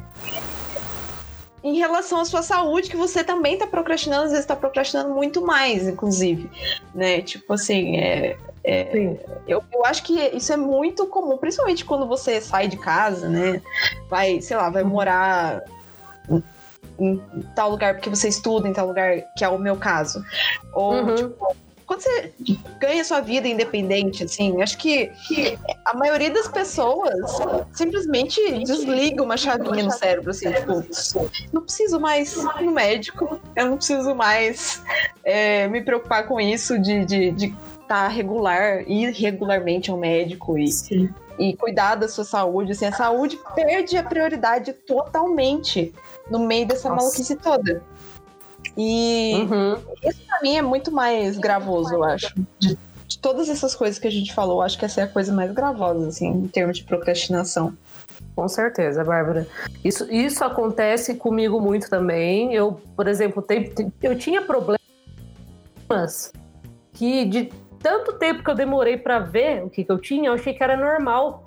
em 1.63 1.77
relação 1.77 2.19
à 2.19 2.25
sua 2.25 2.41
saúde, 2.41 2.89
que 2.89 2.97
você 2.97 3.23
também 3.23 3.53
está 3.53 3.67
procrastinando, 3.67 4.23
às 4.23 4.29
vezes 4.31 4.43
está 4.43 4.55
procrastinando 4.55 5.13
muito 5.13 5.41
mais, 5.41 5.87
inclusive, 5.87 6.49
né? 6.93 7.21
Tipo 7.21 7.53
assim, 7.53 7.97
é, 7.97 8.37
é, 8.63 9.17
eu, 9.47 9.63
eu 9.71 9.85
acho 9.85 10.03
que 10.03 10.19
isso 10.35 10.51
é 10.51 10.57
muito 10.57 11.05
comum, 11.07 11.37
principalmente 11.37 11.85
quando 11.85 12.07
você 12.07 12.41
sai 12.41 12.67
de 12.67 12.77
casa, 12.77 13.29
né? 13.29 13.61
Vai, 14.09 14.41
sei 14.41 14.57
lá, 14.57 14.69
vai 14.69 14.83
morar 14.83 15.63
em, 16.29 16.43
em 16.99 17.41
tal 17.55 17.69
lugar 17.71 17.95
porque 17.95 18.09
você 18.09 18.27
estuda 18.27 18.67
em 18.67 18.73
tal 18.73 18.87
lugar, 18.87 19.21
que 19.37 19.43
é 19.43 19.49
o 19.49 19.57
meu 19.57 19.77
caso. 19.77 20.23
Ou, 20.73 20.93
uhum. 20.93 21.15
tipo, 21.15 21.55
quando 21.91 22.03
você 22.03 22.31
ganha 22.79 23.03
sua 23.03 23.19
vida 23.19 23.49
independente, 23.49 24.23
assim, 24.23 24.61
acho 24.61 24.77
que 24.77 25.11
a 25.85 25.93
maioria 25.93 26.29
das 26.29 26.47
pessoas 26.47 27.13
simplesmente 27.73 28.39
desliga 28.63 29.21
uma 29.21 29.35
chavinha 29.35 29.83
no 29.83 29.91
cérebro, 29.91 30.31
assim, 30.31 30.49
tipo, 30.53 30.85
não 31.51 31.61
preciso 31.61 31.99
mais 31.99 32.37
ir 32.37 32.63
no 32.63 32.71
médico, 32.71 33.37
eu 33.57 33.71
não 33.71 33.75
preciso 33.75 34.15
mais 34.15 34.81
é, 35.25 35.67
me 35.67 35.81
preocupar 35.81 36.27
com 36.27 36.39
isso 36.39 36.79
de, 36.79 37.03
de, 37.03 37.31
de 37.31 37.45
estar 37.47 37.87
tá 37.87 38.07
regular, 38.07 38.89
ir 38.89 39.11
regularmente 39.11 39.91
ao 39.91 39.97
médico 39.97 40.57
e, 40.57 40.69
e 41.37 41.57
cuidar 41.57 41.95
da 41.95 42.07
sua 42.07 42.23
saúde, 42.23 42.71
assim, 42.71 42.85
a 42.85 42.93
saúde 42.93 43.37
perde 43.53 43.97
a 43.97 44.03
prioridade 44.03 44.71
totalmente 44.71 45.93
no 46.29 46.39
meio 46.39 46.65
dessa 46.65 46.87
Nossa. 46.87 47.03
maluquice 47.03 47.35
toda. 47.35 47.83
E 48.77 49.33
uhum. 49.35 49.77
isso 50.03 50.25
pra 50.25 50.41
mim 50.41 50.57
é 50.57 50.61
muito 50.61 50.91
mais 50.91 51.37
gravoso, 51.37 51.93
eu 51.93 52.03
acho. 52.03 52.33
De, 52.59 52.77
de, 53.07 53.19
todas 53.19 53.49
essas 53.49 53.75
coisas 53.75 53.99
que 53.99 54.07
a 54.07 54.11
gente 54.11 54.33
falou, 54.33 54.61
acho 54.61 54.77
que 54.77 54.85
essa 54.85 55.01
é 55.01 55.03
a 55.03 55.07
coisa 55.07 55.33
mais 55.33 55.51
gravosa, 55.51 56.07
assim, 56.07 56.27
em 56.27 56.47
termos 56.47 56.77
de 56.77 56.83
procrastinação. 56.83 57.75
Com 58.35 58.47
certeza, 58.47 59.03
Bárbara. 59.03 59.45
Isso, 59.83 60.11
isso 60.11 60.43
acontece 60.43 61.15
comigo 61.15 61.59
muito 61.59 61.89
também. 61.89 62.53
Eu, 62.53 62.79
por 62.95 63.07
exemplo, 63.07 63.41
tem, 63.41 63.71
eu 64.01 64.17
tinha 64.17 64.41
problemas 64.41 64.79
que 66.93 67.25
de 67.25 67.51
tanto 67.81 68.13
tempo 68.13 68.43
que 68.43 68.49
eu 68.49 68.55
demorei 68.55 68.97
para 68.97 69.19
ver 69.19 69.63
o 69.63 69.69
que, 69.69 69.83
que 69.83 69.91
eu 69.91 69.97
tinha, 69.97 70.29
eu 70.29 70.33
achei 70.33 70.53
que 70.53 70.63
era 70.63 70.77
normal, 70.77 71.43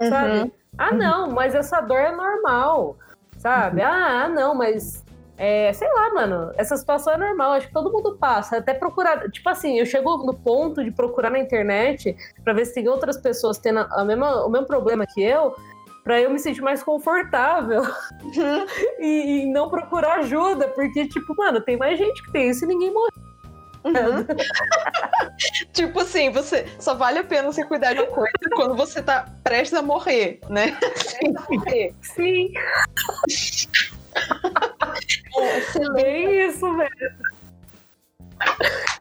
uhum. 0.00 0.08
sabe? 0.08 0.52
Ah, 0.76 0.90
uhum. 0.90 0.98
não, 0.98 1.30
mas 1.30 1.54
essa 1.54 1.80
dor 1.80 1.98
é 1.98 2.12
normal, 2.14 2.96
sabe? 3.38 3.80
Uhum. 3.80 3.86
Ah, 3.86 4.28
não, 4.28 4.54
mas 4.54 5.04
é, 5.38 5.72
sei 5.72 5.88
lá, 5.88 6.12
mano, 6.12 6.52
essa 6.56 6.76
situação 6.76 7.12
é 7.12 7.16
normal, 7.16 7.52
acho 7.52 7.68
que 7.68 7.72
todo 7.72 7.92
mundo 7.92 8.18
passa. 8.18 8.56
Até 8.56 8.74
procurar, 8.74 9.30
tipo 9.30 9.48
assim, 9.48 9.78
eu 9.78 9.86
chego 9.86 10.16
no 10.18 10.34
ponto 10.34 10.82
de 10.82 10.90
procurar 10.90 11.30
na 11.30 11.38
internet 11.38 12.16
para 12.42 12.52
ver 12.52 12.64
se 12.66 12.74
tem 12.74 12.88
outras 12.88 13.16
pessoas 13.16 13.56
tendo 13.56 13.78
a 13.78 14.04
mesma, 14.04 14.44
o 14.44 14.50
mesmo 14.50 14.66
problema 14.66 15.06
que 15.06 15.22
eu, 15.22 15.54
para 16.02 16.20
eu 16.20 16.28
me 16.28 16.40
sentir 16.40 16.60
mais 16.60 16.82
confortável 16.82 17.82
uhum. 17.82 18.66
e, 18.98 19.42
e, 19.42 19.52
não 19.52 19.70
procurar 19.70 20.20
ajuda, 20.20 20.66
porque, 20.68 21.06
tipo, 21.06 21.36
mano, 21.36 21.60
tem 21.60 21.76
mais 21.76 21.96
gente 21.96 22.20
que 22.24 22.32
tem 22.32 22.50
isso 22.50 22.64
e 22.64 22.68
ninguém 22.68 22.92
morreu. 22.92 23.12
Uhum. 23.84 24.26
tipo 25.72 26.00
assim, 26.00 26.30
você 26.30 26.66
só 26.80 26.94
vale 26.94 27.20
a 27.20 27.24
pena 27.24 27.52
você 27.52 27.64
cuidar 27.64 27.92
de 27.92 28.00
uma 28.00 28.08
coisa 28.08 28.32
quando 28.56 28.74
você 28.74 29.00
tá 29.00 29.26
prestes 29.44 29.78
a 29.78 29.82
morrer, 29.82 30.40
né? 30.48 30.76
Sim. 32.02 32.52
Bem 35.94 36.48
isso 36.48 36.70
mesmo. 36.72 37.38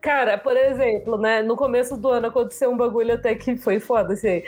Cara, 0.01 0.37
por 0.37 0.55
exemplo, 0.55 1.17
né? 1.17 1.41
No 1.41 1.55
começo 1.55 1.97
do 1.97 2.09
ano 2.09 2.27
aconteceu 2.27 2.71
um 2.71 2.77
bagulho 2.77 3.13
até 3.13 3.35
que 3.35 3.57
foi 3.57 3.79
foda, 3.79 4.13
assim. 4.13 4.41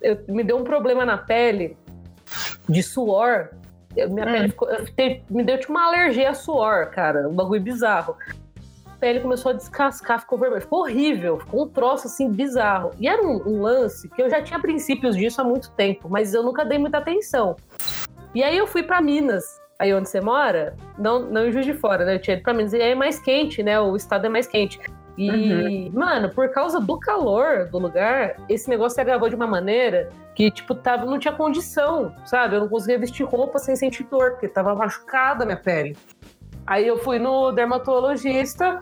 Eu, 0.00 0.18
me 0.28 0.44
deu 0.44 0.56
um 0.56 0.64
problema 0.64 1.04
na 1.04 1.18
pele 1.18 1.76
de 2.68 2.82
suor. 2.82 3.50
Eu, 3.96 4.10
minha 4.10 4.26
hum. 4.26 4.32
pele 4.32 4.48
ficou, 4.48 4.68
me 5.30 5.44
deu 5.44 5.58
tipo 5.58 5.72
uma 5.72 5.86
alergia 5.86 6.30
a 6.30 6.34
suor, 6.34 6.90
cara. 6.90 7.28
Um 7.28 7.34
bagulho 7.34 7.60
bizarro. 7.60 8.16
A 8.86 8.96
pele 8.98 9.20
começou 9.20 9.50
a 9.50 9.54
descascar, 9.54 10.20
ficou 10.20 10.38
vermelho. 10.38 10.62
Ficou 10.62 10.80
horrível, 10.80 11.38
ficou 11.38 11.64
um 11.64 11.68
troço 11.68 12.06
assim 12.06 12.30
bizarro. 12.30 12.90
E 12.98 13.08
era 13.08 13.22
um, 13.22 13.42
um 13.46 13.62
lance 13.62 14.08
que 14.10 14.22
eu 14.22 14.28
já 14.28 14.42
tinha 14.42 14.60
princípios 14.60 15.16
disso 15.16 15.40
há 15.40 15.44
muito 15.44 15.70
tempo, 15.70 16.08
mas 16.08 16.34
eu 16.34 16.42
nunca 16.42 16.64
dei 16.64 16.78
muita 16.78 16.98
atenção. 16.98 17.56
E 18.34 18.42
aí 18.42 18.56
eu 18.56 18.66
fui 18.66 18.82
para 18.82 19.00
Minas 19.00 19.44
aí 19.78 19.94
onde 19.94 20.08
você 20.08 20.20
mora, 20.20 20.74
não, 20.98 21.20
não 21.20 21.46
em 21.46 21.52
Juiz 21.52 21.64
de 21.64 21.74
Fora, 21.74 22.04
né? 22.04 22.14
Eu 22.16 22.20
tinha 22.20 22.34
ido 22.34 22.42
pra 22.42 22.52
Minas 22.52 22.72
e 22.72 22.82
aí 22.82 22.90
é 22.90 22.94
mais 22.94 23.20
quente, 23.20 23.62
né? 23.62 23.78
O 23.80 23.94
estado 23.94 24.26
é 24.26 24.28
mais 24.28 24.46
quente. 24.46 24.80
E, 25.16 25.30
uhum. 25.30 25.90
mano, 25.92 26.30
por 26.30 26.48
causa 26.50 26.80
do 26.80 26.98
calor 26.98 27.68
do 27.68 27.78
lugar, 27.78 28.36
esse 28.48 28.68
negócio 28.68 28.94
se 28.94 29.00
agravou 29.00 29.28
de 29.28 29.34
uma 29.34 29.46
maneira 29.46 30.10
que, 30.34 30.50
tipo, 30.50 30.74
tava, 30.74 31.04
não 31.04 31.18
tinha 31.18 31.34
condição, 31.34 32.14
sabe? 32.24 32.56
Eu 32.56 32.60
não 32.60 32.68
conseguia 32.68 32.98
vestir 32.98 33.24
roupa 33.24 33.58
sem 33.58 33.74
sentir 33.74 34.04
dor, 34.04 34.32
porque 34.32 34.46
tava 34.46 34.74
machucada 34.74 35.42
a 35.42 35.46
minha 35.46 35.56
pele. 35.56 35.96
Aí 36.64 36.86
eu 36.86 36.98
fui 36.98 37.18
no 37.18 37.50
dermatologista, 37.50 38.80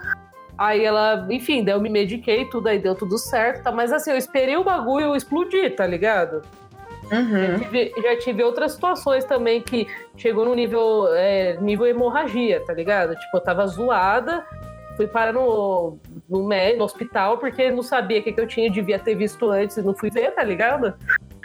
aí 0.59 0.85
ela, 0.85 1.27
enfim, 1.31 1.65
daí 1.65 1.75
eu 1.75 1.81
me 1.81 1.89
mediquei, 1.89 2.45
tudo 2.47 2.69
aí 2.69 2.79
deu 2.79 2.95
tudo 2.95 3.17
certo, 3.17 3.63
tá? 3.63 3.73
Mas 3.73 3.91
assim, 3.91 4.11
eu 4.11 4.19
esperei 4.19 4.57
o 4.57 4.65
bagulho 4.65 5.17
explodir, 5.17 5.75
tá 5.75 5.87
ligado? 5.87 6.43
Uhum. 7.11 7.47
Já, 7.47 7.59
tive, 7.59 7.93
já, 8.03 8.19
tive, 8.19 8.43
outras 8.43 8.73
situações 8.73 9.25
também 9.25 9.61
que 9.61 9.87
chegou 10.17 10.45
no 10.45 10.55
nível, 10.55 11.09
é, 11.15 11.57
nível 11.61 11.87
hemorragia, 11.87 12.63
tá 12.65 12.73
ligado? 12.73 13.15
Tipo, 13.15 13.37
eu 13.37 13.41
tava 13.41 13.67
zoada, 13.67 14.45
fui 14.97 15.07
parar 15.07 15.33
no, 15.33 15.99
no, 16.29 16.49
no 16.49 16.85
hospital 16.85 17.39
porque 17.39 17.71
não 17.71 17.83
sabia 17.83 18.21
o 18.21 18.23
que, 18.23 18.33
que 18.33 18.41
eu 18.41 18.47
tinha, 18.47 18.71
devia 18.71 18.99
ter 18.99 19.15
visto 19.15 19.49
antes 19.51 19.77
e 19.77 19.83
não 19.83 19.95
fui 19.95 20.11
ver, 20.11 20.33
tá 20.33 20.43
ligado? 20.43 20.95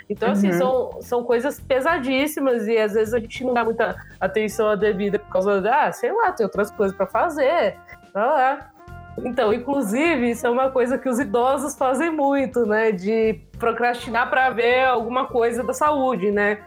Então, 0.09 0.31
assim, 0.31 0.51
uhum. 0.51 0.57
são, 0.57 1.01
são 1.01 1.23
coisas 1.23 1.59
pesadíssimas 1.59 2.67
e 2.67 2.77
às 2.77 2.93
vezes 2.93 3.13
a 3.13 3.19
gente 3.19 3.45
não 3.45 3.53
dá 3.53 3.63
muita 3.63 3.95
atenção 4.19 4.67
à 4.67 4.75
devida 4.75 5.17
por 5.17 5.29
causa 5.29 5.61
da, 5.61 5.85
ah, 5.85 5.91
sei 5.93 6.11
lá, 6.11 6.33
tem 6.33 6.45
outras 6.45 6.69
coisas 6.69 6.95
para 6.95 7.07
fazer. 7.07 7.77
Tá 8.11 8.25
lá. 8.25 8.71
Então, 9.17 9.53
inclusive, 9.53 10.31
isso 10.31 10.47
é 10.47 10.49
uma 10.49 10.69
coisa 10.69 10.97
que 10.97 11.09
os 11.09 11.19
idosos 11.19 11.75
fazem 11.75 12.09
muito, 12.09 12.65
né? 12.65 12.91
De 12.91 13.39
procrastinar 13.57 14.29
para 14.29 14.49
ver 14.49 14.85
alguma 14.85 15.25
coisa 15.27 15.63
da 15.63 15.73
saúde, 15.73 16.31
né? 16.31 16.59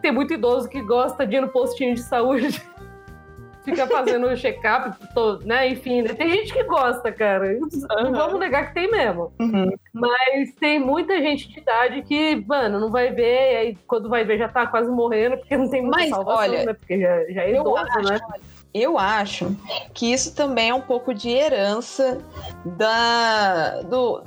Tem 0.00 0.12
muito 0.12 0.32
idoso 0.32 0.68
que 0.68 0.80
gosta 0.80 1.26
de 1.26 1.36
ir 1.36 1.40
no 1.40 1.48
postinho 1.48 1.94
de 1.94 2.02
saúde, 2.02 2.62
fica 3.62 3.86
fazendo 3.86 4.34
check-up, 4.36 4.96
né? 5.44 5.68
Enfim, 5.68 6.02
né? 6.02 6.14
tem 6.14 6.30
gente 6.30 6.52
que 6.52 6.62
gosta, 6.62 7.12
cara. 7.12 7.58
Não 7.58 8.12
vamos 8.12 8.38
negar 8.38 8.68
que 8.68 8.74
tem 8.74 8.90
mesmo. 8.90 9.32
Uhum. 9.38 9.70
Mas 9.92 10.54
tem 10.58 10.78
muita 10.78 11.20
gente 11.20 11.48
de 11.48 11.58
idade 11.58 12.02
que, 12.02 12.36
mano, 12.46 12.80
não 12.80 12.90
vai 12.90 13.10
ver, 13.10 13.52
e 13.52 13.56
aí 13.56 13.78
quando 13.86 14.08
vai 14.08 14.24
ver 14.24 14.38
já 14.38 14.48
tá 14.48 14.66
quase 14.66 14.88
morrendo, 14.88 15.36
porque 15.36 15.56
não 15.56 15.68
tem 15.68 15.82
muita 15.82 15.98
Mas, 15.98 16.10
salvação, 16.10 16.42
olha, 16.42 16.64
né? 16.64 16.72
Porque 16.72 17.00
já, 17.00 17.24
já 17.28 17.42
é 17.42 17.54
idoso, 17.54 17.76
acho, 17.76 18.08
né? 18.08 18.18
Eu 18.78 18.98
acho 18.98 19.56
que 19.94 20.12
isso 20.12 20.34
também 20.34 20.68
é 20.68 20.74
um 20.74 20.82
pouco 20.82 21.14
de 21.14 21.30
herança 21.30 22.18
da, 22.62 23.80
do, 23.82 24.22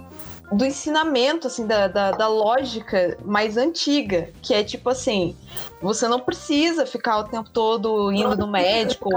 do 0.52 0.66
ensinamento, 0.66 1.48
assim, 1.48 1.68
da, 1.68 1.88
da, 1.88 2.12
da, 2.12 2.28
lógica 2.28 3.18
mais 3.24 3.56
antiga, 3.56 4.30
que 4.42 4.54
é 4.54 4.64
tipo 4.64 4.90
assim, 4.90 5.36
você 5.82 6.08
não 6.08 6.20
precisa 6.20 6.86
ficar 6.86 7.20
o 7.20 7.24
tempo 7.24 7.50
todo 7.52 8.12
indo 8.12 8.36
no 8.36 8.48
médico. 8.48 9.10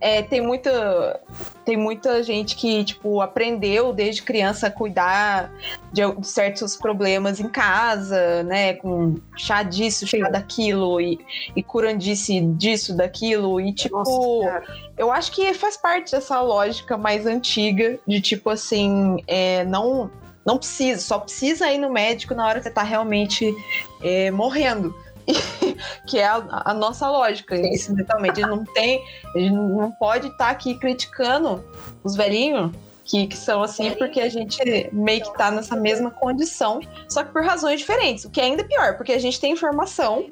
É, 0.00 0.22
tem 0.22 0.40
muita 0.40 1.20
tem 1.64 1.76
muita 1.76 2.22
gente 2.22 2.56
que, 2.56 2.82
tipo, 2.84 3.20
aprendeu 3.20 3.92
desde 3.92 4.22
criança 4.22 4.66
a 4.66 4.70
cuidar 4.70 5.52
de, 5.92 6.02
de 6.10 6.26
certos 6.26 6.76
problemas 6.76 7.38
em 7.38 7.48
casa, 7.48 8.42
né? 8.42 8.74
Com 8.74 9.16
chá 9.36 9.62
disso, 9.62 10.06
chá 10.06 10.28
daquilo, 10.28 11.00
e, 11.00 11.20
e 11.54 11.62
curandice 11.62 12.40
disso, 12.40 12.96
daquilo, 12.96 13.60
e 13.60 13.72
tipo. 13.72 13.96
Nossa, 13.96 14.62
eu 14.96 15.12
acho 15.12 15.30
que 15.32 15.54
faz 15.54 15.76
parte 15.76 16.12
dessa 16.12 16.40
lógica 16.40 16.96
mais 16.96 17.26
antiga 17.26 17.98
de 18.06 18.20
tipo 18.20 18.50
assim, 18.50 19.22
é, 19.26 19.64
não 19.64 20.10
não 20.44 20.58
precisa, 20.58 21.00
só 21.00 21.18
precisa 21.18 21.70
ir 21.70 21.78
no 21.78 21.90
médico 21.90 22.34
na 22.34 22.46
hora 22.46 22.58
que 22.58 22.64
você 22.64 22.70
tá 22.70 22.82
realmente 22.82 23.54
é, 24.02 24.30
morrendo. 24.30 24.94
que 26.06 26.18
é 26.18 26.26
a, 26.26 26.42
a, 26.64 26.74
nossa 26.74 27.08
lógica, 27.08 27.56
incidentalmente. 27.56 28.40
A 28.40 28.46
gente 28.46 28.56
não 28.56 28.64
tem, 28.64 29.04
a 29.34 29.38
gente 29.38 29.54
não 29.54 29.92
pode 29.92 30.26
estar 30.26 30.46
tá 30.46 30.50
aqui 30.50 30.74
criticando 30.74 31.64
os 32.02 32.16
velhinhos 32.16 32.72
que, 33.04 33.28
que, 33.28 33.36
são 33.36 33.62
assim, 33.62 33.92
porque 33.92 34.20
a 34.20 34.28
gente 34.28 34.58
meio 34.92 35.22
que 35.22 35.32
tá 35.36 35.50
nessa 35.50 35.76
mesma 35.76 36.10
condição, 36.10 36.80
só 37.08 37.22
que 37.22 37.32
por 37.32 37.44
razões 37.44 37.80
diferentes, 37.80 38.24
o 38.24 38.30
que 38.30 38.40
é 38.40 38.44
ainda 38.44 38.64
pior, 38.64 38.96
porque 38.96 39.12
a 39.12 39.18
gente 39.18 39.40
tem 39.40 39.52
informação 39.52 40.28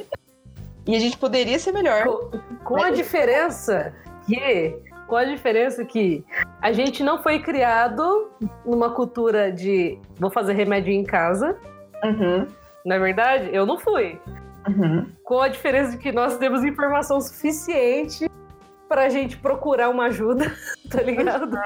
e 0.86 0.96
a 0.96 0.98
gente 0.98 1.16
poderia 1.16 1.58
ser 1.58 1.72
melhor. 1.72 2.04
Com, 2.04 2.38
com 2.64 2.82
a 2.82 2.90
diferença 2.90 3.94
que 4.26 4.76
com 5.10 5.16
a 5.16 5.24
diferença 5.24 5.84
que 5.84 6.24
a 6.62 6.70
gente 6.70 7.02
não 7.02 7.20
foi 7.20 7.40
criado 7.40 8.30
numa 8.64 8.94
cultura 8.94 9.50
de 9.50 9.98
vou 10.20 10.30
fazer 10.30 10.52
remédio 10.52 10.92
em 10.92 11.02
casa. 11.02 11.58
Uhum. 12.04 12.46
Na 12.86 12.94
é 12.94 12.98
verdade, 13.00 13.50
eu 13.52 13.66
não 13.66 13.76
fui. 13.76 14.20
Uhum. 14.68 15.10
Com 15.24 15.40
a 15.40 15.48
diferença 15.48 15.90
de 15.90 15.98
que 15.98 16.12
nós 16.12 16.38
temos 16.38 16.62
informação 16.62 17.20
suficiente 17.20 18.30
pra 18.88 19.08
gente 19.08 19.36
procurar 19.36 19.88
uma 19.88 20.04
ajuda, 20.04 20.54
tá 20.88 21.02
ligado? 21.02 21.58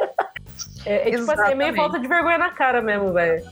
É, 0.87 1.11
é 1.11 1.17
tipo 1.19 1.31
assim, 1.31 1.53
é 1.53 1.55
meio 1.55 1.75
falta 1.75 2.01
de 2.01 2.09
vergonha 2.09 2.39
na 2.39 2.51
cara 2.51 2.81
mesmo, 2.81 3.13
velho. 3.13 3.45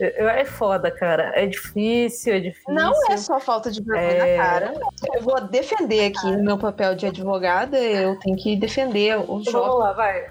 É 0.00 0.44
foda, 0.44 0.90
cara. 0.90 1.32
É 1.34 1.46
difícil, 1.46 2.34
é 2.34 2.40
difícil. 2.40 2.72
Não 2.72 2.92
é 3.10 3.16
só 3.16 3.40
falta 3.40 3.70
de 3.70 3.82
vergonha 3.82 4.06
é... 4.06 4.36
na 4.36 4.44
cara. 4.44 4.74
Eu 5.14 5.22
vou 5.22 5.40
defender 5.40 6.06
aqui 6.06 6.30
no 6.30 6.44
meu 6.44 6.58
papel 6.58 6.94
de 6.94 7.06
advogada, 7.06 7.78
eu 7.78 8.18
tenho 8.20 8.36
que 8.36 8.56
defender 8.56 9.18
o 9.18 9.42
jovem. 9.42 9.52
Vamos 9.52 9.78
lá, 9.78 9.92
vai. 9.92 10.30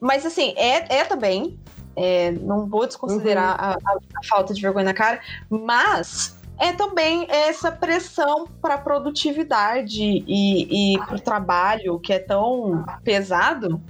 Mas 0.00 0.24
assim, 0.24 0.54
é, 0.56 0.98
é 0.98 1.04
também. 1.04 1.58
É, 1.98 2.30
não 2.30 2.66
vou 2.66 2.86
desconsiderar 2.86 3.58
uhum. 3.58 3.64
a, 3.64 3.92
a, 3.92 3.98
a 4.20 4.26
falta 4.28 4.52
de 4.52 4.60
vergonha 4.60 4.84
na 4.84 4.94
cara, 4.94 5.18
mas 5.48 6.36
é 6.58 6.72
também 6.72 7.26
essa 7.28 7.72
pressão 7.72 8.46
para 8.60 8.78
produtividade 8.78 10.02
e, 10.02 10.94
e 10.94 10.98
para 10.98 11.16
o 11.16 11.20
trabalho 11.20 11.98
que 11.98 12.12
é 12.12 12.18
tão 12.18 12.84
pesado 13.02 13.80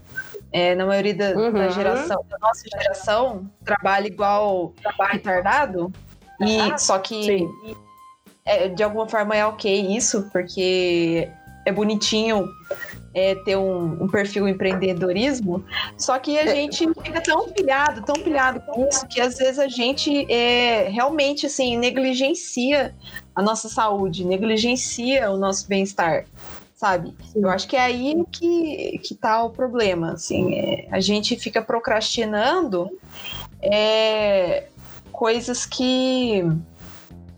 é, 0.57 0.75
na 0.75 0.87
maioria 0.87 1.15
da, 1.15 1.29
uhum. 1.33 1.53
da, 1.53 1.69
geração, 1.69 2.25
da 2.31 2.39
nossa 2.41 2.63
geração, 2.67 3.51
trabalha 3.63 4.07
igual 4.07 4.73
trabalho 4.81 5.13
retardado. 5.13 5.93
E 6.41 6.79
só 6.79 6.99
que 6.99 7.47
é, 8.43 8.67
de 8.71 8.83
alguma 8.83 9.07
forma 9.07 9.37
é 9.37 9.45
ok 9.45 9.95
isso, 9.95 10.31
porque 10.33 11.29
é 11.67 11.71
bonitinho 11.71 12.49
é, 13.13 13.35
ter 13.35 13.59
um, 13.59 14.05
um, 14.05 14.09
perfil 14.09 14.49
empreendedorismo, 14.49 15.63
só 15.99 16.19
que 16.19 16.39
a 16.39 16.45
é. 16.45 16.55
gente 16.55 16.89
fica 17.03 17.21
tão 17.21 17.51
pilhado, 17.51 18.01
tão 18.01 18.15
pilhado 18.15 18.61
com 18.61 18.89
isso, 18.89 19.07
que 19.09 19.21
às 19.21 19.37
vezes 19.37 19.59
a 19.59 19.69
gente 19.69 20.27
é, 20.33 20.89
realmente 20.89 21.45
assim, 21.45 21.77
negligencia 21.77 22.95
a 23.35 23.43
nossa 23.43 23.69
saúde, 23.69 24.25
negligencia 24.25 25.31
o 25.31 25.37
nosso 25.37 25.69
bem-estar 25.69 26.25
sabe? 26.77 27.15
Sim. 27.33 27.43
Eu 27.43 27.49
acho 27.49 27.67
que 27.67 27.75
é 27.75 27.81
aí 27.81 28.23
que, 28.31 29.01
que 29.03 29.15
tá 29.15 29.43
o 29.43 29.51
problema, 29.51 30.13
assim, 30.13 30.55
é, 30.55 30.87
a 30.93 31.01
gente 31.01 31.35
fica 31.37 31.63
procrastinando 31.63 32.91
é, 33.63 34.65
coisas 35.11 35.65
que 35.65 36.45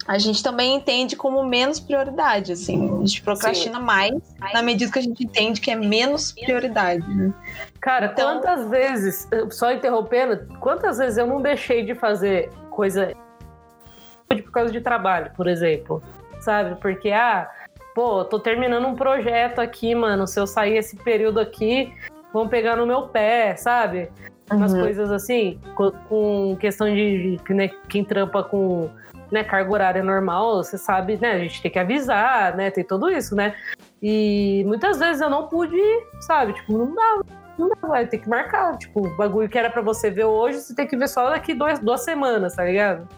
a 0.08 0.18
gente 0.18 0.42
também 0.42 0.74
entende 0.74 1.14
como 1.14 1.44
menos 1.44 1.78
prioridade, 1.78 2.52
assim, 2.52 2.96
a 2.96 2.98
gente 3.06 3.22
procrastina 3.22 3.78
Sim. 3.78 3.84
mais 3.84 4.14
na 4.52 4.62
medida 4.62 4.90
que 4.90 4.98
a 4.98 5.02
gente 5.02 5.22
entende 5.22 5.60
que 5.60 5.70
é 5.70 5.76
menos 5.76 6.32
prioridade, 6.32 7.06
né? 7.14 7.32
Cara, 7.80 8.06
então... 8.06 8.40
quantas 8.40 8.68
vezes, 8.68 9.28
só 9.50 9.70
interrompendo, 9.70 10.48
quantas 10.58 10.98
vezes 10.98 11.16
eu 11.16 11.26
não 11.26 11.40
deixei 11.40 11.84
de 11.84 11.94
fazer 11.94 12.50
coisa 12.70 13.14
por 14.26 14.50
causa 14.50 14.72
de 14.72 14.80
trabalho, 14.80 15.30
por 15.36 15.46
exemplo, 15.46 16.02
sabe? 16.40 16.74
Porque, 16.80 17.10
ah, 17.10 17.48
pô, 17.98 18.24
tô 18.24 18.38
terminando 18.38 18.86
um 18.86 18.94
projeto 18.94 19.58
aqui, 19.58 19.92
mano. 19.92 20.24
Se 20.24 20.38
eu 20.38 20.46
sair 20.46 20.76
esse 20.76 20.94
período 20.94 21.40
aqui, 21.40 21.92
vão 22.32 22.46
pegar 22.46 22.76
no 22.76 22.86
meu 22.86 23.08
pé, 23.08 23.56
sabe? 23.56 24.08
Umas 24.48 24.72
uhum. 24.72 24.82
coisas 24.82 25.10
assim, 25.10 25.58
com, 25.74 25.90
com 26.08 26.56
questão 26.60 26.86
de, 26.86 27.38
de 27.44 27.54
né, 27.54 27.68
quem 27.88 28.04
trampa 28.04 28.44
com 28.44 28.88
né, 29.32 29.42
carga 29.42 29.72
horária 29.72 30.04
normal, 30.04 30.62
você 30.62 30.78
sabe, 30.78 31.18
né? 31.20 31.32
A 31.32 31.38
gente 31.40 31.60
tem 31.60 31.72
que 31.72 31.78
avisar, 31.78 32.56
né? 32.56 32.70
Tem 32.70 32.84
tudo 32.84 33.10
isso, 33.10 33.34
né? 33.34 33.56
E 34.00 34.62
muitas 34.64 35.00
vezes 35.00 35.20
eu 35.20 35.28
não 35.28 35.48
pude, 35.48 35.76
sabe? 36.20 36.52
Tipo, 36.52 36.78
não 36.78 36.94
dava. 36.94 37.24
não 37.58 37.88
vai 37.88 38.06
ter 38.06 38.18
que 38.18 38.28
marcar. 38.28 38.78
Tipo, 38.78 39.08
o 39.08 39.16
bagulho 39.16 39.48
que 39.48 39.58
era 39.58 39.70
pra 39.70 39.82
você 39.82 40.08
ver 40.08 40.24
hoje, 40.24 40.58
você 40.60 40.72
tem 40.72 40.86
que 40.86 40.96
ver 40.96 41.08
só 41.08 41.30
daqui 41.30 41.52
duas, 41.52 41.80
duas 41.80 42.04
semanas, 42.04 42.54
tá 42.54 42.62
ligado? 42.62 43.08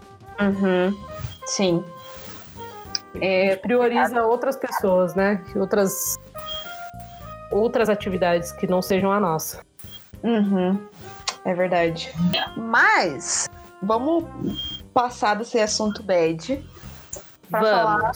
Uhum. 0.40 0.98
Sim. 1.44 1.84
É, 3.20 3.56
prioriza 3.56 4.24
outras 4.24 4.56
pessoas, 4.56 5.14
né? 5.14 5.42
Outras 5.56 6.18
outras 7.50 7.88
atividades 7.88 8.52
que 8.52 8.66
não 8.66 8.80
sejam 8.80 9.10
a 9.10 9.18
nossa. 9.18 9.60
Uhum. 10.22 10.78
É 11.44 11.54
verdade. 11.54 12.12
Mas 12.56 13.48
vamos 13.82 14.84
passar 14.94 15.34
desse 15.34 15.58
assunto 15.58 16.02
bad 16.02 16.64
para 17.50 17.60
falar 17.62 18.12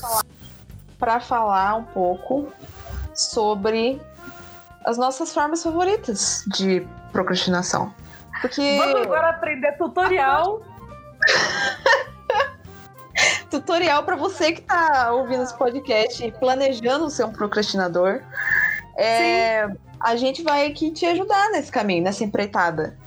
para 0.98 1.20
falar 1.20 1.74
um 1.74 1.84
pouco 1.84 2.52
sobre 3.14 4.00
as 4.84 4.96
nossas 4.96 5.32
formas 5.34 5.62
favoritas 5.62 6.44
de 6.56 6.86
procrastinação. 7.10 7.92
Porque 8.40 8.78
vamos 8.78 9.02
agora 9.02 9.30
aprender 9.30 9.72
tutorial. 9.72 10.62
tutorial 13.60 14.02
para 14.02 14.16
você 14.16 14.52
que 14.52 14.60
está 14.60 15.12
ouvindo 15.12 15.42
esse 15.42 15.56
podcast 15.56 16.24
e 16.24 16.32
planejando 16.32 17.08
ser 17.08 17.24
um 17.24 17.32
procrastinador. 17.32 18.20
É, 18.96 19.68
a 20.00 20.16
gente 20.16 20.42
vai 20.42 20.66
aqui 20.66 20.90
te 20.90 21.06
ajudar 21.06 21.50
nesse 21.50 21.70
caminho, 21.70 22.02
nessa 22.02 22.24
empreitada. 22.24 22.98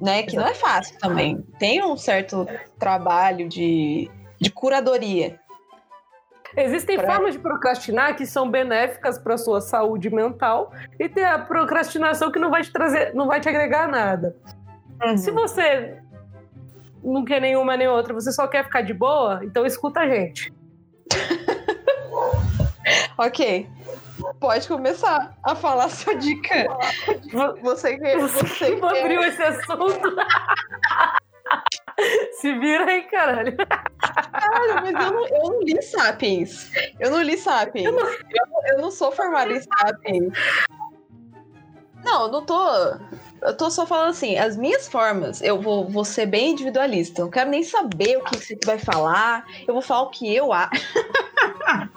Né? 0.00 0.22
Que 0.22 0.36
não 0.36 0.46
é 0.46 0.54
fácil 0.54 0.98
também. 0.98 1.44
Tem 1.58 1.82
um 1.84 1.96
certo 1.96 2.46
trabalho 2.78 3.48
de, 3.48 4.10
de 4.38 4.50
curadoria. 4.50 5.38
Existem 6.56 6.96
pra... 6.96 7.14
formas 7.14 7.34
de 7.34 7.38
procrastinar 7.38 8.16
que 8.16 8.26
são 8.26 8.50
benéficas 8.50 9.18
para 9.18 9.38
sua 9.38 9.60
saúde 9.60 10.10
mental 10.10 10.72
e 10.98 11.08
tem 11.08 11.24
a 11.24 11.38
procrastinação 11.38 12.30
que 12.30 12.38
não 12.38 12.50
vai 12.50 12.62
te 12.62 12.72
trazer, 12.72 13.14
não 13.14 13.26
vai 13.26 13.40
te 13.40 13.48
agregar 13.48 13.88
nada. 13.88 14.36
Uhum. 15.02 15.16
Se 15.16 15.30
você 15.30 15.98
não 17.02 17.24
quer 17.24 17.40
nenhuma 17.40 17.76
nem 17.76 17.88
outra, 17.88 18.14
você 18.14 18.32
só 18.32 18.46
quer 18.46 18.64
ficar 18.64 18.82
de 18.82 18.94
boa, 18.94 19.40
então 19.42 19.66
escuta 19.66 20.00
a 20.00 20.08
gente. 20.08 20.52
ok. 23.18 23.68
Pode 24.38 24.68
começar 24.68 25.34
a 25.42 25.54
falar 25.54 25.88
sua 25.88 26.14
dica. 26.14 26.66
Você 27.62 27.98
que 27.98 28.16
você 28.16 28.76
que 28.76 28.84
abriu 28.84 29.22
esse 29.22 29.42
assunto. 29.42 30.14
Se 32.40 32.58
vira 32.58 32.86
aí, 32.86 33.02
caralho. 33.02 33.56
Cara, 33.56 34.80
mas 34.80 34.94
eu 34.94 35.12
não, 35.12 35.26
eu 35.26 35.50
não 35.50 35.62
li 35.62 35.82
Sapiens. 35.82 36.70
Eu 36.98 37.10
não 37.10 37.22
li 37.22 37.36
Sapiens. 37.36 37.84
Eu 37.84 37.92
não, 37.92 38.08
eu 38.68 38.78
não 38.78 38.90
sou 38.90 39.12
formada 39.12 39.52
em 39.52 39.60
Sapiens. 39.60 40.32
Não, 42.02 42.22
eu 42.22 42.28
não 42.28 42.44
tô. 42.44 42.58
Eu 43.42 43.56
tô 43.56 43.70
só 43.70 43.86
falando 43.86 44.10
assim, 44.10 44.36
as 44.36 44.56
minhas 44.56 44.86
formas, 44.86 45.40
eu 45.40 45.60
vou, 45.60 45.88
vou 45.88 46.04
ser 46.04 46.26
bem 46.26 46.50
individualista. 46.50 47.20
Eu 47.20 47.24
não 47.24 47.30
quero 47.30 47.50
nem 47.50 47.62
saber 47.62 48.18
o 48.18 48.24
que 48.24 48.36
você 48.36 48.58
vai 48.64 48.78
falar. 48.78 49.46
Eu 49.66 49.72
vou 49.72 49.82
falar 49.82 50.02
o 50.02 50.10
que 50.10 50.34
eu 50.34 50.52
acho. 50.52 50.70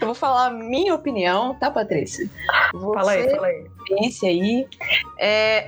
eu 0.00 0.06
vou 0.06 0.14
falar 0.14 0.46
a 0.46 0.50
minha 0.50 0.94
opinião, 0.94 1.54
tá, 1.54 1.70
Patrícia? 1.70 2.28
Você 2.72 2.94
fala 2.94 3.12
aí, 3.12 3.30
fala 3.30 3.46
aí. 3.46 3.66
Pense 3.88 4.26
aí. 4.26 4.68
É... 5.18 5.64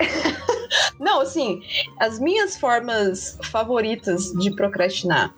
não, 0.99 1.21
assim, 1.21 1.61
as 1.99 2.19
minhas 2.19 2.57
formas 2.57 3.37
favoritas 3.43 4.31
de 4.33 4.55
procrastinar. 4.55 5.33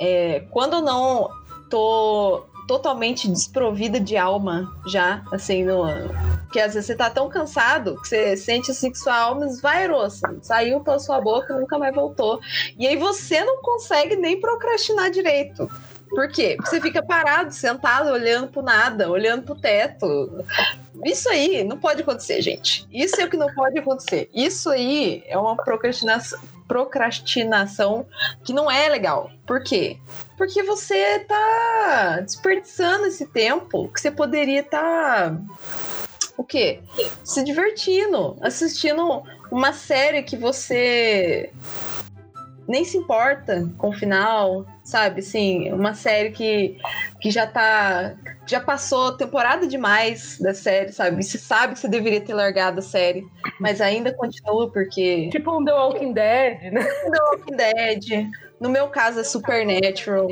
É, 0.00 0.44
quando 0.50 0.74
eu 0.74 0.82
não 0.82 1.30
tô 1.70 2.44
totalmente 2.66 3.28
desprovida 3.28 3.98
de 3.98 4.16
alma 4.16 4.70
já, 4.86 5.24
assim, 5.32 5.64
no, 5.64 5.84
que 6.50 6.60
às 6.60 6.74
vezes 6.74 6.86
você 6.86 6.94
tá 6.94 7.10
tão 7.10 7.28
cansado 7.28 8.00
que 8.00 8.08
você 8.08 8.36
sente 8.36 8.70
assim 8.70 8.90
que 8.90 8.98
sua 8.98 9.16
alma 9.16 9.46
esvairou, 9.46 10.02
assim, 10.02 10.38
saiu 10.42 10.80
pela 10.80 10.98
sua 10.98 11.20
boca 11.20 11.52
e 11.52 11.60
nunca 11.60 11.78
mais 11.78 11.94
voltou. 11.94 12.40
E 12.78 12.86
aí 12.86 12.96
você 12.96 13.44
não 13.44 13.60
consegue 13.62 14.16
nem 14.16 14.40
procrastinar 14.40 15.10
direito. 15.10 15.68
Por 16.08 16.28
quê? 16.28 16.54
Porque 16.56 16.70
você 16.70 16.80
fica 16.80 17.02
parado, 17.02 17.52
sentado, 17.52 18.10
olhando 18.10 18.48
pro 18.48 18.62
nada, 18.62 19.10
olhando 19.10 19.42
pro 19.42 19.54
teto. 19.54 20.44
Isso 21.04 21.28
aí 21.28 21.62
não 21.62 21.78
pode 21.78 22.02
acontecer, 22.02 22.40
gente. 22.40 22.86
Isso 22.90 23.20
é 23.20 23.24
o 23.24 23.30
que 23.30 23.36
não 23.36 23.52
pode 23.54 23.78
acontecer. 23.78 24.30
Isso 24.34 24.70
aí 24.70 25.22
é 25.26 25.36
uma 25.36 25.54
procrastinação, 25.56 26.40
procrastinação 26.66 28.06
que 28.42 28.52
não 28.52 28.70
é 28.70 28.88
legal. 28.88 29.30
Por 29.46 29.62
quê? 29.62 29.98
Porque 30.36 30.62
você 30.62 31.20
tá 31.20 32.20
desperdiçando 32.20 33.06
esse 33.06 33.26
tempo 33.26 33.88
que 33.88 34.00
você 34.00 34.10
poderia 34.10 34.60
estar. 34.60 35.30
Tá 35.30 35.42
o 36.38 36.44
quê? 36.44 36.80
Se 37.24 37.42
divertindo, 37.42 38.36
assistindo 38.40 39.22
uma 39.50 39.72
série 39.72 40.22
que 40.22 40.36
você 40.36 41.50
nem 42.68 42.84
se 42.84 42.96
importa 42.96 43.68
com 43.76 43.88
o 43.88 43.92
final, 43.92 44.64
sabe? 44.84 45.20
Sim, 45.20 45.72
uma 45.72 45.94
série 45.94 46.30
que, 46.30 46.78
que 47.20 47.30
já 47.30 47.46
tá. 47.46 48.14
Já 48.46 48.60
passou 48.60 49.16
temporada 49.16 49.66
demais 49.66 50.38
da 50.38 50.54
série, 50.54 50.92
sabe? 50.92 51.22
Você 51.22 51.36
sabe 51.36 51.74
que 51.74 51.80
você 51.80 51.88
deveria 51.88 52.20
ter 52.20 52.32
largado 52.34 52.78
a 52.78 52.82
série, 52.82 53.26
mas 53.58 53.80
ainda 53.80 54.12
continua 54.12 54.70
porque. 54.70 55.28
Tipo 55.30 55.58
um 55.58 55.64
The 55.64 55.72
Walking 55.72 56.12
Dead, 56.12 56.72
né? 56.72 56.84
The 56.84 57.22
Walking 57.30 57.56
Dead. 57.56 58.30
No 58.60 58.68
meu 58.68 58.88
caso 58.88 59.20
é 59.20 59.24
Supernatural 59.24 60.28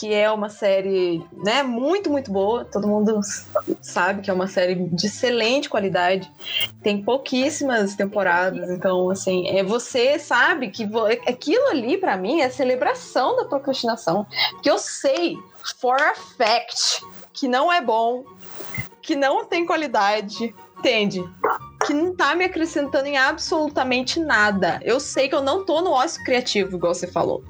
que 0.00 0.14
é 0.14 0.30
uma 0.30 0.48
série, 0.48 1.22
né, 1.44 1.62
muito, 1.62 2.08
muito 2.08 2.32
boa. 2.32 2.64
Todo 2.64 2.88
mundo 2.88 3.20
sabe 3.82 4.22
que 4.22 4.30
é 4.30 4.32
uma 4.32 4.46
série 4.46 4.74
de 4.74 5.06
excelente 5.06 5.68
qualidade. 5.68 6.32
Tem 6.82 7.02
pouquíssimas 7.02 7.94
temporadas, 7.94 8.70
então, 8.70 9.10
assim, 9.10 9.46
é 9.48 9.62
você 9.62 10.18
sabe 10.18 10.70
que 10.70 10.88
aquilo 11.26 11.66
ali 11.66 11.98
para 11.98 12.16
mim 12.16 12.40
é 12.40 12.46
a 12.46 12.50
celebração 12.50 13.36
da 13.36 13.44
procrastinação, 13.44 14.26
que 14.62 14.70
eu 14.70 14.78
sei 14.78 15.36
for 15.78 16.00
a 16.00 16.14
fact 16.14 17.04
que 17.34 17.46
não 17.46 17.70
é 17.70 17.82
bom, 17.82 18.24
que 19.02 19.14
não 19.14 19.44
tem 19.44 19.66
qualidade, 19.66 20.54
entende? 20.78 21.22
Que 21.86 21.92
não 21.92 22.16
tá 22.16 22.34
me 22.34 22.46
acrescentando 22.46 23.06
em 23.06 23.18
absolutamente 23.18 24.18
nada. 24.18 24.80
Eu 24.82 24.98
sei 24.98 25.28
que 25.28 25.34
eu 25.34 25.42
não 25.42 25.62
tô 25.66 25.82
no 25.82 25.90
ócio 25.90 26.24
criativo, 26.24 26.76
igual 26.76 26.94
você 26.94 27.06
falou. 27.06 27.44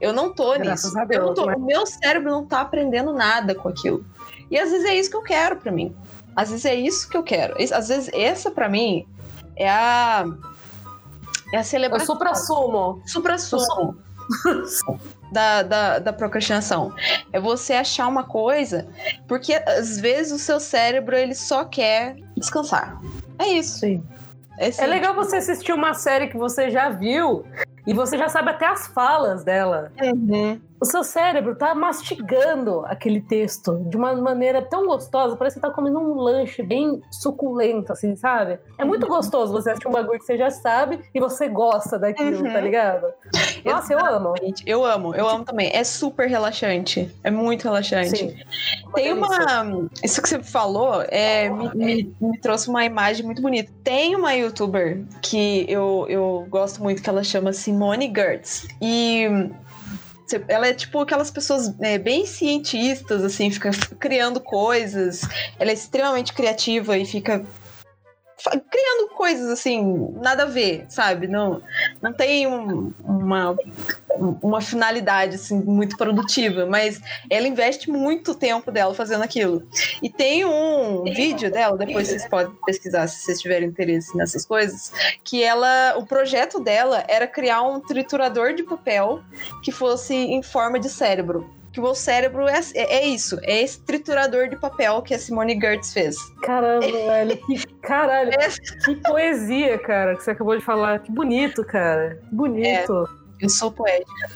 Eu 0.00 0.12
não 0.12 0.32
tô 0.32 0.52
Graças 0.58 0.94
nisso. 0.94 1.06
Deus, 1.06 1.34
tô, 1.34 1.46
mas... 1.46 1.56
O 1.56 1.60
meu 1.60 1.86
cérebro 1.86 2.30
não 2.30 2.44
tá 2.44 2.60
aprendendo 2.60 3.12
nada 3.12 3.54
com 3.54 3.68
aquilo. 3.68 4.04
E 4.50 4.58
às 4.58 4.70
vezes 4.70 4.86
é 4.86 4.94
isso 4.94 5.10
que 5.10 5.16
eu 5.16 5.22
quero 5.22 5.56
para 5.56 5.72
mim. 5.72 5.94
Às 6.34 6.50
vezes 6.50 6.64
é 6.64 6.74
isso 6.74 7.08
que 7.08 7.16
eu 7.16 7.22
quero. 7.22 7.54
Às 7.72 7.88
vezes 7.88 8.10
essa 8.12 8.50
para 8.50 8.68
mim 8.68 9.06
é 9.56 9.68
a 9.70 10.24
é 11.52 11.58
a 11.58 11.64
celebração. 11.64 12.06
É 12.06 12.10
o 12.10 12.18
supra-sumo. 12.18 13.02
Supra-sumo. 13.06 13.96
da, 15.30 15.62
da, 15.62 15.98
da 15.98 16.12
procrastinação. 16.12 16.94
É 17.32 17.40
você 17.40 17.74
achar 17.74 18.06
uma 18.08 18.24
coisa, 18.24 18.88
porque 19.26 19.54
às 19.54 19.98
vezes 19.98 20.32
o 20.32 20.38
seu 20.38 20.60
cérebro 20.60 21.16
ele 21.16 21.34
só 21.34 21.64
quer 21.64 22.16
descansar. 22.36 23.00
É 23.38 23.48
isso. 23.48 23.80
Sim. 23.80 24.02
É, 24.58 24.70
é 24.82 24.86
legal 24.86 25.14
você 25.14 25.36
assistir 25.36 25.72
uma 25.72 25.94
série 25.94 26.28
que 26.28 26.36
você 26.36 26.70
já 26.70 26.88
viu 26.88 27.44
e 27.86 27.92
você 27.94 28.18
já 28.18 28.28
sabe 28.28 28.50
até 28.50 28.66
as 28.66 28.86
falas 28.88 29.44
dela. 29.44 29.92
Uhum. 30.02 30.60
O 30.80 30.84
seu 30.84 31.02
cérebro 31.02 31.56
tá 31.56 31.74
mastigando 31.74 32.84
aquele 32.86 33.20
texto 33.20 33.76
de 33.88 33.96
uma 33.96 34.14
maneira 34.14 34.60
tão 34.60 34.86
gostosa, 34.86 35.36
parece 35.36 35.56
que 35.56 35.62
tá 35.62 35.70
comendo 35.70 35.98
um 35.98 36.14
lanche 36.14 36.62
bem 36.62 37.00
suculento, 37.10 37.92
assim, 37.92 38.14
sabe? 38.14 38.58
É 38.76 38.84
muito 38.84 39.04
uhum. 39.04 39.08
gostoso 39.08 39.52
você 39.52 39.70
assistir 39.70 39.88
um 39.88 39.92
bagulho 39.92 40.18
que 40.18 40.24
você 40.24 40.36
já 40.36 40.50
sabe 40.50 41.00
e 41.14 41.20
você 41.20 41.48
gosta 41.48 41.98
daquilo, 41.98 42.44
uhum. 42.44 42.52
tá 42.52 42.60
ligado? 42.60 43.06
Nossa, 43.64 43.92
eu 43.92 44.04
amo. 44.04 44.34
Eu 44.64 44.84
amo, 44.84 45.14
eu 45.14 45.28
amo 45.28 45.44
também. 45.44 45.70
É 45.72 45.82
super 45.82 46.28
relaxante. 46.28 47.10
É 47.24 47.30
muito 47.30 47.64
relaxante. 47.64 48.18
Sim. 48.18 48.36
Tem 48.94 49.12
uma. 49.12 49.88
Isso 50.02 50.22
que 50.22 50.28
você 50.28 50.42
falou 50.42 51.02
é, 51.08 51.48
me, 51.48 51.74
me, 51.74 52.16
me, 52.20 52.38
trouxe 52.38 52.68
uma 52.68 52.84
imagem 52.84 53.24
muito 53.24 53.42
bonita. 53.42 53.72
Tem 53.82 54.14
uma 54.14 54.34
youtuber 54.34 55.02
que 55.22 55.64
eu, 55.68 56.06
eu 56.08 56.46
gosto 56.48 56.82
muito, 56.82 57.02
que 57.02 57.08
ela 57.08 57.24
chama 57.24 57.52
Simone 57.52 58.12
Gertz. 58.14 58.68
E 58.80 59.26
ela 60.48 60.68
é 60.68 60.74
tipo 60.74 60.98
aquelas 61.00 61.30
pessoas 61.30 61.74
é, 61.80 61.98
bem 61.98 62.26
cientistas, 62.26 63.22
assim, 63.22 63.50
fica 63.50 63.70
criando 63.98 64.40
coisas. 64.40 65.22
Ela 65.58 65.70
é 65.70 65.74
extremamente 65.74 66.32
criativa 66.32 66.96
e 66.98 67.04
fica 67.04 67.44
criando 68.44 69.14
coisas 69.14 69.48
assim, 69.48 70.12
nada 70.16 70.42
a 70.42 70.46
ver, 70.46 70.84
sabe? 70.88 71.26
Não, 71.26 71.62
não 72.02 72.12
tem 72.12 72.46
um, 72.46 72.92
uma, 73.02 73.56
uma 74.42 74.60
finalidade 74.60 75.36
assim, 75.36 75.58
muito 75.58 75.96
produtiva, 75.96 76.66
mas 76.66 77.00
ela 77.30 77.48
investe 77.48 77.90
muito 77.90 78.34
tempo 78.34 78.70
dela 78.70 78.94
fazendo 78.94 79.22
aquilo. 79.22 79.66
E 80.02 80.10
tem 80.10 80.44
um 80.44 81.04
vídeo 81.04 81.50
dela, 81.50 81.76
depois 81.78 82.08
vocês 82.08 82.28
podem 82.28 82.54
pesquisar 82.66 83.06
se 83.06 83.22
vocês 83.22 83.40
tiverem 83.40 83.68
interesse 83.68 84.16
nessas 84.16 84.44
coisas, 84.44 84.92
que 85.24 85.42
ela, 85.42 85.96
o 85.96 86.06
projeto 86.06 86.60
dela 86.60 87.04
era 87.08 87.26
criar 87.26 87.62
um 87.62 87.80
triturador 87.80 88.54
de 88.54 88.62
papel 88.62 89.22
que 89.62 89.72
fosse 89.72 90.14
em 90.14 90.42
forma 90.42 90.78
de 90.78 90.90
cérebro 90.90 91.56
que 91.76 91.80
o 91.80 91.94
cérebro 91.94 92.48
é, 92.48 92.58
é, 92.74 92.96
é, 92.96 93.06
isso, 93.06 93.38
é 93.42 93.60
esse 93.60 93.78
triturador 93.80 94.48
de 94.48 94.56
papel 94.56 95.02
que 95.02 95.12
a 95.12 95.18
Simone 95.18 95.60
Gertz 95.60 95.92
fez. 95.92 96.16
Caramba, 96.42 96.86
velho, 96.88 97.36
que 97.36 97.66
Caralho, 97.82 98.30
é. 98.30 98.48
que 98.82 98.94
poesia, 99.02 99.78
cara, 99.78 100.16
que 100.16 100.24
você 100.24 100.30
acabou 100.30 100.56
de 100.56 100.64
falar. 100.64 101.00
Que 101.00 101.12
bonito, 101.12 101.62
cara. 101.62 102.18
Que 102.26 102.34
bonito. 102.34 103.08
É, 103.42 103.44
eu 103.44 103.48
sou 103.50 103.70
poética. 103.70 104.30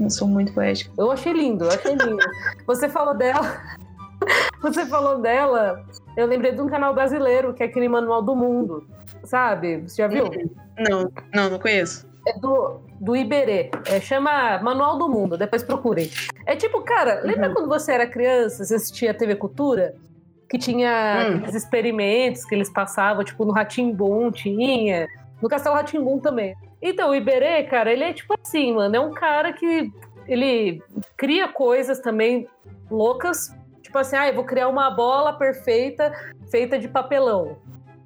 Eu 0.00 0.10
sou 0.10 0.26
muito 0.26 0.52
poética. 0.52 0.90
Eu 0.98 1.12
achei 1.12 1.32
lindo, 1.32 1.66
eu 1.66 1.70
achei 1.70 1.94
lindo. 1.94 2.18
Você 2.66 2.88
falou 2.88 3.14
dela. 3.14 3.62
Você 4.60 4.84
falou 4.86 5.20
dela. 5.20 5.84
Eu 6.16 6.26
lembrei 6.26 6.50
de 6.50 6.60
um 6.60 6.66
canal 6.66 6.92
brasileiro, 6.92 7.54
que 7.54 7.62
é 7.62 7.66
aquele 7.66 7.88
Manual 7.88 8.22
do 8.22 8.34
Mundo. 8.34 8.88
Sabe? 9.22 9.82
Você 9.82 10.02
já 10.02 10.08
viu? 10.08 10.24
Não, 10.78 11.12
não, 11.32 11.50
não 11.50 11.58
conheço. 11.60 12.08
É 12.26 12.36
do, 12.40 12.80
do 13.00 13.16
Iberê. 13.16 13.70
É, 13.86 14.00
chama 14.00 14.58
Manual 14.62 14.98
do 14.98 15.08
Mundo, 15.08 15.36
depois 15.36 15.62
procurem. 15.62 16.10
É 16.44 16.56
tipo, 16.56 16.80
cara, 16.82 17.20
lembra 17.22 17.48
uhum. 17.48 17.54
quando 17.54 17.68
você 17.68 17.92
era 17.92 18.06
criança, 18.06 18.64
você 18.64 18.74
assistia 18.74 19.14
TV 19.14 19.36
Cultura? 19.36 19.94
Que 20.48 20.58
tinha 20.58 21.28
hum. 21.28 21.36
aqueles 21.38 21.54
experimentos 21.56 22.44
que 22.44 22.54
eles 22.54 22.70
passavam, 22.70 23.24
tipo, 23.24 23.44
no 23.44 23.52
Ratimbum 23.52 24.30
tinha. 24.30 25.08
No 25.42 25.48
Castelo 25.48 25.74
Ratimbum 25.74 26.20
também. 26.20 26.54
Então, 26.80 27.10
o 27.10 27.14
Iberê, 27.14 27.64
cara, 27.64 27.92
ele 27.92 28.04
é 28.04 28.12
tipo 28.12 28.34
assim, 28.40 28.72
mano. 28.72 28.94
É 28.94 29.00
um 29.00 29.12
cara 29.12 29.52
que 29.52 29.90
ele 30.28 30.82
cria 31.16 31.48
coisas 31.48 31.98
também 31.98 32.46
loucas. 32.88 33.52
Tipo 33.82 33.98
assim, 33.98 34.16
ah, 34.16 34.28
eu 34.28 34.34
vou 34.34 34.44
criar 34.44 34.68
uma 34.68 34.88
bola 34.90 35.32
perfeita 35.32 36.12
feita 36.48 36.78
de 36.78 36.86
papelão 36.86 37.56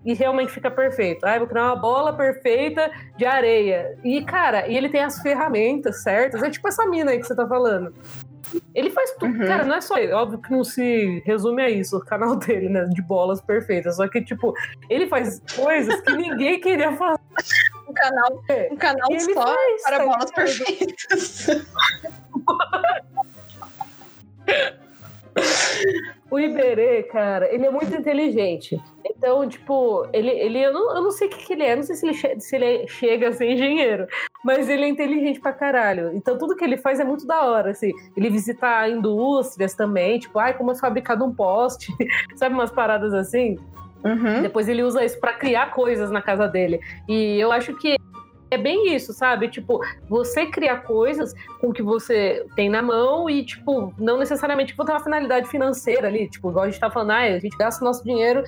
e 0.04 0.14
realmente 0.14 0.52
fica 0.52 0.70
perfeito. 0.70 1.24
Ah, 1.26 1.38
vou 1.38 1.46
criar 1.46 1.64
uma 1.64 1.76
bola 1.76 2.12
perfeita 2.16 2.90
de 3.16 3.24
areia. 3.24 3.98
E, 4.02 4.24
cara, 4.24 4.66
e 4.66 4.76
ele 4.76 4.88
tem 4.88 5.02
as 5.02 5.20
ferramentas 5.20 6.02
certas. 6.02 6.42
É 6.42 6.50
tipo 6.50 6.66
essa 6.68 6.86
mina 6.86 7.10
aí 7.10 7.20
que 7.20 7.26
você 7.26 7.34
tá 7.34 7.46
falando. 7.46 7.94
Ele 8.74 8.90
faz 8.90 9.12
tudo. 9.12 9.38
Uhum. 9.38 9.46
Cara, 9.46 9.64
não 9.64 9.76
é 9.76 9.80
só 9.80 9.96
ele. 9.98 10.12
Óbvio 10.12 10.40
que 10.40 10.50
não 10.50 10.64
se 10.64 11.22
resume 11.24 11.62
a 11.62 11.70
isso, 11.70 11.96
o 11.96 12.04
canal 12.04 12.34
dele, 12.40 12.68
né? 12.68 12.84
De 12.84 13.02
bolas 13.02 13.40
perfeitas. 13.40 13.96
Só 13.96 14.08
que, 14.08 14.22
tipo, 14.22 14.54
ele 14.88 15.06
faz 15.06 15.40
coisas 15.54 16.00
que 16.00 16.12
ninguém 16.12 16.60
queria 16.60 16.96
fazer. 16.96 17.20
Um 17.88 17.92
canal, 17.92 18.42
um 18.70 18.76
canal 18.76 19.08
só 19.20 19.34
faz, 19.34 19.82
para 19.82 19.98
tá 19.98 20.04
bolas 20.04 20.30
perfeitas. 20.30 21.46
O 26.30 26.38
Iberê, 26.38 27.02
cara, 27.02 27.52
ele 27.52 27.66
é 27.66 27.70
muito 27.70 27.94
inteligente. 27.94 28.80
Então, 29.04 29.48
tipo, 29.48 30.06
ele, 30.12 30.30
ele 30.30 30.58
eu, 30.60 30.72
não, 30.72 30.96
eu 30.96 31.02
não 31.02 31.10
sei 31.10 31.26
o 31.26 31.30
que, 31.30 31.44
que 31.44 31.52
ele 31.52 31.64
é, 31.64 31.74
não 31.74 31.82
sei 31.82 31.96
se 31.96 32.06
ele, 32.06 32.40
se 32.40 32.56
ele 32.56 32.86
chega 32.86 33.28
a 33.28 33.32
ser 33.32 33.50
engenheiro, 33.50 34.06
mas 34.44 34.68
ele 34.68 34.84
é 34.84 34.88
inteligente 34.88 35.40
pra 35.40 35.52
caralho. 35.52 36.12
Então, 36.14 36.38
tudo 36.38 36.54
que 36.54 36.64
ele 36.64 36.76
faz 36.76 37.00
é 37.00 37.04
muito 37.04 37.26
da 37.26 37.42
hora, 37.42 37.72
assim. 37.72 37.90
Ele 38.16 38.30
visita 38.30 38.88
indústrias 38.88 39.74
também, 39.74 40.20
tipo, 40.20 40.38
ai, 40.38 40.54
como 40.56 40.70
é 40.70 40.74
fabricado 40.76 41.24
um 41.24 41.34
poste, 41.34 41.92
sabe, 42.36 42.54
umas 42.54 42.70
paradas 42.70 43.12
assim. 43.12 43.56
Uhum. 44.04 44.42
Depois 44.42 44.68
ele 44.68 44.82
usa 44.82 45.04
isso 45.04 45.18
para 45.20 45.34
criar 45.34 45.72
coisas 45.72 46.10
na 46.10 46.22
casa 46.22 46.46
dele. 46.46 46.80
E 47.08 47.38
eu 47.38 47.52
acho 47.52 47.74
que 47.74 47.96
é 48.50 48.58
bem 48.58 48.94
isso, 48.94 49.12
sabe? 49.12 49.48
Tipo, 49.48 49.80
você 50.08 50.46
criar 50.46 50.78
coisas 50.78 51.34
com 51.60 51.68
o 51.68 51.72
que 51.72 51.82
você 51.82 52.46
tem 52.56 52.68
na 52.68 52.82
mão 52.82 53.30
e, 53.30 53.44
tipo, 53.44 53.94
não 53.98 54.18
necessariamente 54.18 54.76
ter 54.76 54.82
uma 54.82 55.00
finalidade 55.00 55.48
financeira 55.48 56.08
ali. 56.08 56.28
Tipo, 56.28 56.50
igual 56.50 56.64
a 56.64 56.70
gente 56.70 56.80
tá 56.80 56.90
falando, 56.90 57.12
ah, 57.12 57.20
a 57.20 57.38
gente 57.38 57.56
gasta 57.56 57.82
o 57.82 57.86
nosso 57.86 58.02
dinheiro 58.04 58.42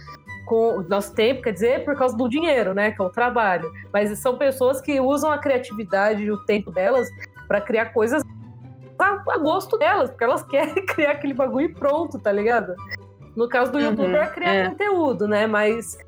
com 0.46 0.78
o 0.78 0.82
nosso 0.82 1.14
tempo, 1.14 1.42
quer 1.42 1.52
dizer, 1.52 1.84
por 1.84 1.96
causa 1.96 2.16
do 2.16 2.28
dinheiro, 2.28 2.74
né? 2.74 2.90
Que 2.90 3.00
é 3.00 3.04
o 3.04 3.10
trabalho. 3.10 3.70
Mas 3.92 4.18
são 4.18 4.36
pessoas 4.36 4.80
que 4.80 5.00
usam 5.00 5.30
a 5.30 5.38
criatividade 5.38 6.22
e 6.24 6.30
o 6.30 6.38
tempo 6.44 6.70
delas 6.70 7.08
para 7.46 7.60
criar 7.60 7.86
coisas 7.86 8.22
a, 8.98 9.22
a, 9.28 9.38
gosto 9.38 9.76
delas, 9.78 10.10
porque 10.10 10.24
elas 10.24 10.42
querem 10.46 10.84
criar 10.86 11.12
aquele 11.12 11.34
bagulho 11.34 11.66
e 11.66 11.74
pronto, 11.74 12.18
tá 12.18 12.32
ligado? 12.32 12.74
No 13.36 13.48
caso 13.48 13.72
do 13.72 13.78
uhum, 13.78 13.84
YouTube 13.84 14.14
é 14.14 14.26
criar 14.26 14.54
é. 14.54 14.68
conteúdo, 14.68 15.26
né? 15.26 15.46
Mas, 15.46 15.98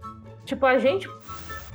tipo, 0.45 0.67
a 0.67 0.79
gente 0.79 1.09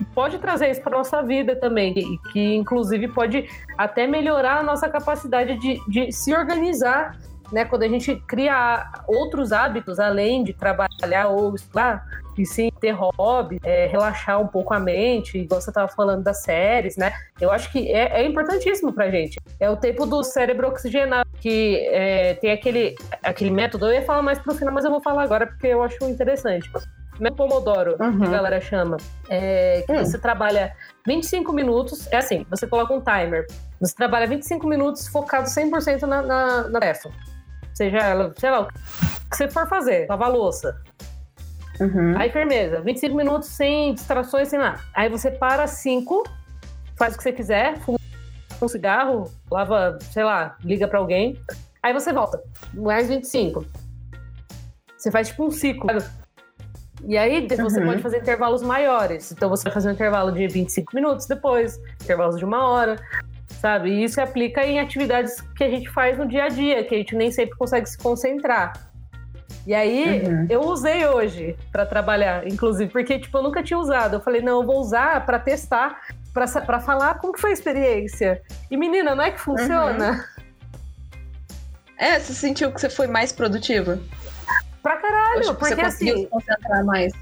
pode 0.05 0.37
trazer 0.39 0.69
isso 0.69 0.81
para 0.81 0.97
nossa 0.97 1.21
vida 1.21 1.55
também, 1.55 1.93
que, 1.93 2.17
que 2.31 2.55
inclusive 2.55 3.07
pode 3.09 3.47
até 3.77 4.07
melhorar 4.07 4.59
a 4.59 4.63
nossa 4.63 4.89
capacidade 4.89 5.57
de, 5.57 5.79
de 5.87 6.11
se 6.11 6.33
organizar 6.33 7.17
né, 7.51 7.65
quando 7.65 7.83
a 7.83 7.87
gente 7.87 8.15
cria 8.27 8.91
outros 9.07 9.51
hábitos 9.51 9.99
além 9.99 10.43
de 10.43 10.53
trabalhar 10.53 11.29
ou 11.29 11.55
estudar, 11.55 12.05
e 12.37 12.45
sim 12.45 12.71
ter 12.79 12.91
hobby, 12.91 13.59
é, 13.63 13.87
relaxar 13.87 14.39
um 14.39 14.47
pouco 14.47 14.73
a 14.73 14.79
mente, 14.79 15.37
igual 15.37 15.59
você 15.59 15.71
estava 15.71 15.89
falando 15.89 16.23
das 16.23 16.41
séries, 16.41 16.95
né? 16.95 17.11
Eu 17.39 17.51
acho 17.51 17.69
que 17.69 17.91
é, 17.91 18.21
é 18.21 18.25
importantíssimo 18.25 18.93
pra 18.93 19.11
gente. 19.11 19.37
É 19.59 19.69
o 19.69 19.75
tempo 19.75 20.05
do 20.05 20.23
cérebro 20.23 20.69
oxigenado, 20.69 21.29
que 21.41 21.75
é, 21.87 22.35
tem 22.35 22.51
aquele, 22.51 22.95
aquele 23.21 23.51
método. 23.51 23.87
Eu 23.87 23.93
ia 23.93 24.05
falar 24.05 24.21
mais 24.21 24.39
pro 24.39 24.55
final, 24.55 24.73
mas 24.73 24.85
eu 24.85 24.91
vou 24.91 25.01
falar 25.01 25.23
agora 25.23 25.47
porque 25.47 25.67
eu 25.67 25.83
acho 25.83 26.01
interessante 26.05 26.71
método 27.19 27.35
Pomodoro, 27.35 27.95
uhum. 27.99 28.19
que 28.19 28.25
a 28.25 28.29
galera 28.29 28.61
chama. 28.61 28.97
É, 29.29 29.83
que 29.85 29.93
hum. 29.93 30.05
você 30.05 30.17
trabalha 30.17 30.75
25 31.05 31.51
minutos, 31.53 32.07
é 32.11 32.17
assim, 32.17 32.45
você 32.49 32.67
coloca 32.67 32.93
um 32.93 33.01
timer. 33.01 33.45
Você 33.79 33.95
trabalha 33.95 34.27
25 34.27 34.67
minutos 34.67 35.07
focado 35.07 35.47
100% 35.47 36.01
na, 36.01 36.21
na, 36.21 36.63
na 36.63 36.79
tarefa. 36.79 37.09
Seja 37.73 37.97
ela, 37.97 38.33
sei 38.37 38.51
lá, 38.51 38.61
o 38.61 38.67
que 38.67 39.37
você 39.37 39.47
for 39.47 39.67
fazer, 39.67 40.07
lavar 40.09 40.31
louça. 40.31 40.81
Uhum. 41.79 42.17
Aí, 42.17 42.29
firmeza, 42.29 42.81
25 42.81 43.15
minutos 43.15 43.49
sem 43.49 43.93
distrações, 43.93 44.49
sem 44.49 44.59
nada. 44.59 44.79
Aí 44.93 45.07
você 45.07 45.31
para 45.31 45.65
5, 45.65 46.23
faz 46.97 47.13
o 47.13 47.17
que 47.17 47.23
você 47.23 47.31
quiser, 47.31 47.77
fuma 47.79 47.97
um 48.61 48.67
cigarro, 48.67 49.31
lava, 49.49 49.97
sei 50.11 50.23
lá, 50.23 50.57
liga 50.63 50.87
para 50.87 50.99
alguém. 50.99 51.39
Aí 51.81 51.93
você 51.93 52.11
volta, 52.11 52.43
mais 52.73 53.07
25. 53.07 53.65
Você 54.97 55.09
faz 55.09 55.29
tipo 55.29 55.45
um 55.45 55.51
ciclo. 55.51 55.89
E 57.05 57.17
aí 57.17 57.47
você 57.47 57.79
uhum. 57.79 57.85
pode 57.87 58.01
fazer 58.01 58.17
intervalos 58.17 58.61
maiores. 58.61 59.31
Então 59.31 59.49
você 59.49 59.63
vai 59.63 59.73
fazer 59.73 59.89
um 59.89 59.93
intervalo 59.93 60.31
de 60.31 60.47
25 60.47 60.95
minutos 60.95 61.25
depois, 61.25 61.79
intervalos 62.01 62.37
de 62.37 62.45
uma 62.45 62.67
hora, 62.67 62.95
sabe? 63.47 63.89
E 63.89 64.03
isso 64.03 64.15
se 64.15 64.21
aplica 64.21 64.65
em 64.65 64.79
atividades 64.79 65.41
que 65.55 65.63
a 65.63 65.69
gente 65.69 65.89
faz 65.89 66.17
no 66.17 66.27
dia 66.27 66.45
a 66.45 66.49
dia, 66.49 66.83
que 66.83 66.95
a 66.95 66.97
gente 66.97 67.15
nem 67.15 67.31
sempre 67.31 67.57
consegue 67.57 67.87
se 67.87 67.97
concentrar. 67.97 68.89
E 69.65 69.73
aí 69.73 70.23
uhum. 70.25 70.47
eu 70.49 70.61
usei 70.61 71.05
hoje 71.05 71.55
para 71.71 71.85
trabalhar, 71.85 72.47
inclusive, 72.47 72.91
porque 72.91 73.19
tipo, 73.19 73.37
eu 73.37 73.43
nunca 73.43 73.61
tinha 73.61 73.77
usado. 73.77 74.15
Eu 74.15 74.19
falei, 74.19 74.41
não, 74.41 74.61
eu 74.61 74.65
vou 74.65 74.79
usar 74.79 75.25
para 75.25 75.37
testar, 75.37 76.01
para 76.33 76.79
falar 76.79 77.15
como 77.15 77.33
que 77.33 77.41
foi 77.41 77.51
a 77.51 77.53
experiência. 77.53 78.41
E 78.71 78.77
menina, 78.77 79.13
não 79.13 79.23
é 79.23 79.31
que 79.31 79.39
funciona? 79.39 80.11
Uhum. 80.11 80.39
É, 82.01 82.17
você 82.17 82.33
sentiu 82.33 82.71
que 82.71 82.79
você 82.79 82.89
foi 82.89 83.07
mais 83.07 83.33
produtiva? 83.33 83.99
Caralho, 85.29 85.55
porque 85.55 85.75
você 85.75 85.81
assim. 85.81 86.17
Se 86.17 86.27
concentrar 86.27 86.85
mais. 86.85 87.13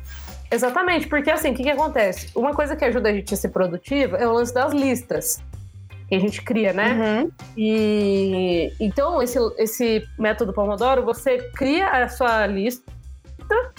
Exatamente, 0.49 1.07
porque 1.07 1.29
assim, 1.29 1.51
o 1.51 1.55
que, 1.55 1.63
que 1.63 1.69
acontece? 1.69 2.29
Uma 2.33 2.53
coisa 2.53 2.75
que 2.75 2.85
ajuda 2.85 3.09
a 3.09 3.13
gente 3.13 3.33
a 3.33 3.37
ser 3.37 3.49
produtiva 3.49 4.17
é 4.17 4.27
o 4.27 4.33
lance 4.33 4.53
das 4.53 4.73
listas 4.73 5.43
que 6.07 6.15
a 6.15 6.19
gente 6.19 6.41
cria, 6.41 6.71
né? 6.71 6.93
Uhum. 6.93 7.31
E 7.57 8.73
então, 8.79 9.21
esse, 9.21 9.37
esse 9.57 10.07
método 10.17 10.53
Pomodoro, 10.53 11.03
você 11.03 11.37
cria 11.55 11.89
a 11.89 12.07
sua 12.07 12.47
lista 12.47 12.83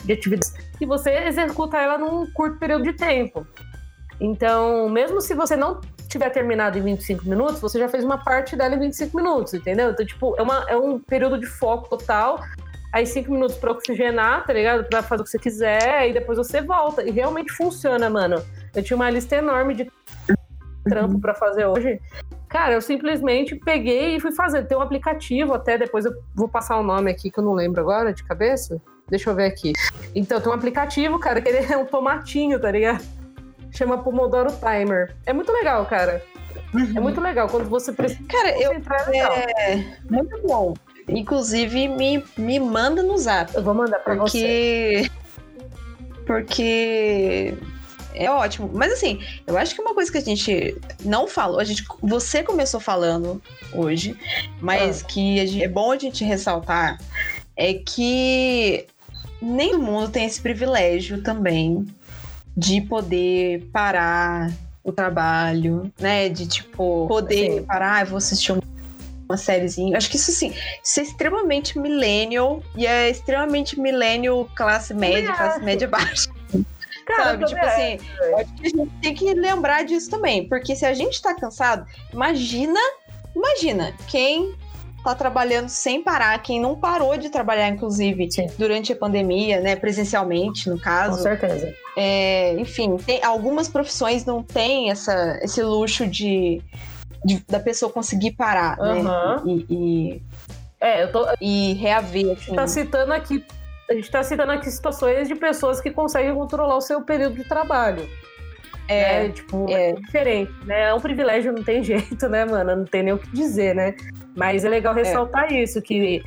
de 0.05 0.12
atividades 0.12 0.55
e 0.81 0.87
você 0.87 1.11
executa 1.26 1.79
ela 1.79 1.99
num 1.99 2.31
curto 2.33 2.59
período 2.59 2.85
de 2.85 2.93
tempo. 2.93 3.47
Então, 4.20 4.89
mesmo 4.89 5.20
se 5.20 5.35
você 5.35 5.57
não 5.57 5.81
tiver 6.09 6.31
terminado 6.31 6.79
em 6.79 6.83
25 6.83 7.29
minutos, 7.29 7.61
você 7.61 7.79
já 7.79 7.89
fez 7.89 8.05
uma 8.05 8.18
parte 8.18 8.57
dela 8.57 8.74
em 8.74 8.81
25 8.81 9.16
minutos, 9.16 9.55
entendeu? 9.55 9.91
Então, 9.91 10.05
tipo, 10.05 10.35
é, 10.39 10.43
uma, 10.43 10.64
é 10.68 10.76
um 10.76 10.99
período 10.99 11.39
de 11.39 11.47
foco 11.47 11.89
total 11.89 12.41
aí 12.93 13.07
cinco 13.07 13.32
minutos 13.32 13.57
pra 13.57 13.72
oxigenar, 13.72 14.45
tá 14.45 14.53
ligado? 14.53 14.84
Pra 14.84 15.03
fazer 15.03 15.22
o 15.22 15.24
que 15.24 15.30
você 15.30 15.39
quiser, 15.39 16.09
e 16.09 16.12
depois 16.12 16.39
você 16.39 16.61
volta. 16.61 17.03
E 17.03 17.11
realmente 17.11 17.53
funciona, 17.53 18.09
mano. 18.09 18.43
Eu 18.74 18.82
tinha 18.82 18.97
uma 18.97 19.11
lista 19.11 19.36
enorme 19.36 19.74
de 19.74 19.91
trampo 20.84 21.20
para 21.20 21.34
fazer 21.34 21.66
hoje. 21.66 22.01
Cara, 22.49 22.72
eu 22.72 22.80
simplesmente 22.80 23.55
peguei 23.55 24.16
e 24.16 24.20
fui 24.20 24.32
fazer. 24.32 24.66
Tem 24.66 24.76
um 24.76 24.80
aplicativo 24.80 25.53
até, 25.55 25.76
depois 25.76 26.05
eu 26.05 26.12
vou 26.34 26.49
passar 26.49 26.78
o 26.78 26.82
nome 26.82 27.11
aqui 27.11 27.30
que 27.30 27.39
eu 27.39 27.45
não 27.45 27.53
lembro 27.53 27.80
agora 27.80 28.12
de 28.12 28.24
cabeça. 28.24 28.80
Deixa 29.09 29.30
eu 29.30 29.34
ver 29.34 29.47
aqui. 29.47 29.72
Então, 30.14 30.41
tem 30.41 30.51
um 30.51 30.55
aplicativo, 30.55 31.18
cara, 31.18 31.41
que 31.41 31.49
ele 31.49 31.72
é 31.72 31.76
um 31.76 31.84
tomatinho, 31.84 32.59
tá 32.61 32.70
ligado? 32.70 33.05
Chama 33.70 33.99
Pomodoro 33.99 34.51
Timer. 34.53 35.14
É 35.26 35.32
muito 35.32 35.53
legal, 35.53 35.84
cara. 35.86 36.22
Uhum. 36.74 36.93
É 36.97 37.01
muito 37.01 37.20
legal 37.20 37.49
quando 37.49 37.68
você 37.68 37.93
precisa. 37.93 38.22
Cara, 38.28 38.51
eu. 38.59 38.72
É 38.72 39.76
muito 40.11 40.41
bom. 40.43 40.74
Inclusive, 41.09 41.89
me, 41.89 42.23
me 42.37 42.61
manda 42.61 43.03
no 43.03 43.17
zap. 43.17 43.55
Eu 43.55 43.63
vou 43.63 43.75
mandar 43.75 43.99
pra 44.01 44.17
porque... 44.17 45.09
você. 45.09 45.11
Porque 46.27 47.55
é 48.15 48.31
ótimo. 48.31 48.71
Mas 48.75 48.93
assim, 48.93 49.21
eu 49.47 49.57
acho 49.57 49.75
que 49.75 49.81
uma 49.81 49.95
coisa 49.95 50.11
que 50.11 50.19
a 50.19 50.23
gente 50.23 50.77
não 51.05 51.27
falou, 51.27 51.61
a 51.61 51.65
gente, 51.65 51.85
você 52.03 52.43
começou 52.43 52.81
falando 52.81 53.41
hoje, 53.73 54.17
mas 54.61 55.03
ah. 55.03 55.07
que 55.07 55.47
gente, 55.47 55.63
é 55.63 55.69
bom 55.69 55.93
a 55.93 55.99
gente 55.99 56.25
ressaltar 56.25 56.99
é 57.57 57.75
que 57.75 58.87
nem 59.43 59.73
todo 59.73 59.83
mundo 59.83 60.09
tem 60.11 60.25
esse 60.25 60.41
privilégio 60.41 61.23
também 61.23 61.87
de 62.57 62.81
poder 62.81 63.69
parar 63.73 64.53
o 64.83 64.93
trabalho, 64.93 65.93
né? 65.99 66.29
De 66.29 66.47
tipo, 66.47 67.07
poder 67.09 67.53
Sim. 67.53 67.63
parar, 67.63 68.03
ah, 68.03 68.05
vou 68.05 68.19
assistir 68.19 68.53
um 68.53 68.61
uma 69.29 69.37
sériezinha. 69.37 69.97
Acho 69.97 70.11
que 70.11 70.16
isso 70.16 70.33
sim, 70.33 70.55
isso 70.83 71.01
é 71.01 71.03
extremamente 71.03 71.79
millennial 71.79 72.62
e 72.74 72.87
é 72.87 73.11
extremamente 73.11 73.79
millennial 73.79 74.49
classe 74.55 74.95
média, 74.95 75.33
classe 75.33 75.62
média 75.62 75.87
baixa. 75.87 76.31
Cara, 77.07 77.24
sabe? 77.24 77.45
Tipo 77.47 77.64
assim, 77.64 77.99
acho 78.39 78.55
que 78.55 78.66
a 78.66 78.70
gente 78.70 78.93
tem 79.01 79.14
que 79.14 79.35
lembrar 79.35 79.83
disso 79.83 80.11
também. 80.11 80.47
Porque 80.47 80.76
se 80.76 80.85
a 80.85 80.93
gente 80.93 81.22
tá 81.22 81.35
cansado, 81.35 81.87
imagina, 82.12 82.79
imagina, 83.35 83.95
quem 84.09 84.55
tá 85.03 85.14
trabalhando 85.14 85.70
sem 85.70 86.03
parar, 86.03 86.39
quem 86.43 86.61
não 86.61 86.76
parou 86.76 87.16
de 87.16 87.31
trabalhar, 87.31 87.68
inclusive, 87.68 88.31
Sim. 88.31 88.49
durante 88.59 88.93
a 88.93 88.97
pandemia, 88.97 89.59
né? 89.59 89.74
Presencialmente, 89.74 90.68
no 90.68 90.76
Com 90.76 90.83
caso. 90.83 91.22
certeza. 91.22 91.74
É, 91.97 92.53
enfim, 92.59 92.99
tem, 92.99 93.24
algumas 93.24 93.68
profissões 93.68 94.26
não 94.26 94.43
têm 94.43 94.91
essa, 94.91 95.39
esse 95.43 95.62
luxo 95.62 96.07
de, 96.07 96.61
de- 97.25 97.45
da 97.49 97.61
pessoa 97.61 97.91
conseguir 97.93 98.33
parar, 98.33 98.79
Aham. 98.81 99.37
né? 99.45 99.53
E, 99.53 99.66
e, 99.71 100.23
É, 100.81 101.03
eu 101.05 101.12
tô, 101.12 101.25
a 101.25 101.35
e 101.41 101.75
reaver, 101.75 102.33
assim. 102.33 102.45
gente 102.47 102.55
tá 102.55 102.66
citando 102.66 103.12
aqui. 103.12 103.45
A 103.91 103.95
gente 103.95 104.11
tá 104.11 104.23
citando 104.23 104.53
aqui 104.53 104.71
situações 104.71 105.27
de 105.29 105.35
pessoas 105.35 105.81
que 105.81 105.91
conseguem 105.91 106.35
controlar 106.35 106.77
o 106.77 106.81
seu 106.81 107.01
período 107.03 107.37
de 107.37 107.45
trabalho. 107.45 108.07
É, 108.87 109.25
né? 109.25 109.29
Tipo, 109.31 109.66
é. 109.69 109.91
é 109.91 109.93
diferente, 109.95 110.53
né? 110.64 110.83
É 110.89 110.95
um 110.95 111.01
privilégio, 111.01 111.53
não 111.53 111.62
tem 111.64 111.83
jeito, 111.85 112.29
né, 112.29 112.45
mano? 112.45 112.77
Não 112.77 112.85
tem 112.85 113.03
nem 113.03 113.12
o 113.14 113.19
que 113.19 113.31
dizer, 113.33 113.75
né? 113.75 113.95
Mas 114.37 114.64
é 114.64 114.69
legal 114.69 114.95
ressaltar 114.95 115.53
isso, 115.53 115.81
que 115.83 116.23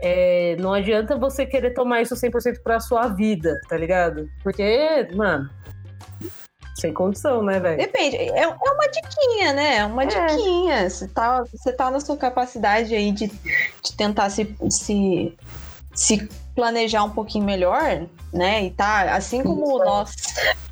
é, 0.00 0.56
não 0.60 0.72
adianta 0.72 1.16
você 1.18 1.44
querer 1.44 1.70
tomar 1.72 2.00
isso 2.02 2.14
100% 2.14 2.62
pra 2.62 2.78
sua 2.78 3.08
vida, 3.08 3.58
tá 3.68 3.76
ligado? 3.76 4.28
Porque, 4.42 5.08
mano, 5.14 5.50
sem 6.74 6.92
condição, 6.92 7.42
né, 7.42 7.60
velho? 7.60 7.76
Depende, 7.78 8.16
é, 8.16 8.38
é 8.38 8.46
uma 8.48 8.88
diquinha, 8.88 9.52
né? 9.52 9.76
É 9.76 9.84
uma 9.84 10.04
É. 10.04 10.06
diquinha. 10.06 10.88
Você 10.90 11.08
tá, 11.08 11.44
você 11.52 11.72
tá 11.72 11.90
na 11.90 12.00
sua 12.00 12.16
capacidade 12.16 12.94
aí 12.94 13.12
de, 13.12 13.26
de 13.26 13.92
tentar 13.96 14.30
se, 14.30 14.54
se, 14.70 15.36
se 15.94 16.28
planejar 16.54 17.04
um 17.04 17.10
pouquinho 17.10 17.44
melhor, 17.44 18.06
né? 18.32 18.64
E 18.64 18.70
tá, 18.70 19.14
assim 19.14 19.42
como 19.42 19.64
Isso, 19.64 19.84
nós 19.84 20.14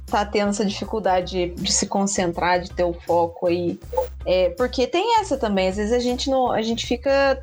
tá 0.07 0.25
tendo 0.25 0.51
essa 0.51 0.65
dificuldade 0.65 1.51
de 1.51 1.73
se 1.73 1.87
concentrar, 1.87 2.61
de 2.61 2.71
ter 2.71 2.85
o 2.85 2.93
foco 2.93 3.47
aí. 3.47 3.79
É, 4.27 4.51
porque 4.51 4.87
tem 4.87 5.21
essa 5.21 5.37
também, 5.37 5.69
às 5.69 5.77
vezes 5.77 5.93
a 5.93 6.01
gente 6.01 6.29
não, 6.29 6.51
a 6.51 6.63
gente 6.63 6.87
fica 6.87 7.43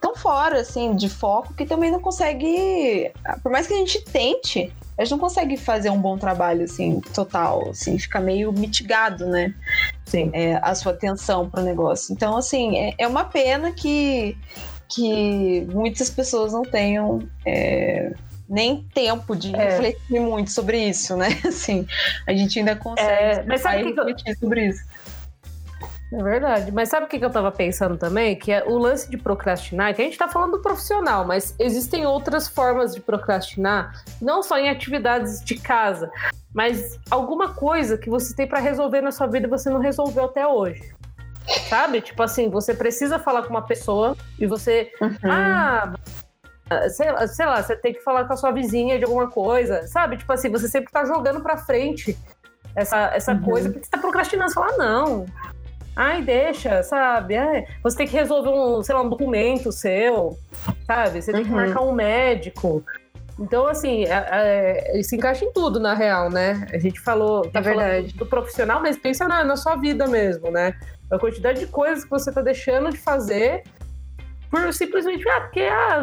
tão 0.00 0.14
fora 0.16 0.60
assim 0.60 0.94
de 0.96 1.08
foco 1.08 1.52
que 1.54 1.66
também 1.66 1.90
não 1.90 2.00
consegue, 2.00 3.12
por 3.42 3.52
mais 3.52 3.66
que 3.66 3.74
a 3.74 3.76
gente 3.76 4.00
tente, 4.04 4.72
a 4.98 5.02
gente 5.04 5.12
não 5.12 5.18
consegue 5.18 5.56
fazer 5.56 5.90
um 5.90 5.98
bom 6.00 6.18
trabalho 6.18 6.64
assim 6.64 7.00
total, 7.14 7.70
assim, 7.70 7.98
fica 7.98 8.20
meio 8.20 8.52
mitigado, 8.52 9.26
né? 9.26 9.54
Sim. 10.04 10.30
é, 10.32 10.56
a 10.62 10.74
sua 10.74 10.92
atenção 10.92 11.48
para 11.48 11.60
o 11.60 11.64
negócio. 11.64 12.12
Então, 12.12 12.36
assim, 12.36 12.76
é, 12.78 12.94
é 12.98 13.06
uma 13.06 13.24
pena 13.24 13.70
que, 13.72 14.36
que 14.88 15.66
muitas 15.72 16.08
pessoas 16.10 16.52
não 16.52 16.62
tenham 16.62 17.20
é, 17.46 18.12
nem 18.48 18.82
tempo 18.94 19.36
de 19.36 19.54
É. 19.54 19.58
refletir 19.70 20.20
muito 20.20 20.50
sobre 20.50 20.78
isso, 20.88 21.14
né? 21.16 21.28
Assim, 21.46 21.86
a 22.26 22.32
gente 22.32 22.58
ainda 22.58 22.74
consegue 22.74 23.08
É, 23.10 23.44
mas 23.46 23.60
sabe 23.60 23.82
que 23.92 24.00
eu- 24.00 24.06
refletir 24.06 24.36
sobre 24.38 24.66
isso. 24.68 24.82
É 26.12 26.22
verdade. 26.22 26.72
Mas 26.72 26.88
sabe 26.88 27.04
o 27.06 27.08
que 27.08 27.18
que 27.18 27.24
eu 27.24 27.30
tava 27.30 27.52
pensando 27.52 27.96
também? 27.98 28.34
Que 28.34 28.50
é 28.52 28.64
o 28.64 28.78
lance 28.78 29.10
de 29.10 29.18
procrastinar, 29.18 29.94
que 29.94 30.00
a 30.00 30.04
gente 30.04 30.16
tá 30.16 30.26
falando 30.26 30.52
do 30.52 30.62
profissional, 30.62 31.24
mas 31.24 31.54
existem 31.58 32.06
outras 32.06 32.48
formas 32.48 32.94
de 32.94 33.00
procrastinar, 33.00 33.92
não 34.20 34.42
só 34.42 34.56
em 34.58 34.70
atividades 34.70 35.44
de 35.44 35.56
casa, 35.56 36.10
mas 36.54 36.98
alguma 37.10 37.52
coisa 37.54 37.98
que 37.98 38.08
você 38.08 38.34
tem 38.34 38.46
pra 38.46 38.58
resolver 38.58 39.02
na 39.02 39.12
sua 39.12 39.26
vida 39.26 39.46
e 39.46 39.50
você 39.50 39.68
não 39.68 39.80
resolveu 39.80 40.24
até 40.24 40.46
hoje. 40.46 40.94
Sabe? 41.68 42.00
Tipo 42.00 42.22
assim, 42.22 42.48
você 42.50 42.74
precisa 42.74 43.18
falar 43.18 43.42
com 43.42 43.50
uma 43.50 43.62
pessoa 43.66 44.16
e 44.38 44.46
você. 44.46 44.90
Uhum. 45.00 45.16
Ah. 45.24 45.92
Sei, 46.90 47.10
lá- 47.10 47.26
sei 47.26 47.46
lá, 47.46 47.62
você 47.62 47.74
tem 47.76 47.94
que 47.94 48.00
falar 48.00 48.24
com 48.26 48.34
a 48.34 48.36
sua 48.36 48.50
vizinha 48.50 48.98
de 48.98 49.04
alguma 49.04 49.30
coisa, 49.30 49.86
sabe? 49.86 50.18
Tipo 50.18 50.30
assim, 50.34 50.50
você 50.50 50.68
sempre 50.68 50.92
tá 50.92 51.02
jogando 51.06 51.40
pra 51.40 51.56
frente 51.56 52.14
essa, 52.76 53.06
essa 53.14 53.32
Uhum. 53.32 53.40
coisa, 53.40 53.70
porque 53.70 53.84
você 53.86 53.90
tá 53.90 53.96
procrastinando. 53.96 54.50
Você 54.50 54.54
fala, 54.54 54.72
"Ah, 54.74 54.76
não, 54.76 55.26
Ai, 56.00 56.22
deixa, 56.22 56.80
sabe? 56.84 57.36
Ai, 57.36 57.66
você 57.82 57.96
tem 57.96 58.06
que 58.06 58.16
resolver 58.16 58.50
um, 58.50 58.80
sei 58.84 58.94
lá, 58.94 59.02
um 59.02 59.08
documento 59.08 59.72
seu, 59.72 60.38
sabe? 60.86 61.20
Você 61.20 61.32
tem 61.32 61.42
que 61.42 61.50
Uhum. 61.50 61.56
marcar 61.56 61.80
um 61.82 61.90
médico. 61.92 62.84
Então, 63.36 63.66
assim, 63.66 64.04
é, 64.04 64.28
é, 64.30 64.98
isso 65.00 65.16
encaixa 65.16 65.44
em 65.44 65.52
tudo, 65.52 65.80
na 65.80 65.94
real, 65.94 66.30
né? 66.30 66.68
A 66.72 66.78
gente 66.78 67.00
falou, 67.00 67.42
tá 67.50 67.58
É 67.58 67.62
falando 67.64 67.78
verdade. 67.78 68.14
do 68.16 68.24
profissional, 68.26 68.80
mas 68.80 68.96
pensa 68.96 69.26
na, 69.26 69.42
na 69.42 69.56
sua 69.56 69.74
vida 69.74 70.06
mesmo, 70.06 70.52
né? 70.52 70.72
A 71.10 71.18
quantidade 71.18 71.58
de 71.58 71.66
coisas 71.66 72.04
que 72.04 72.10
você 72.10 72.30
tá 72.30 72.42
deixando 72.42 72.90
de 72.90 72.98
fazer 72.98 73.64
por 74.50 74.72
simplesmente, 74.72 75.28
ah, 75.28 75.40
porque, 75.40 75.62
ah, 75.62 76.02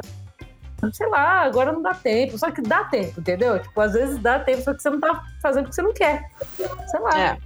sei 0.91 1.07
lá, 1.07 1.41
agora 1.43 1.71
não 1.71 1.81
dá 1.81 1.93
tempo. 1.93 2.37
Só 2.37 2.51
que 2.51 2.61
dá 2.61 2.83
tempo, 2.83 3.19
entendeu? 3.21 3.59
Tipo, 3.59 3.79
às 3.79 3.93
vezes 3.93 4.19
dá 4.19 4.39
tempo, 4.39 4.61
só 4.61 4.73
que 4.73 4.81
você 4.81 4.89
não 4.89 4.99
tá 4.99 5.23
fazendo 5.41 5.63
porque 5.63 5.75
você 5.75 5.81
não 5.81 5.93
quer. 5.93 6.23
Sei 6.87 6.99
lá, 6.99 7.19
É. 7.19 7.37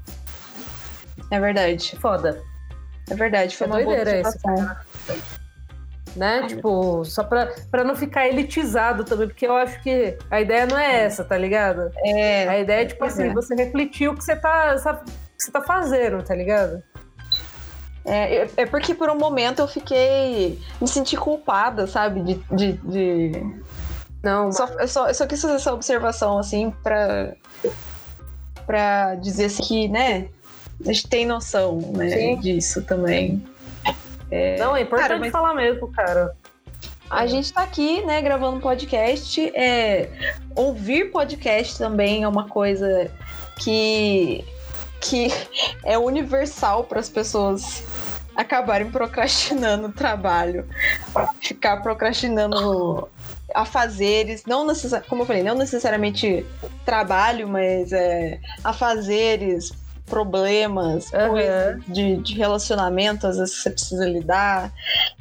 É 1.32 1.39
verdade. 1.39 1.95
foda. 1.99 2.41
É 3.09 3.15
verdade. 3.15 3.55
Foi 3.57 3.67
É 3.67 3.69
uma 3.69 3.75
doideira 3.84 4.19
observação. 4.19 4.75
né? 6.15 6.47
Tipo, 6.47 7.03
só 7.05 7.23
pra, 7.23 7.53
pra 7.71 7.84
não 7.84 7.95
ficar 7.95 8.27
elitizado 8.27 9.03
também, 9.03 9.27
porque 9.27 9.45
eu 9.47 9.55
acho 9.55 9.80
que 9.82 10.17
a 10.30 10.41
ideia 10.41 10.65
não 10.65 10.77
é 10.77 11.03
essa, 11.03 11.23
tá 11.23 11.38
ligado? 11.38 11.91
É, 12.03 12.47
A 12.47 12.59
ideia 12.59 12.82
é, 12.82 12.86
tipo 12.86 13.03
assim, 13.05 13.23
é. 13.30 13.34
você 13.34 13.53
refletir 13.55 14.07
o 14.09 14.15
que 14.15 14.23
você 14.23 14.36
tá, 14.36 14.77
sabe, 14.77 15.05
que 15.05 15.43
você 15.43 15.51
tá 15.51 15.61
fazendo, 15.61 16.21
tá 16.23 16.34
ligado? 16.36 16.82
É, 18.05 18.47
é 18.57 18.65
porque 18.65 18.95
por 18.95 19.09
um 19.09 19.15
momento 19.17 19.59
eu 19.59 19.67
fiquei. 19.67 20.59
me 20.82 20.88
senti 20.88 21.15
culpada, 21.15 21.86
sabe? 21.86 22.21
De. 22.23 22.34
de, 22.51 22.73
de- 22.73 23.61
Não, 24.23 24.51
Só, 24.51 24.65
eu, 24.80 24.88
só, 24.88 25.07
eu 25.09 25.13
só 25.13 25.27
quis 25.27 25.39
fazer 25.41 25.55
essa 25.55 25.73
observação, 25.73 26.39
assim, 26.39 26.71
pra. 26.82 27.34
pra 28.65 29.15
dizer 29.15 29.45
assim 29.45 29.63
que, 29.63 29.88
né? 29.89 30.30
A 30.82 30.91
gente 30.91 31.07
tem 31.07 31.25
noção, 31.25 31.77
né? 31.95 32.09
Sim. 32.09 32.36
Disso 32.39 32.82
também. 32.84 33.43
não, 34.57 34.75
é 34.75 34.82
importante 34.82 35.07
Cara, 35.09 35.19
mas- 35.19 35.32
falar 35.32 35.53
mesmo, 35.53 35.88
cara. 35.91 36.36
A 37.09 37.25
gente 37.25 37.51
tá 37.51 37.63
aqui, 37.63 38.03
né, 38.05 38.21
gravando 38.21 38.59
podcast. 38.59 39.51
É, 39.55 40.09
ouvir 40.55 41.05
podcast 41.11 41.77
também 41.77 42.21
é 42.23 42.27
uma 42.27 42.47
coisa 42.47 43.09
que, 43.57 44.45
que 45.01 45.27
é 45.84 45.97
universal 45.97 46.84
para 46.84 46.99
as 46.99 47.09
pessoas 47.09 47.84
acabarem 48.36 48.91
procrastinando 48.91 49.88
o 49.88 49.91
trabalho, 49.91 50.67
ficar 51.41 51.77
procrastinando 51.82 53.09
afazeres, 53.55 54.43
não 54.45 54.65
necessa- 54.67 55.01
como 55.01 55.23
eu 55.23 55.25
falei, 55.25 55.41
não 55.41 55.55
necessariamente 55.55 56.45
trabalho, 56.86 57.47
mas 57.47 57.91
é, 57.91 58.39
afazeres, 58.63 59.73
problemas, 60.10 61.14
Aham. 61.14 61.30
coisas 61.30 61.84
de, 61.88 62.18
de 62.18 62.34
relacionamento, 62.36 63.28
às 63.28 63.38
vezes 63.38 63.55
você 63.62 63.70
precisa 63.70 64.05
lidar, 64.05 64.74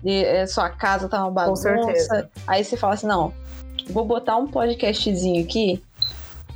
e, 0.05 0.25
é, 0.25 0.47
sua 0.47 0.69
casa 0.71 1.09
tá 1.09 1.23
uma 1.23 1.31
bagunça. 1.31 1.63
certeza. 1.75 2.31
Aí 2.47 2.65
você 2.65 2.77
fala 2.77 2.95
assim, 2.95 3.07
não, 3.07 3.33
vou 3.91 4.05
botar 4.05 4.37
um 4.37 4.47
podcastzinho 4.47 5.45
aqui, 5.45 5.83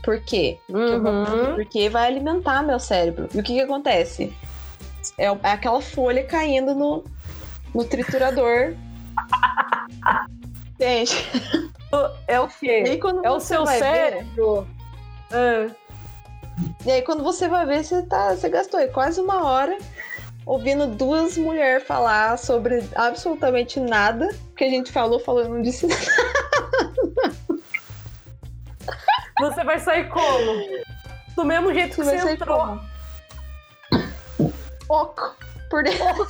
por 0.03 0.19
quê? 0.21 0.59
Uhum. 0.69 1.55
Porque 1.55 1.89
vai 1.89 2.07
alimentar 2.09 2.63
meu 2.63 2.81
cérebro. 2.81 3.29
E 3.35 3.39
o 3.39 3.43
que 3.43 3.55
que 3.55 3.61
acontece? 3.61 4.33
É, 5.17 5.27
é 5.27 5.51
aquela 5.53 5.81
folha 5.81 6.25
caindo 6.25 6.75
no, 6.75 7.05
no 7.75 7.85
triturador. 7.85 8.75
Gente, 10.81 11.15
É 12.27 12.41
o 12.41 12.49
quê? 12.49 12.99
É 13.23 13.31
o 13.31 13.39
seu 13.39 13.65
vai 13.65 13.79
ver- 13.79 13.85
cérebro. 13.85 14.67
E 16.85 16.91
aí 16.91 17.03
quando 17.03 17.23
você 17.23 17.49
vai 17.49 17.65
ver, 17.67 17.85
você, 17.85 18.03
tá, 18.03 18.35
você 18.35 18.49
gastou 18.49 18.81
aí 18.81 18.89
quase 18.89 19.21
uma 19.21 19.45
hora 19.45 19.77
ouvindo 20.45 20.87
duas 20.87 21.37
mulheres 21.39 21.87
falar 21.87 22.37
sobre 22.37 22.83
absolutamente 22.95 23.79
nada 23.79 24.29
que 24.57 24.65
a 24.65 24.69
gente 24.69 24.91
falou, 24.91 25.21
falou, 25.21 25.49
não 25.49 25.63
disse 25.63 25.87
nada. 25.87 26.03
Você 29.41 29.65
vai 29.65 29.79
sair 29.81 30.09
como? 30.09 30.85
Do 31.35 31.45
mesmo 31.45 31.75
jeito 31.75 31.97
que 31.97 32.05
Vai 32.05 32.19
você 32.19 32.31
entrou. 32.33 32.59
como? 32.59 32.81
Oco. 34.89 35.35
Por 35.69 35.83
dentro. 35.83 36.29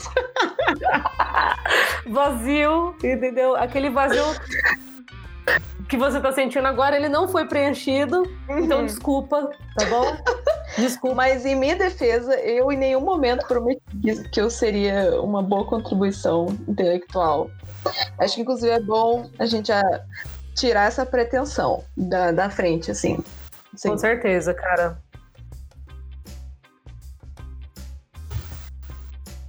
Vazio, 2.09 2.97
entendeu? 3.03 3.55
Aquele 3.57 3.91
vazio 3.91 4.25
que 5.93 5.97
você 5.99 6.19
tá 6.19 6.33
sentindo 6.33 6.67
agora, 6.67 6.97
ele 6.97 7.11
não 7.11 7.29
foi 7.29 7.45
preenchido. 7.47 8.23
Então, 8.49 8.79
Uhum. 8.79 8.87
desculpa, 8.87 9.51
tá 9.77 9.85
bom? 9.91 10.05
Desculpa. 10.79 11.17
Mas 11.17 11.45
em 11.45 11.55
minha 11.55 11.77
defesa, 11.77 12.35
eu 12.41 12.73
em 12.73 12.79
nenhum 12.79 13.03
momento 13.03 13.47
prometi 13.47 13.83
que 14.33 14.41
eu 14.41 14.49
seria 14.49 15.21
uma 15.21 15.43
boa 15.43 15.67
contribuição 15.67 16.47
intelectual. 16.67 17.51
Acho 18.19 18.37
que 18.37 18.41
inclusive 18.41 18.73
é 18.73 18.81
bom 18.81 19.29
a 19.39 19.45
gente 19.45 19.71
tirar 20.55 20.87
essa 20.89 21.05
pretensão 21.05 21.85
da, 21.95 22.33
da 22.33 22.49
frente, 22.49 22.91
assim. 22.91 23.23
Assim, 23.75 23.91
Com 23.91 23.99
certeza, 23.99 24.55
cara. 24.55 24.97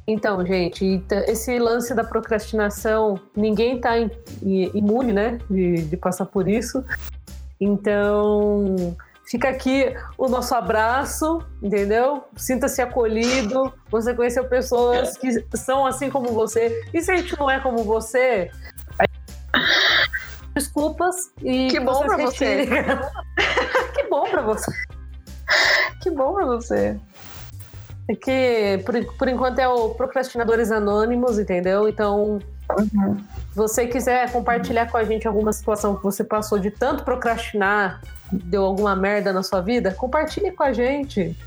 Então, 0.06 0.46
gente, 0.46 1.02
esse 1.28 1.58
lance 1.58 1.94
da 1.94 2.04
procrastinação, 2.04 3.20
ninguém 3.36 3.80
tá 3.80 3.92
imune, 4.42 5.14
né, 5.14 5.40
de, 5.50 5.84
de 5.84 5.98
passar 5.98 6.26
por 6.26 6.48
isso. 6.48 6.84
Então, 7.60 8.96
Fica 9.26 9.50
aqui 9.50 9.96
o 10.18 10.28
nosso 10.28 10.54
abraço, 10.54 11.42
entendeu? 11.62 12.26
Sinta-se 12.36 12.82
acolhido. 12.82 13.74
Você 13.90 14.14
conheceu 14.14 14.46
pessoas 14.46 15.18
que 15.18 15.32
são 15.56 15.86
assim 15.88 16.10
como 16.10 16.34
você. 16.34 16.84
E 16.94 17.02
se 17.02 17.12
a 17.12 17.16
gente 17.16 17.40
não 17.40 17.50
é 17.50 17.60
como 17.60 17.84
você, 17.84 18.52
desculpas 20.54 21.32
e 21.42 21.68
que 21.70 21.80
bom 21.80 22.02
para 22.02 22.18
você. 22.26 22.68
que 23.96 24.04
bom 24.10 24.30
para 24.30 24.42
você. 24.42 24.72
Que 26.02 26.12
bom 26.12 26.34
para 26.34 26.46
você. 26.46 27.00
Que 28.16 28.82
por, 28.86 29.16
por 29.16 29.28
enquanto 29.28 29.60
é 29.60 29.68
o 29.68 29.90
Procrastinadores 29.90 30.72
Anônimos, 30.72 31.40
entendeu? 31.40 31.88
Então, 31.88 32.40
uhum. 32.78 33.18
se 33.18 33.56
você 33.56 33.88
quiser 33.88 34.32
compartilhar 34.32 34.90
com 34.92 34.98
a 34.98 35.04
gente 35.04 35.28
alguma 35.28 35.54
situação 35.54 35.96
que 35.96 36.04
você 36.04 36.24
passou 36.24 36.60
de 36.60 36.72
tanto 36.72 37.04
procrastinar, 37.04 38.02
deu 38.32 38.64
alguma 38.64 38.96
merda 38.96 39.32
na 39.32 39.44
sua 39.44 39.62
vida, 39.62 39.92
compartilhe 39.92 40.52
com 40.52 40.64
a 40.64 40.74
gente. 40.74 41.38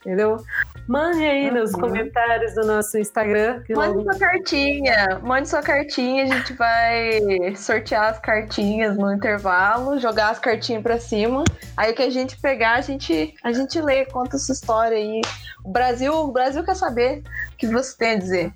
Entendeu? 0.00 0.42
Mande 0.88 1.22
aí 1.22 1.50
uhum. 1.50 1.56
nos 1.56 1.72
comentários 1.72 2.54
do 2.54 2.66
nosso 2.66 2.96
Instagram. 2.96 3.62
Mande 3.68 3.74
logo... 3.74 4.02
sua 4.04 4.18
cartinha. 4.18 5.20
Mande 5.22 5.46
sua 5.46 5.60
cartinha. 5.60 6.24
A 6.24 6.26
gente 6.26 6.54
vai 6.54 7.20
sortear 7.54 8.06
as 8.06 8.18
cartinhas 8.18 8.96
no 8.96 9.12
intervalo, 9.12 9.98
jogar 9.98 10.30
as 10.30 10.38
cartinhas 10.38 10.82
pra 10.82 10.98
cima. 10.98 11.44
Aí 11.76 11.92
o 11.92 11.94
que 11.94 12.02
a 12.02 12.08
gente 12.08 12.40
pegar, 12.40 12.76
a 12.76 12.80
gente, 12.80 13.34
a 13.44 13.52
gente 13.52 13.78
lê, 13.82 14.06
conta 14.06 14.38
sua 14.38 14.54
história 14.54 14.96
aí. 14.96 15.20
O 15.62 15.70
Brasil, 15.70 16.14
o 16.14 16.32
Brasil 16.32 16.64
quer 16.64 16.74
saber 16.74 17.22
o 17.52 17.56
que 17.58 17.66
você 17.66 17.94
tem 17.94 18.12
a 18.12 18.18
dizer. 18.18 18.52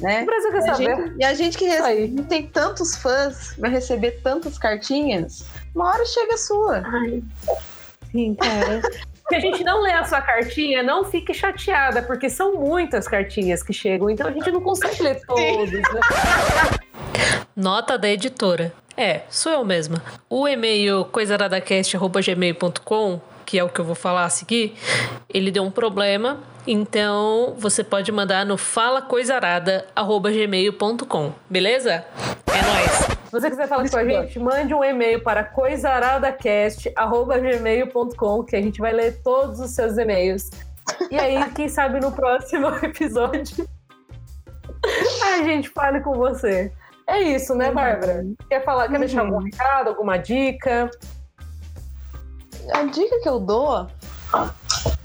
Né? 0.00 0.22
O 0.22 0.26
Brasil 0.26 0.50
quer 0.50 0.58
e 0.58 0.62
saber. 0.62 0.96
Gente, 0.96 1.16
e 1.18 1.24
a 1.24 1.34
gente 1.34 1.58
que 1.58 1.66
recebe, 1.66 2.22
tem 2.22 2.46
tantos 2.46 2.96
fãs, 2.96 3.54
vai 3.58 3.70
receber 3.70 4.22
tantas 4.22 4.56
cartinhas, 4.56 5.44
uma 5.74 5.88
hora 5.88 6.06
chega 6.06 6.34
a 6.34 6.38
sua. 6.38 6.82
Ai. 6.86 7.22
Sim, 8.10 8.34
cara. 8.36 8.80
Se 9.28 9.36
a 9.36 9.40
gente 9.40 9.62
não 9.62 9.82
lê 9.82 9.92
a 9.92 10.04
sua 10.04 10.22
cartinha, 10.22 10.82
não 10.82 11.04
fique 11.04 11.34
chateada, 11.34 12.02
porque 12.02 12.30
são 12.30 12.54
muitas 12.54 13.06
cartinhas 13.06 13.62
que 13.62 13.74
chegam, 13.74 14.08
então 14.08 14.26
a 14.26 14.32
gente 14.32 14.50
não 14.50 14.62
consegue 14.62 15.02
ler 15.02 15.20
todos. 15.26 15.70
Né? 15.70 15.82
Nota 17.54 17.98
da 17.98 18.08
editora. 18.08 18.72
É, 18.96 19.20
sou 19.28 19.52
eu 19.52 19.66
mesma. 19.66 20.02
O 20.30 20.48
e-mail 20.48 21.04
coisaradacast.gmail.com, 21.04 23.20
que 23.48 23.58
é 23.58 23.64
o 23.64 23.68
que 23.70 23.80
eu 23.80 23.84
vou 23.84 23.94
falar 23.94 24.26
a 24.26 24.28
seguir, 24.28 24.76
ele 25.32 25.50
deu 25.50 25.62
um 25.62 25.70
problema, 25.70 26.40
então 26.66 27.54
você 27.56 27.82
pode 27.82 28.12
mandar 28.12 28.44
no 28.44 28.58
falacoisarada.gmail.com, 28.58 31.32
beleza? 31.48 32.04
É 32.46 32.62
nóis! 32.62 32.92
Se 33.24 33.32
você 33.32 33.48
quiser 33.48 33.66
falar 33.66 33.88
com 33.88 33.96
a 33.96 34.04
gente, 34.04 34.38
mande 34.38 34.74
um 34.74 34.84
e-mail 34.84 35.22
para 35.22 35.42
coisaradacast.gmail.com 35.44 38.44
que 38.44 38.54
a 38.54 38.60
gente 38.60 38.82
vai 38.82 38.92
ler 38.92 39.22
todos 39.22 39.60
os 39.60 39.70
seus 39.70 39.96
e-mails. 39.96 40.50
E 41.10 41.18
aí, 41.18 41.42
quem 41.56 41.70
sabe 41.70 42.00
no 42.00 42.12
próximo 42.12 42.68
episódio 42.84 43.66
a 45.24 45.42
gente 45.42 45.70
fale 45.70 46.02
com 46.02 46.12
você. 46.12 46.70
É 47.06 47.22
isso, 47.22 47.54
né, 47.54 47.72
Bárbara? 47.72 48.26
Quer 48.50 48.62
falar, 48.62 48.88
quer 48.88 48.94
uhum. 48.94 49.00
deixar 49.00 49.22
algum 49.22 49.38
recado, 49.38 49.88
alguma 49.88 50.18
dica? 50.18 50.90
A 52.72 52.84
dica 52.84 53.20
que 53.20 53.28
eu 53.28 53.40
dou 53.40 53.86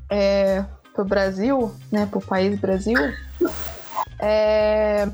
é, 0.10 0.64
pro 0.94 1.06
Brasil, 1.06 1.74
né, 1.92 2.06
pro 2.06 2.22
país 2.22 2.60
Brasil, 2.60 2.98
é 4.20 5.08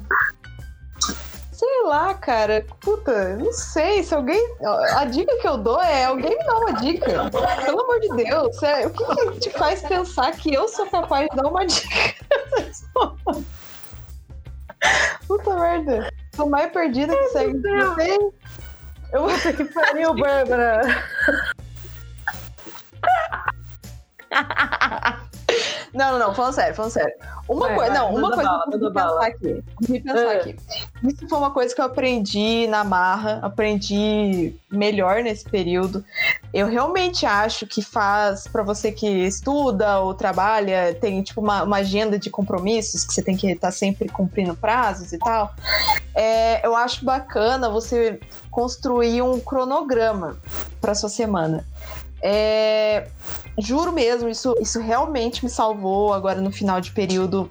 Sei 1.60 1.84
lá, 1.84 2.14
cara. 2.14 2.66
Puta, 2.80 3.36
não 3.36 3.52
sei. 3.52 4.02
Se 4.02 4.16
alguém. 4.16 4.42
A 4.96 5.04
dica 5.04 5.38
que 5.42 5.48
eu 5.48 5.58
dou 5.58 5.82
é 5.82 6.06
alguém 6.06 6.38
me 6.38 6.46
dá 6.46 6.58
uma 6.58 6.72
dica. 6.76 7.30
Pelo 7.66 7.82
amor 7.82 8.00
de 8.00 8.16
Deus. 8.16 8.64
É... 8.64 8.88
O 8.88 8.90
que, 8.92 9.04
que 9.04 9.40
te 9.40 9.50
faz 9.50 9.82
pensar 9.82 10.32
que 10.32 10.54
eu 10.54 10.70
sou 10.70 10.86
capaz 10.86 11.28
de 11.30 11.36
dar 11.36 11.50
uma 11.50 11.66
dica? 11.66 12.16
Puta 15.28 15.54
merda. 15.60 16.10
Tô 16.38 16.46
mais 16.46 16.72
perdida 16.72 17.14
que 17.14 17.38
aí. 17.38 17.52
Eu 19.12 19.28
vou 19.28 19.38
ter 19.40 19.54
que 19.58 19.66
pariu, 19.66 20.14
Bárbara. 20.14 20.80
Não, 25.94 26.12
não, 26.12 26.20
não, 26.20 26.36
falando 26.36 26.54
sério, 26.54 26.76
falando 26.76 26.92
sério. 26.92 27.14
Uma 27.48 27.74
coisa, 27.74 27.94
não, 27.94 28.14
uma 28.14 28.32
coisa 28.32 28.50
bala, 28.50 28.66
que 28.70 28.76
eu 28.76 28.94
pensar 28.94 29.26
aqui. 29.26 29.64
Me 29.90 30.00
pensar 30.00 30.34
é. 30.34 30.36
aqui. 30.36 30.56
Isso 31.04 31.28
foi 31.28 31.38
uma 31.38 31.52
coisa 31.52 31.74
que 31.74 31.82
eu 31.82 31.86
aprendi 31.86 32.68
na 32.68 32.84
marra, 32.84 33.40
aprendi 33.42 34.56
melhor 34.72 35.24
nesse 35.24 35.44
período. 35.46 36.06
Eu 36.54 36.68
realmente 36.68 37.26
acho 37.26 37.66
que 37.66 37.82
faz 37.82 38.48
para 38.48 38.62
você 38.62 38.92
que 38.92 39.08
estuda 39.08 40.00
ou 40.00 40.14
trabalha, 40.14 40.94
tem 40.94 41.24
tipo 41.24 41.42
uma, 41.42 41.64
uma, 41.64 41.78
agenda 41.78 42.20
de 42.20 42.30
compromissos 42.30 43.04
que 43.04 43.14
você 43.14 43.24
tem 43.24 43.36
que 43.36 43.48
estar 43.48 43.70
tá 43.70 43.72
sempre 43.72 44.08
cumprindo 44.10 44.56
prazos 44.56 45.12
e 45.12 45.18
tal. 45.18 45.54
É, 46.14 46.66
eu 46.66 46.76
acho 46.76 47.04
bacana 47.04 47.68
você 47.70 48.20
construir 48.52 49.22
um 49.24 49.40
cronograma 49.40 50.38
para 50.80 50.94
sua 50.94 51.10
semana. 51.10 51.66
É, 52.22 53.08
juro 53.58 53.92
mesmo, 53.92 54.30
isso, 54.30 54.56
isso 54.60 54.80
realmente 54.80 55.44
me 55.44 55.50
salvou 55.50 56.14
agora 56.14 56.42
no 56.42 56.52
final 56.52 56.82
de 56.82 56.92
período 56.92 57.50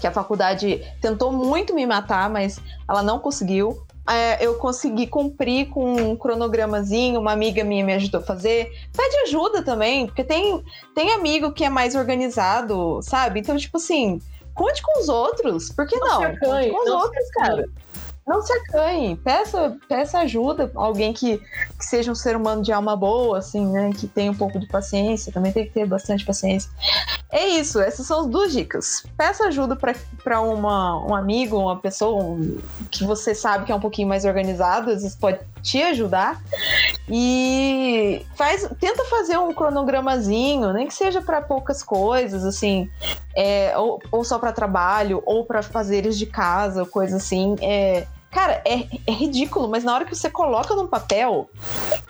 que 0.00 0.06
a 0.06 0.10
faculdade 0.10 0.82
tentou 1.00 1.30
muito 1.30 1.74
me 1.74 1.86
matar, 1.86 2.28
mas 2.30 2.58
ela 2.88 3.02
não 3.02 3.18
conseguiu. 3.18 3.82
É, 4.08 4.44
eu 4.44 4.54
consegui 4.54 5.06
cumprir 5.06 5.68
com 5.68 5.92
um 5.92 6.16
cronogramazinho, 6.16 7.20
uma 7.20 7.32
amiga 7.32 7.62
minha 7.62 7.84
me 7.84 7.92
ajudou 7.92 8.20
a 8.20 8.24
fazer. 8.24 8.72
Pede 8.96 9.16
ajuda 9.28 9.62
também, 9.62 10.06
porque 10.06 10.24
tem, 10.24 10.64
tem 10.94 11.12
amigo 11.12 11.52
que 11.52 11.64
é 11.64 11.68
mais 11.68 11.94
organizado, 11.94 13.00
sabe? 13.02 13.40
Então, 13.40 13.56
tipo 13.56 13.76
assim, 13.76 14.20
conte 14.54 14.82
com 14.82 15.00
os 15.00 15.08
outros. 15.08 15.70
Por 15.70 15.86
que 15.86 15.96
não? 15.96 16.22
não? 16.22 16.36
Conte 16.38 16.70
com 16.70 16.82
os 16.82 16.90
outros, 16.90 17.30
cara. 17.30 17.68
Não 18.30 18.40
se 18.42 18.52
acanhe, 18.52 19.16
peça, 19.16 19.76
peça 19.88 20.20
ajuda, 20.20 20.70
alguém 20.76 21.12
que, 21.12 21.38
que 21.38 21.84
seja 21.84 22.12
um 22.12 22.14
ser 22.14 22.36
humano 22.36 22.62
de 22.62 22.70
alma 22.70 22.94
boa, 22.94 23.38
assim, 23.38 23.66
né? 23.66 23.90
Que 23.92 24.06
tenha 24.06 24.30
um 24.30 24.36
pouco 24.36 24.60
de 24.60 24.68
paciência, 24.68 25.32
também 25.32 25.50
tem 25.50 25.66
que 25.66 25.72
ter 25.72 25.84
bastante 25.84 26.24
paciência. 26.24 26.70
É 27.32 27.48
isso, 27.48 27.80
essas 27.80 28.06
são 28.06 28.20
as 28.20 28.26
duas 28.28 28.52
dicas. 28.52 29.02
Peça 29.16 29.48
ajuda 29.48 29.76
para 30.22 30.40
um 30.40 31.12
amigo, 31.12 31.58
uma 31.58 31.80
pessoa 31.80 32.22
um, 32.22 32.60
que 32.88 33.02
você 33.02 33.34
sabe 33.34 33.64
que 33.64 33.72
é 33.72 33.74
um 33.74 33.80
pouquinho 33.80 34.06
mais 34.06 34.24
organizado, 34.24 34.92
às 34.92 35.02
vezes 35.02 35.16
pode 35.16 35.40
te 35.60 35.82
ajudar. 35.82 36.40
E 37.08 38.24
faz, 38.36 38.70
tenta 38.78 39.04
fazer 39.06 39.38
um 39.38 39.52
cronogramazinho, 39.52 40.72
nem 40.72 40.86
que 40.86 40.94
seja 40.94 41.20
para 41.20 41.42
poucas 41.42 41.82
coisas, 41.82 42.44
assim, 42.44 42.88
é, 43.34 43.76
ou, 43.76 44.00
ou 44.12 44.22
só 44.22 44.38
para 44.38 44.52
trabalho, 44.52 45.20
ou 45.26 45.44
para 45.44 45.64
fazeres 45.64 46.16
de 46.16 46.26
casa, 46.26 46.86
coisa 46.86 47.16
assim. 47.16 47.56
É, 47.60 48.06
Cara, 48.30 48.62
é, 48.64 48.86
é 49.06 49.12
ridículo, 49.12 49.68
mas 49.68 49.82
na 49.82 49.92
hora 49.92 50.04
que 50.04 50.14
você 50.14 50.30
coloca 50.30 50.74
num 50.76 50.86
papel, 50.86 51.50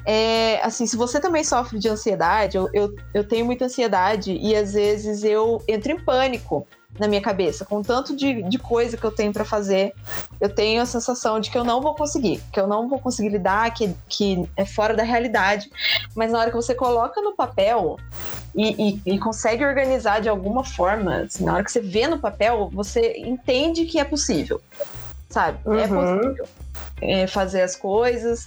é, 0.05 0.61
assim, 0.63 0.87
se 0.87 0.95
você 0.95 1.19
também 1.19 1.43
sofre 1.43 1.79
de 1.79 1.89
ansiedade, 1.89 2.59
eu, 2.59 2.69
eu, 2.75 2.95
eu 3.15 3.27
tenho 3.27 3.47
muita 3.47 3.65
ansiedade 3.65 4.33
e 4.33 4.55
às 4.55 4.75
vezes 4.75 5.25
eu 5.25 5.63
entro 5.67 5.93
em 5.93 5.99
pânico 5.99 6.67
na 6.99 7.09
minha 7.09 7.23
cabeça, 7.23 7.65
com 7.65 7.81
tanto 7.81 8.15
de, 8.15 8.43
de 8.43 8.59
coisa 8.59 8.97
que 8.97 9.05
eu 9.05 9.13
tenho 9.13 9.33
para 9.33 9.45
fazer, 9.45 9.95
eu 10.39 10.53
tenho 10.53 10.83
a 10.83 10.87
sensação 10.87 11.41
de 11.41 11.51
que 11.51 11.57
eu 11.57 11.65
não 11.65 11.81
vou 11.81 11.95
conseguir, 11.95 12.43
que 12.53 12.61
eu 12.61 12.67
não 12.67 12.89
vou 12.89 12.99
conseguir 12.99 13.31
lidar, 13.31 13.73
que, 13.73 13.95
que 14.07 14.47
é 14.57 14.67
fora 14.67 14.93
da 14.93 15.03
realidade. 15.03 15.71
Mas 16.15 16.33
na 16.33 16.41
hora 16.41 16.51
que 16.51 16.57
você 16.57 16.75
coloca 16.75 17.23
no 17.23 17.35
papel 17.35 17.97
e, 18.55 19.01
e, 19.07 19.15
e 19.15 19.19
consegue 19.19 19.65
organizar 19.65 20.21
de 20.21 20.29
alguma 20.29 20.65
forma, 20.65 21.23
assim, 21.23 21.45
na 21.45 21.55
hora 21.55 21.65
que 21.65 21.73
você 21.73 21.81
vê 21.81 22.07
no 22.07 22.19
papel, 22.19 22.69
você 22.73 23.15
entende 23.19 23.87
que 23.87 23.99
é 23.99 24.05
possível 24.05 24.61
sabe? 25.31 25.59
É 25.65 25.71
uhum. 25.71 25.79
É 25.79 26.19
possível. 26.19 26.49
É, 27.03 27.27
fazer 27.27 27.63
as 27.63 27.75
coisas 27.75 28.45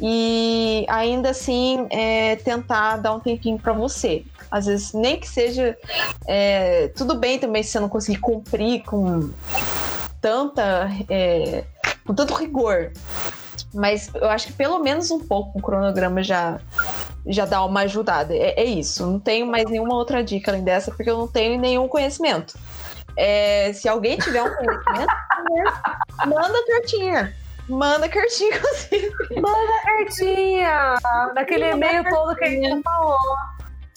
e 0.00 0.86
ainda 0.88 1.30
assim 1.30 1.88
é, 1.90 2.36
tentar 2.36 2.98
dar 2.98 3.12
um 3.14 3.18
tempinho 3.18 3.58
para 3.58 3.72
você. 3.72 4.24
Às 4.48 4.66
vezes, 4.66 4.92
nem 4.92 5.18
que 5.18 5.28
seja. 5.28 5.76
É, 6.26 6.88
tudo 6.88 7.16
bem 7.16 7.38
também 7.38 7.64
se 7.64 7.70
você 7.70 7.80
não 7.80 7.88
conseguir 7.88 8.18
cumprir 8.18 8.84
com 8.84 9.30
tanta. 10.20 10.88
É, 11.10 11.64
com 12.06 12.14
tanto 12.14 12.34
rigor. 12.34 12.92
Mas 13.74 14.10
eu 14.14 14.28
acho 14.28 14.46
que 14.46 14.52
pelo 14.52 14.78
menos 14.78 15.10
um 15.10 15.18
pouco 15.18 15.58
o 15.58 15.62
cronograma 15.62 16.22
já, 16.22 16.60
já 17.26 17.44
dá 17.44 17.64
uma 17.64 17.80
ajudada. 17.80 18.34
É, 18.34 18.60
é 18.60 18.64
isso. 18.64 19.04
Não 19.04 19.18
tenho 19.18 19.46
mais 19.46 19.68
nenhuma 19.68 19.96
outra 19.96 20.22
dica 20.22 20.50
além 20.50 20.62
dessa, 20.62 20.92
porque 20.92 21.10
eu 21.10 21.18
não 21.18 21.26
tenho 21.26 21.60
nenhum 21.60 21.88
conhecimento. 21.88 22.56
É, 23.16 23.72
se 23.72 23.88
alguém 23.88 24.18
tiver 24.18 24.42
um 24.42 24.54
conhecimento, 24.54 25.12
manda 26.26 26.66
cartinha. 26.66 27.34
Manda 27.68 28.08
cartinha, 28.08 28.54
inclusive. 28.56 29.12
Manda 29.40 29.82
cartinha! 29.84 30.94
Naquele 31.34 31.70
e-mail 31.70 32.04
todo 32.08 32.36
que 32.36 32.44
a 32.44 32.48
gente 32.50 32.82
falou. 32.82 33.16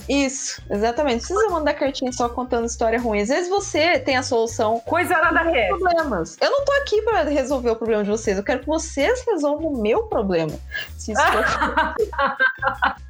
Isso, 0.09 0.59
exatamente. 0.71 1.29
Não 1.29 1.37
precisa 1.37 1.53
mandar 1.53 1.73
cartinha 1.75 2.11
só 2.11 2.27
contando 2.27 2.65
história 2.65 2.99
ruim. 2.99 3.21
Às 3.21 3.29
vezes 3.29 3.47
você 3.47 3.99
tem 3.99 4.17
a 4.17 4.23
solução 4.23 4.79
Coisa 4.79 5.15
nada 5.15 5.41
ré. 5.41 5.67
problemas. 5.67 6.35
Eu 6.41 6.49
não 6.49 6.65
tô 6.65 6.71
aqui 6.81 6.99
pra 7.03 7.21
resolver 7.23 7.69
o 7.69 7.75
problema 7.75 8.03
de 8.03 8.09
vocês. 8.09 8.35
Eu 8.35 8.43
quero 8.43 8.61
que 8.61 8.65
vocês 8.65 9.23
resolvam 9.27 9.67
o 9.67 9.79
meu 9.79 10.03
problema. 10.07 10.57
Se 10.97 11.11
isso 11.11 11.21
for... 11.21 11.45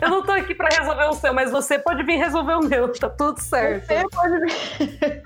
Eu 0.00 0.10
não 0.10 0.22
tô 0.22 0.32
aqui 0.32 0.54
pra 0.54 0.68
resolver 0.68 1.04
o 1.04 1.14
seu, 1.14 1.32
mas 1.34 1.50
você 1.50 1.78
pode 1.78 2.02
vir 2.04 2.16
resolver 2.18 2.54
o 2.54 2.60
meu. 2.64 2.92
Tá 2.92 3.08
tudo 3.08 3.40
certo. 3.40 3.86
Você 3.86 4.02
pode 4.10 4.40
vir. 4.40 5.22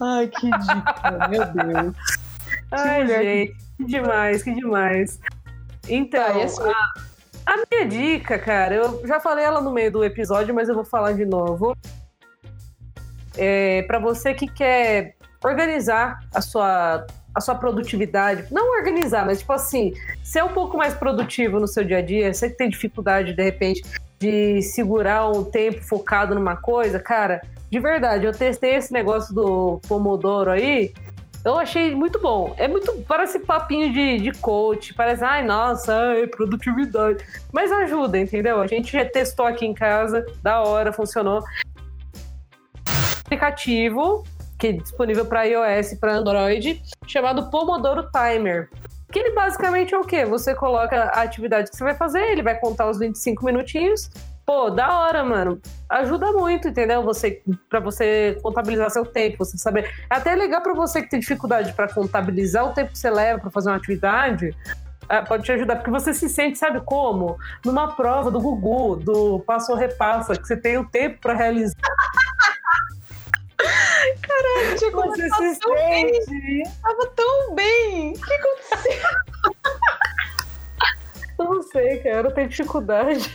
Ai, 0.00 0.28
que 0.28 0.50
dica, 0.50 1.28
meu 1.28 1.44
Deus. 1.46 1.96
Ai, 2.72 3.06
que- 3.06 3.08
gente, 3.22 3.56
que 3.78 3.84
demais, 3.84 4.42
que 4.42 4.54
demais. 4.54 5.20
Então, 5.88 6.46
Tá, 6.48 6.72
a, 7.46 7.52
a 7.54 7.56
minha 7.70 7.86
dica, 7.86 8.38
cara, 8.38 8.74
eu 8.74 9.06
já 9.06 9.20
falei 9.20 9.44
ela 9.44 9.60
no 9.60 9.72
meio 9.72 9.90
do 9.92 10.04
episódio, 10.04 10.54
mas 10.54 10.68
eu 10.68 10.74
vou 10.74 10.84
falar 10.84 11.12
de 11.12 11.24
novo. 11.24 11.76
É, 13.36 13.82
para 13.82 13.98
você 13.98 14.32
que 14.34 14.46
quer 14.46 15.16
organizar 15.44 16.18
a 16.34 16.40
sua, 16.40 17.06
a 17.34 17.40
sua 17.40 17.54
produtividade, 17.54 18.46
não 18.50 18.78
organizar, 18.78 19.26
mas 19.26 19.40
tipo 19.40 19.52
assim, 19.52 19.92
ser 20.22 20.44
um 20.44 20.48
pouco 20.48 20.76
mais 20.76 20.94
produtivo 20.94 21.58
no 21.58 21.66
seu 21.66 21.84
dia 21.84 21.98
a 21.98 22.02
dia, 22.02 22.32
você 22.32 22.48
que 22.48 22.56
tem 22.56 22.68
dificuldade, 22.68 23.32
de 23.32 23.42
repente, 23.42 23.82
de 24.18 24.62
segurar 24.62 25.28
um 25.30 25.44
tempo 25.44 25.82
focado 25.82 26.34
numa 26.34 26.56
coisa, 26.56 27.00
cara, 27.00 27.42
de 27.70 27.80
verdade, 27.80 28.24
eu 28.24 28.32
testei 28.32 28.76
esse 28.76 28.92
negócio 28.92 29.34
do 29.34 29.80
Pomodoro 29.88 30.50
aí, 30.50 30.92
eu 31.44 31.58
achei 31.58 31.94
muito 31.94 32.18
bom. 32.18 32.54
É 32.56 32.66
muito. 32.66 32.90
Parece 33.06 33.38
papinho 33.38 33.92
de, 33.92 34.18
de 34.18 34.32
coach. 34.32 34.94
Parece, 34.94 35.22
ai, 35.22 35.44
nossa, 35.44 35.94
ai, 35.94 36.26
produtividade. 36.26 37.22
Mas 37.52 37.70
ajuda, 37.70 38.18
entendeu? 38.18 38.62
A 38.62 38.66
gente 38.66 38.90
já 38.90 39.04
testou 39.04 39.44
aqui 39.44 39.66
em 39.66 39.74
casa, 39.74 40.24
da 40.42 40.62
hora, 40.62 40.90
funcionou. 40.90 41.44
Aplicativo 43.26 44.24
que 44.64 44.68
é 44.68 44.72
disponível 44.72 45.26
para 45.26 45.42
iOS 45.42 45.92
e 45.92 45.96
para 45.96 46.14
Android, 46.14 46.82
chamado 47.06 47.50
Pomodoro 47.50 48.08
Timer. 48.10 48.70
Que 49.12 49.18
ele 49.18 49.34
basicamente 49.34 49.94
é 49.94 49.98
o 49.98 50.04
quê? 50.04 50.24
Você 50.24 50.54
coloca 50.54 50.96
a 50.96 51.20
atividade 51.20 51.70
que 51.70 51.76
você 51.76 51.84
vai 51.84 51.94
fazer, 51.94 52.22
ele 52.30 52.42
vai 52.42 52.58
contar 52.58 52.88
os 52.88 52.98
25 52.98 53.44
minutinhos. 53.44 54.10
Pô, 54.46 54.70
da 54.70 55.00
hora, 55.00 55.22
mano. 55.22 55.60
Ajuda 55.90 56.32
muito, 56.32 56.66
entendeu? 56.68 57.02
Você 57.02 57.42
para 57.68 57.78
você 57.78 58.38
contabilizar 58.42 58.88
seu 58.88 59.04
tempo, 59.04 59.36
você 59.44 59.58
saber. 59.58 59.84
É 60.10 60.16
até 60.16 60.34
legal 60.34 60.62
para 60.62 60.72
você 60.72 61.02
que 61.02 61.10
tem 61.10 61.20
dificuldade 61.20 61.74
para 61.74 61.86
contabilizar 61.92 62.66
o 62.66 62.72
tempo 62.72 62.92
que 62.92 62.98
você 62.98 63.10
leva 63.10 63.40
para 63.40 63.50
fazer 63.50 63.68
uma 63.68 63.76
atividade. 63.76 64.56
ah, 65.10 65.22
Pode 65.22 65.44
te 65.44 65.52
ajudar, 65.52 65.76
porque 65.76 65.90
você 65.90 66.14
se 66.14 66.26
sente, 66.26 66.56
sabe 66.56 66.80
como? 66.80 67.36
Numa 67.66 67.94
prova 67.94 68.30
do 68.30 68.40
Gugu, 68.40 68.96
do 68.96 69.40
passo 69.40 69.72
ou 69.72 69.78
repassa, 69.78 70.34
que 70.34 70.46
você 70.46 70.56
tem 70.56 70.78
o 70.78 70.88
tempo 70.88 71.20
para 71.20 71.34
realizar. 71.34 71.76
Tinha 73.64 74.76
Você 74.76 74.90
começado 74.90 75.54
se 75.54 75.60
tão 75.60 75.74
bem, 75.74 76.62
tava 76.82 77.06
tão 77.14 77.54
bem. 77.54 78.12
O 78.12 78.20
que 78.20 78.34
aconteceu? 78.34 79.02
Eu 81.38 81.44
não 81.46 81.62
sei, 81.62 81.98
cara, 81.98 82.28
eu 82.28 82.32
tenho 82.32 82.48
dificuldade. 82.48 83.28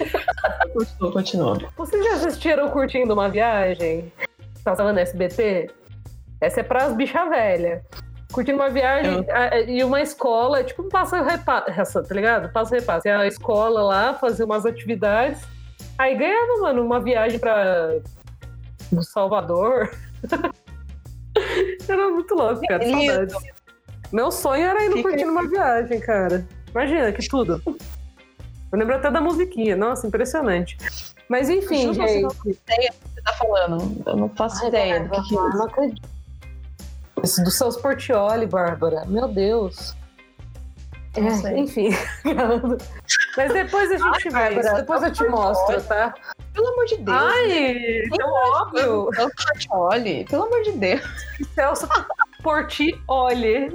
Continua, 0.73 1.11
continua. 1.11 1.57
Vocês 1.75 2.03
já 2.05 2.13
assistiram 2.13 2.69
Curtindo 2.69 3.13
uma 3.13 3.30
Viagem? 3.30 4.11
Passava 4.63 4.93
no 4.93 4.99
SBT? 4.99 5.69
Essa 6.39 6.61
é 6.61 6.63
pras 6.63 6.93
bicha 6.95 7.25
velha. 7.25 7.84
Curtindo 8.32 8.57
uma 8.57 8.69
viagem 8.69 9.25
a- 9.32 9.55
a- 9.55 9.59
e 9.61 9.84
uma 9.84 10.01
escola, 10.01 10.63
tipo 10.63 10.84
um 10.84 10.89
passo 10.89 11.15
repasso, 11.21 12.01
tá 12.03 12.15
ligado? 12.15 12.51
Passo 12.53 12.73
repasso. 12.73 13.07
E 13.07 13.11
a 13.11 13.25
escola 13.27 13.82
lá 13.82 14.13
fazia 14.13 14.45
umas 14.45 14.65
atividades. 14.65 15.41
Aí 15.97 16.15
ganhava, 16.15 16.57
mano, 16.61 16.82
uma 16.84 16.99
viagem 17.01 17.39
pra 17.39 17.97
no 18.91 19.03
Salvador. 19.03 19.89
era 21.88 22.09
muito 22.09 22.36
louco, 22.36 22.61
cara. 22.67 22.84
Saudades. 22.88 23.36
Meu 24.11 24.32
sonho 24.32 24.65
era 24.65 24.84
ir 24.86 24.89
no 24.89 25.01
Curtindo 25.03 25.32
uma 25.32 25.47
Viagem, 25.47 25.99
cara. 25.99 26.45
Imagina, 26.72 27.11
que 27.11 27.28
tudo. 27.28 27.61
Eu 28.72 28.78
lembro 28.78 28.95
até 28.95 29.09
da 29.11 29.22
musiquinha. 29.22 29.76
Nossa, 29.76 30.07
impressionante. 30.07 30.78
Mas 31.28 31.49
enfim, 31.49 31.93
gente. 31.93 32.09
eu 32.09 32.22
não 32.22 32.30
faço 32.32 32.49
ideia 32.49 32.91
do 32.91 32.97
que 32.97 33.13
você 33.13 33.22
tá 33.22 33.34
falando. 33.34 34.03
Eu 34.05 34.15
não 34.15 34.30
faço 34.30 34.67
ideia 34.67 34.99
do 35.01 35.09
que, 35.09 35.22
que 35.28 35.38
é 35.38 35.47
isso. 35.47 35.57
Não 35.57 35.65
acredito. 35.65 36.09
Esse 37.24 37.43
do 37.43 37.51
Celso 37.51 37.82
Portioli, 37.82 38.47
Bárbara. 38.47 39.05
Meu 39.05 39.28
Deus. 39.28 39.95
É, 41.15 41.57
enfim. 41.57 41.89
Mas 43.38 43.53
depois 43.53 43.91
a 43.91 43.97
gente. 43.97 44.30
Bárbara, 44.30 44.73
Depois 44.73 45.03
eu 45.03 45.11
te 45.11 45.23
mostro, 45.27 45.82
tá? 45.84 46.13
Pelo 46.53 46.67
amor 46.67 46.86
de 46.86 46.97
Deus. 46.97 47.17
Ai, 47.17 48.03
tão 48.17 48.32
óbvio. 48.32 49.09
Celso 49.15 49.36
Portioli, 49.47 50.25
pelo 50.25 50.43
amor 50.43 50.61
de 50.63 50.71
Deus. 50.73 51.01
Celso 51.55 51.88
Portioli. 52.43 53.69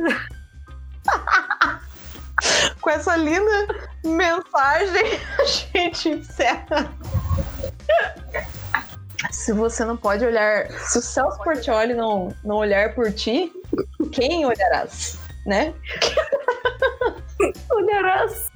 Com 2.81 2.91
essa 2.91 3.17
linda 3.17 3.91
mensagem, 4.05 5.21
a 5.39 5.45
gente 5.45 6.09
encerra. 6.11 6.93
Se 9.31 9.53
você 9.53 9.85
não 9.85 9.97
pode 9.97 10.25
olhar, 10.25 10.71
se 10.71 10.99
o 10.99 11.03
Celso 11.03 11.39
Portioli 11.43 11.95
não, 11.95 12.35
não 12.45 12.57
olhar 12.57 12.95
por 12.95 13.13
ti, 13.13 13.53
quem 14.13 14.45
olharás? 14.45 15.19
Né? 15.47 15.75
Olharás. 17.71 18.54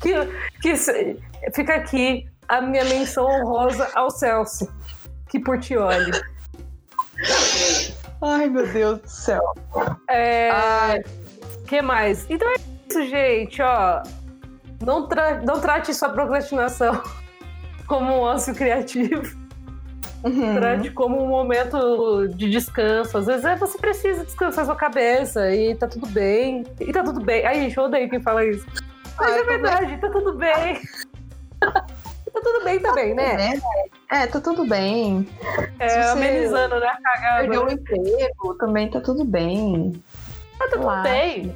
Que, 0.00 0.12
que 0.60 0.74
fica 1.54 1.74
aqui 1.76 2.28
a 2.48 2.60
minha 2.60 2.84
menção 2.84 3.24
honrosa 3.26 3.88
ao 3.94 4.10
Celso. 4.10 4.70
Que 5.28 5.38
Portioli. 5.40 6.12
Ai, 8.22 8.48
meu 8.48 8.66
Deus 8.66 8.98
do 9.00 9.08
céu. 9.08 9.42
É. 10.08 10.50
Ai, 10.50 11.02
que 11.66 11.80
mais? 11.82 12.26
Então 12.28 12.48
é 12.48 12.54
isso, 12.88 13.06
gente, 13.06 13.60
ó. 13.62 14.02
Não, 14.84 15.06
tra- 15.08 15.40
não 15.42 15.60
trate 15.60 15.94
sua 15.94 16.08
procrastinação 16.10 17.00
como 17.86 18.12
um 18.12 18.20
ócio 18.20 18.54
criativo. 18.54 19.22
uhum. 20.22 20.54
Trate 20.54 20.90
como 20.90 21.22
um 21.22 21.28
momento 21.28 22.28
de 22.28 22.50
descanso. 22.50 23.16
Às 23.18 23.26
vezes 23.26 23.44
é, 23.44 23.56
você 23.56 23.78
precisa 23.78 24.24
descansar 24.24 24.64
sua 24.66 24.76
cabeça 24.76 25.50
e 25.54 25.74
tá 25.74 25.86
tudo 25.86 26.06
bem. 26.08 26.64
E 26.80 26.92
tá 26.92 27.02
tudo 27.02 27.20
bem. 27.20 27.44
Ai, 27.46 27.60
gente, 27.60 27.76
eu 27.76 27.84
odeio 27.84 28.08
quem 28.10 28.20
fala 28.20 28.44
isso. 28.44 28.66
Mas 29.18 29.28
Ai, 29.28 29.36
é 29.36 29.40
eu 29.40 29.44
também. 29.46 29.60
verdade, 29.62 29.96
tá 30.00 30.10
tudo 30.10 30.32
bem. 30.34 30.80
tá 31.60 32.40
tudo 32.42 32.64
bem 32.64 32.80
também, 32.80 33.14
né? 33.14 33.36
Né? 33.36 33.60
É, 34.10 34.26
tá 34.26 34.40
tudo 34.40 34.66
bem. 34.66 35.28
É, 35.78 36.10
amenizando, 36.10 36.78
né? 36.80 36.96
Cagada. 37.02 37.40
Perdeu 37.42 37.66
o 37.66 37.70
emprego, 37.70 38.54
também 38.58 38.90
tá 38.90 39.00
tudo 39.00 39.24
bem. 39.24 40.02
Tá 40.58 40.68
tudo 40.70 40.86
Lá. 40.86 41.02
bem. 41.02 41.54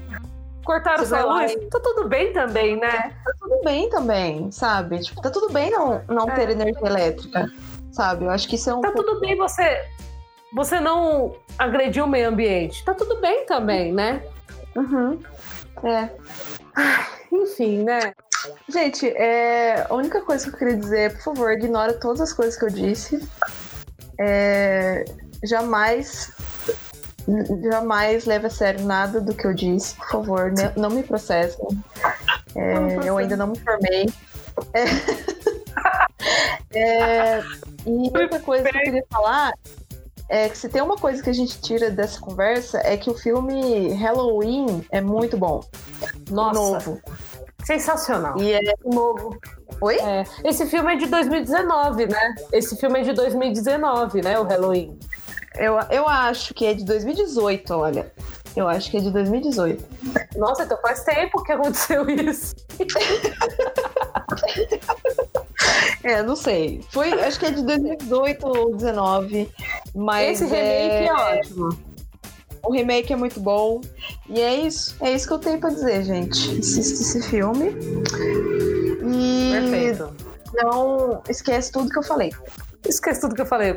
Cortaram 0.65 0.99
Você 0.99 1.07
sua 1.07 1.25
lá 1.25 1.43
luz? 1.43 1.55
Tá 1.71 1.81
tudo 1.83 2.09
bem 2.09 2.33
também, 2.33 2.77
né? 2.77 3.15
Tá 3.25 3.33
tudo 3.41 3.61
bem 3.65 3.89
também, 3.89 4.51
sabe? 4.51 4.99
Tipo, 5.01 5.23
tá 5.23 5.31
tudo 5.31 5.51
bem 5.53 5.71
não, 5.71 6.03
não 6.09 6.29
É. 6.29 6.35
ter 6.35 6.51
energia 6.51 6.87
elétrica, 6.87 7.51
sabe? 7.91 8.27
Eu 8.27 8.31
acho 8.31 8.47
que 8.47 8.57
isso 8.57 8.69
é 8.69 8.75
um 8.75 8.81
Tá 8.83 8.91
pouco- 8.93 9.09
tudo 9.09 9.21
bem 9.21 9.35
você 9.37 9.83
você 10.53 10.79
não 10.81 11.35
agredir 11.59 12.03
o 12.03 12.07
meio 12.07 12.29
ambiente. 12.29 12.85
Tá 12.85 12.93
tudo 12.95 13.19
bem 13.21 13.47
também, 13.47 13.93
né? 13.93 14.23
Uhum. 14.77 15.19
É. 15.85 16.11
Enfim, 17.33 17.85
né? 17.85 18.12
Gente, 18.68 19.07
é, 19.09 19.87
a 19.89 19.95
única 19.95 20.20
coisa 20.22 20.49
que 20.49 20.55
eu 20.55 20.59
queria 20.59 20.76
dizer 20.76 21.01
é, 21.01 21.09
por 21.11 21.22
favor, 21.22 21.53
ignora 21.53 21.93
todas 21.95 22.20
as 22.20 22.33
coisas 22.33 22.57
que 22.57 22.64
eu 22.64 22.70
disse. 22.70 23.26
É, 24.20 25.05
jamais. 25.45 26.31
Jamais 27.70 28.24
leve 28.24 28.47
a 28.47 28.51
sério 28.51 28.85
nada 28.87 29.20
do 29.20 29.35
que 29.35 29.47
eu 29.47 29.53
disse, 29.53 29.95
por 29.97 30.09
favor, 30.09 30.51
ne- 30.51 30.72
não 30.76 30.89
me 30.89 31.03
processem. 31.03 31.66
É, 32.55 33.07
eu 33.07 33.18
ainda 33.18 33.37
não 33.37 33.49
me 33.49 33.59
formei. 33.59 34.07
É. 34.72 34.85
É, 36.74 37.41
e 37.87 38.07
outra 38.18 38.41
coisa 38.41 38.68
que 38.68 38.76
eu 38.76 38.83
queria 38.83 39.05
falar 39.11 39.53
é 40.29 40.49
que 40.49 40.59
se 40.59 40.68
tem 40.68 40.83
uma 40.83 40.97
coisa 40.97 41.22
que 41.22 41.31
a 41.31 41.33
gente 41.33 41.61
tira 41.62 41.91
dessa 41.91 42.20
conversa 42.20 42.79
é 42.85 42.97
que 42.97 43.09
o 43.09 43.14
filme 43.14 43.95
Halloween 43.95 44.85
é 44.91 45.01
muito 45.01 45.37
bom. 45.39 45.64
Nossa, 46.31 46.59
Novo. 46.61 47.01
Sensacional. 47.69 48.41
E 48.41 48.53
é 48.53 48.75
novo. 48.83 49.39
Oi? 49.83 49.97
É, 49.97 50.25
esse 50.43 50.64
filme 50.66 50.95
é 50.95 50.97
de 50.97 51.07
2019, 51.07 52.07
né? 52.07 52.35
Esse 52.51 52.75
filme 52.77 53.01
é 53.01 53.03
de 53.03 53.12
2019, 53.12 54.23
né? 54.23 54.39
O 54.39 54.45
Halloween. 54.45 54.99
Eu, 55.55 55.79
eu 55.91 56.09
acho 56.09 56.55
que 56.55 56.64
é 56.64 56.73
de 56.73 56.85
2018, 56.85 57.75
olha. 57.75 58.11
Eu 58.57 58.66
acho 58.66 58.91
que 58.91 58.97
é 58.97 59.01
de 59.01 59.11
2018. 59.11 59.85
Nossa, 60.37 60.64
então 60.64 60.79
faz 60.81 61.05
tempo 61.05 61.43
que 61.43 61.53
aconteceu 61.53 62.09
isso. 62.09 62.57
É, 66.05 66.23
não 66.23 66.37
sei. 66.37 66.81
Foi, 66.91 67.12
acho 67.25 67.41
que 67.41 67.47
é 67.47 67.51
de 67.51 67.62
2018 67.62 68.47
ou 68.47 68.77
2019. 68.77 69.51
Mas 69.95 70.41
Esse 70.41 70.45
remake 70.45 70.64
é... 70.64 71.07
é, 71.07 71.12
ótimo. 71.12 71.88
O 72.63 72.73
remake 72.73 73.13
é 73.13 73.17
muito 73.17 73.41
bom. 73.41 73.81
E 74.29 74.41
é 74.41 74.55
isso. 74.55 74.97
É 75.01 75.13
isso 75.13 75.27
que 75.27 75.33
eu 75.33 75.39
tenho 75.39 75.59
pra 75.59 75.71
dizer, 75.71 76.05
gente. 76.05 76.59
Assista 76.59 77.03
esse 77.03 77.23
filme. 77.29 77.75
Não 80.55 81.23
esquece 81.29 81.73
tudo 81.73 81.91
que 81.91 81.99
eu 81.99 82.03
falei. 82.03 82.33
Esquece 82.87 83.21
tudo 83.21 83.35
que 83.35 83.43
eu 83.43 83.47
falei. 83.47 83.77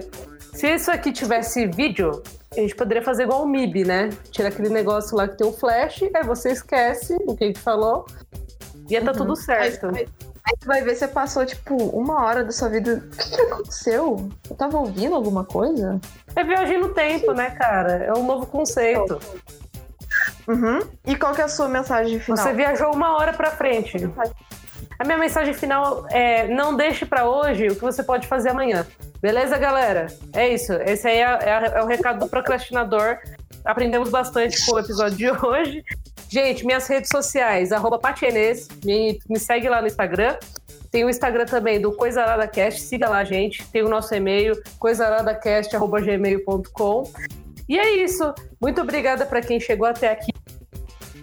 Se 0.54 0.68
isso 0.74 0.92
aqui 0.92 1.12
tivesse 1.12 1.68
vídeo, 1.68 2.22
a 2.52 2.60
gente 2.60 2.76
poderia 2.76 3.02
fazer 3.02 3.24
igual 3.24 3.44
o 3.44 3.48
MIB, 3.48 3.86
né? 3.86 4.10
Tira 4.32 4.50
aquele 4.50 4.70
negócio 4.70 5.16
lá 5.16 5.28
que 5.28 5.38
tem 5.38 5.48
o 5.48 5.54
flash, 5.54 6.04
aí 6.14 6.24
você 6.24 6.52
esquece 6.52 7.16
o 7.26 7.36
que 7.36 7.46
a 7.46 7.48
gente 7.48 7.60
falou 7.60 8.06
e 8.90 8.94
ia 8.94 9.04
tá 9.04 9.14
tudo 9.14 9.36
certo. 9.36 9.88
Aí, 9.88 10.02
aí 10.02 10.31
tu 10.60 10.68
vai 10.68 10.82
ver 10.82 10.96
se 10.96 11.08
passou, 11.08 11.46
tipo, 11.46 11.76
uma 11.76 12.24
hora 12.24 12.44
da 12.44 12.52
sua 12.52 12.70
vida. 12.70 13.04
O 13.06 13.18
que, 13.18 13.30
que 13.30 13.42
aconteceu? 13.42 14.30
Eu 14.50 14.56
tava 14.56 14.78
ouvindo 14.78 15.16
alguma 15.16 15.44
coisa? 15.46 16.00
É 16.36 16.44
viagem 16.44 16.80
no 16.80 16.89
tempo, 16.89 17.34
né, 17.34 17.52
cara? 17.52 18.04
É 18.04 18.14
um 18.14 18.26
novo 18.26 18.46
conceito. 18.46 19.20
Uhum. 20.48 20.80
E 21.06 21.16
qual 21.16 21.34
que 21.34 21.42
é 21.42 21.46
a 21.46 21.48
sua 21.48 21.68
mensagem 21.68 22.20
final? 22.20 22.38
Você 22.44 22.54
viajou 22.54 22.94
uma 22.94 23.16
hora 23.18 23.34
pra 23.34 23.52
frente. 23.52 23.98
A 25.00 25.04
minha 25.04 25.18
mensagem 25.18 25.54
final 25.54 26.06
é: 26.10 26.48
não 26.48 26.76
deixe 26.76 27.06
para 27.06 27.28
hoje 27.28 27.68
o 27.68 27.76
que 27.76 27.82
você 27.82 28.04
pode 28.04 28.28
fazer 28.28 28.50
amanhã. 28.50 28.86
Beleza, 29.22 29.58
galera? 29.58 30.08
É 30.34 30.50
isso. 30.50 30.74
Esse 30.74 31.08
aí 31.08 31.18
é, 31.18 31.39
é, 31.42 31.80
é 31.80 31.84
o 31.84 31.88
recado 31.88 32.20
do 32.20 32.28
procrastinador. 32.28 33.18
Aprendemos 33.64 34.10
bastante 34.10 34.64
com 34.66 34.76
o 34.76 34.80
episódio 34.80 35.18
de 35.18 35.30
hoje. 35.30 35.84
Gente, 36.32 36.66
minhas 36.66 36.88
redes 36.88 37.10
sociais, 37.10 37.74
arroba 37.74 38.00
Patienês, 38.00 38.70
me, 38.86 39.20
me 39.30 39.38
segue 39.38 39.68
lá 39.68 39.82
no 39.82 39.88
Instagram. 39.88 40.38
Tem 40.90 41.04
o 41.04 41.10
Instagram 41.10 41.46
também 41.46 41.82
do 41.82 41.92
CoisaRadaCast, 41.92 42.80
siga 42.80 43.10
lá, 43.10 43.22
gente. 43.26 43.68
Tem 43.68 43.84
o 43.84 43.90
nosso 43.90 44.16
e-mail, 44.16 44.58
coisaradacast.gmail.com. 44.80 47.12
E 47.68 47.78
é 47.78 47.98
isso. 47.98 48.34
Muito 48.62 48.80
obrigada 48.80 49.26
para 49.26 49.42
quem 49.42 49.60
chegou 49.60 49.86
até 49.86 50.10
aqui. 50.10 50.32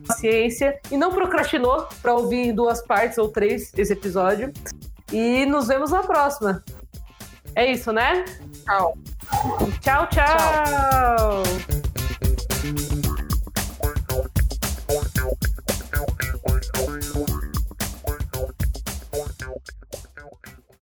Paciência. 0.07 0.79
E 0.91 0.99
não 0.99 1.11
procrastinou 1.11 1.89
para 2.03 2.13
ouvir 2.13 2.49
em 2.49 2.55
duas 2.55 2.83
partes 2.83 3.17
ou 3.17 3.31
três 3.31 3.73
esse 3.79 3.95
episódio. 3.95 4.53
E 5.11 5.47
nos 5.47 5.69
vemos 5.69 5.91
na 5.91 6.03
próxima. 6.03 6.63
É 7.55 7.73
isso, 7.73 7.93
né? 7.93 8.27
Tchau. 8.63 8.95
Tchau, 9.81 10.07
tchau. 10.09 10.27
tchau. 10.27 11.43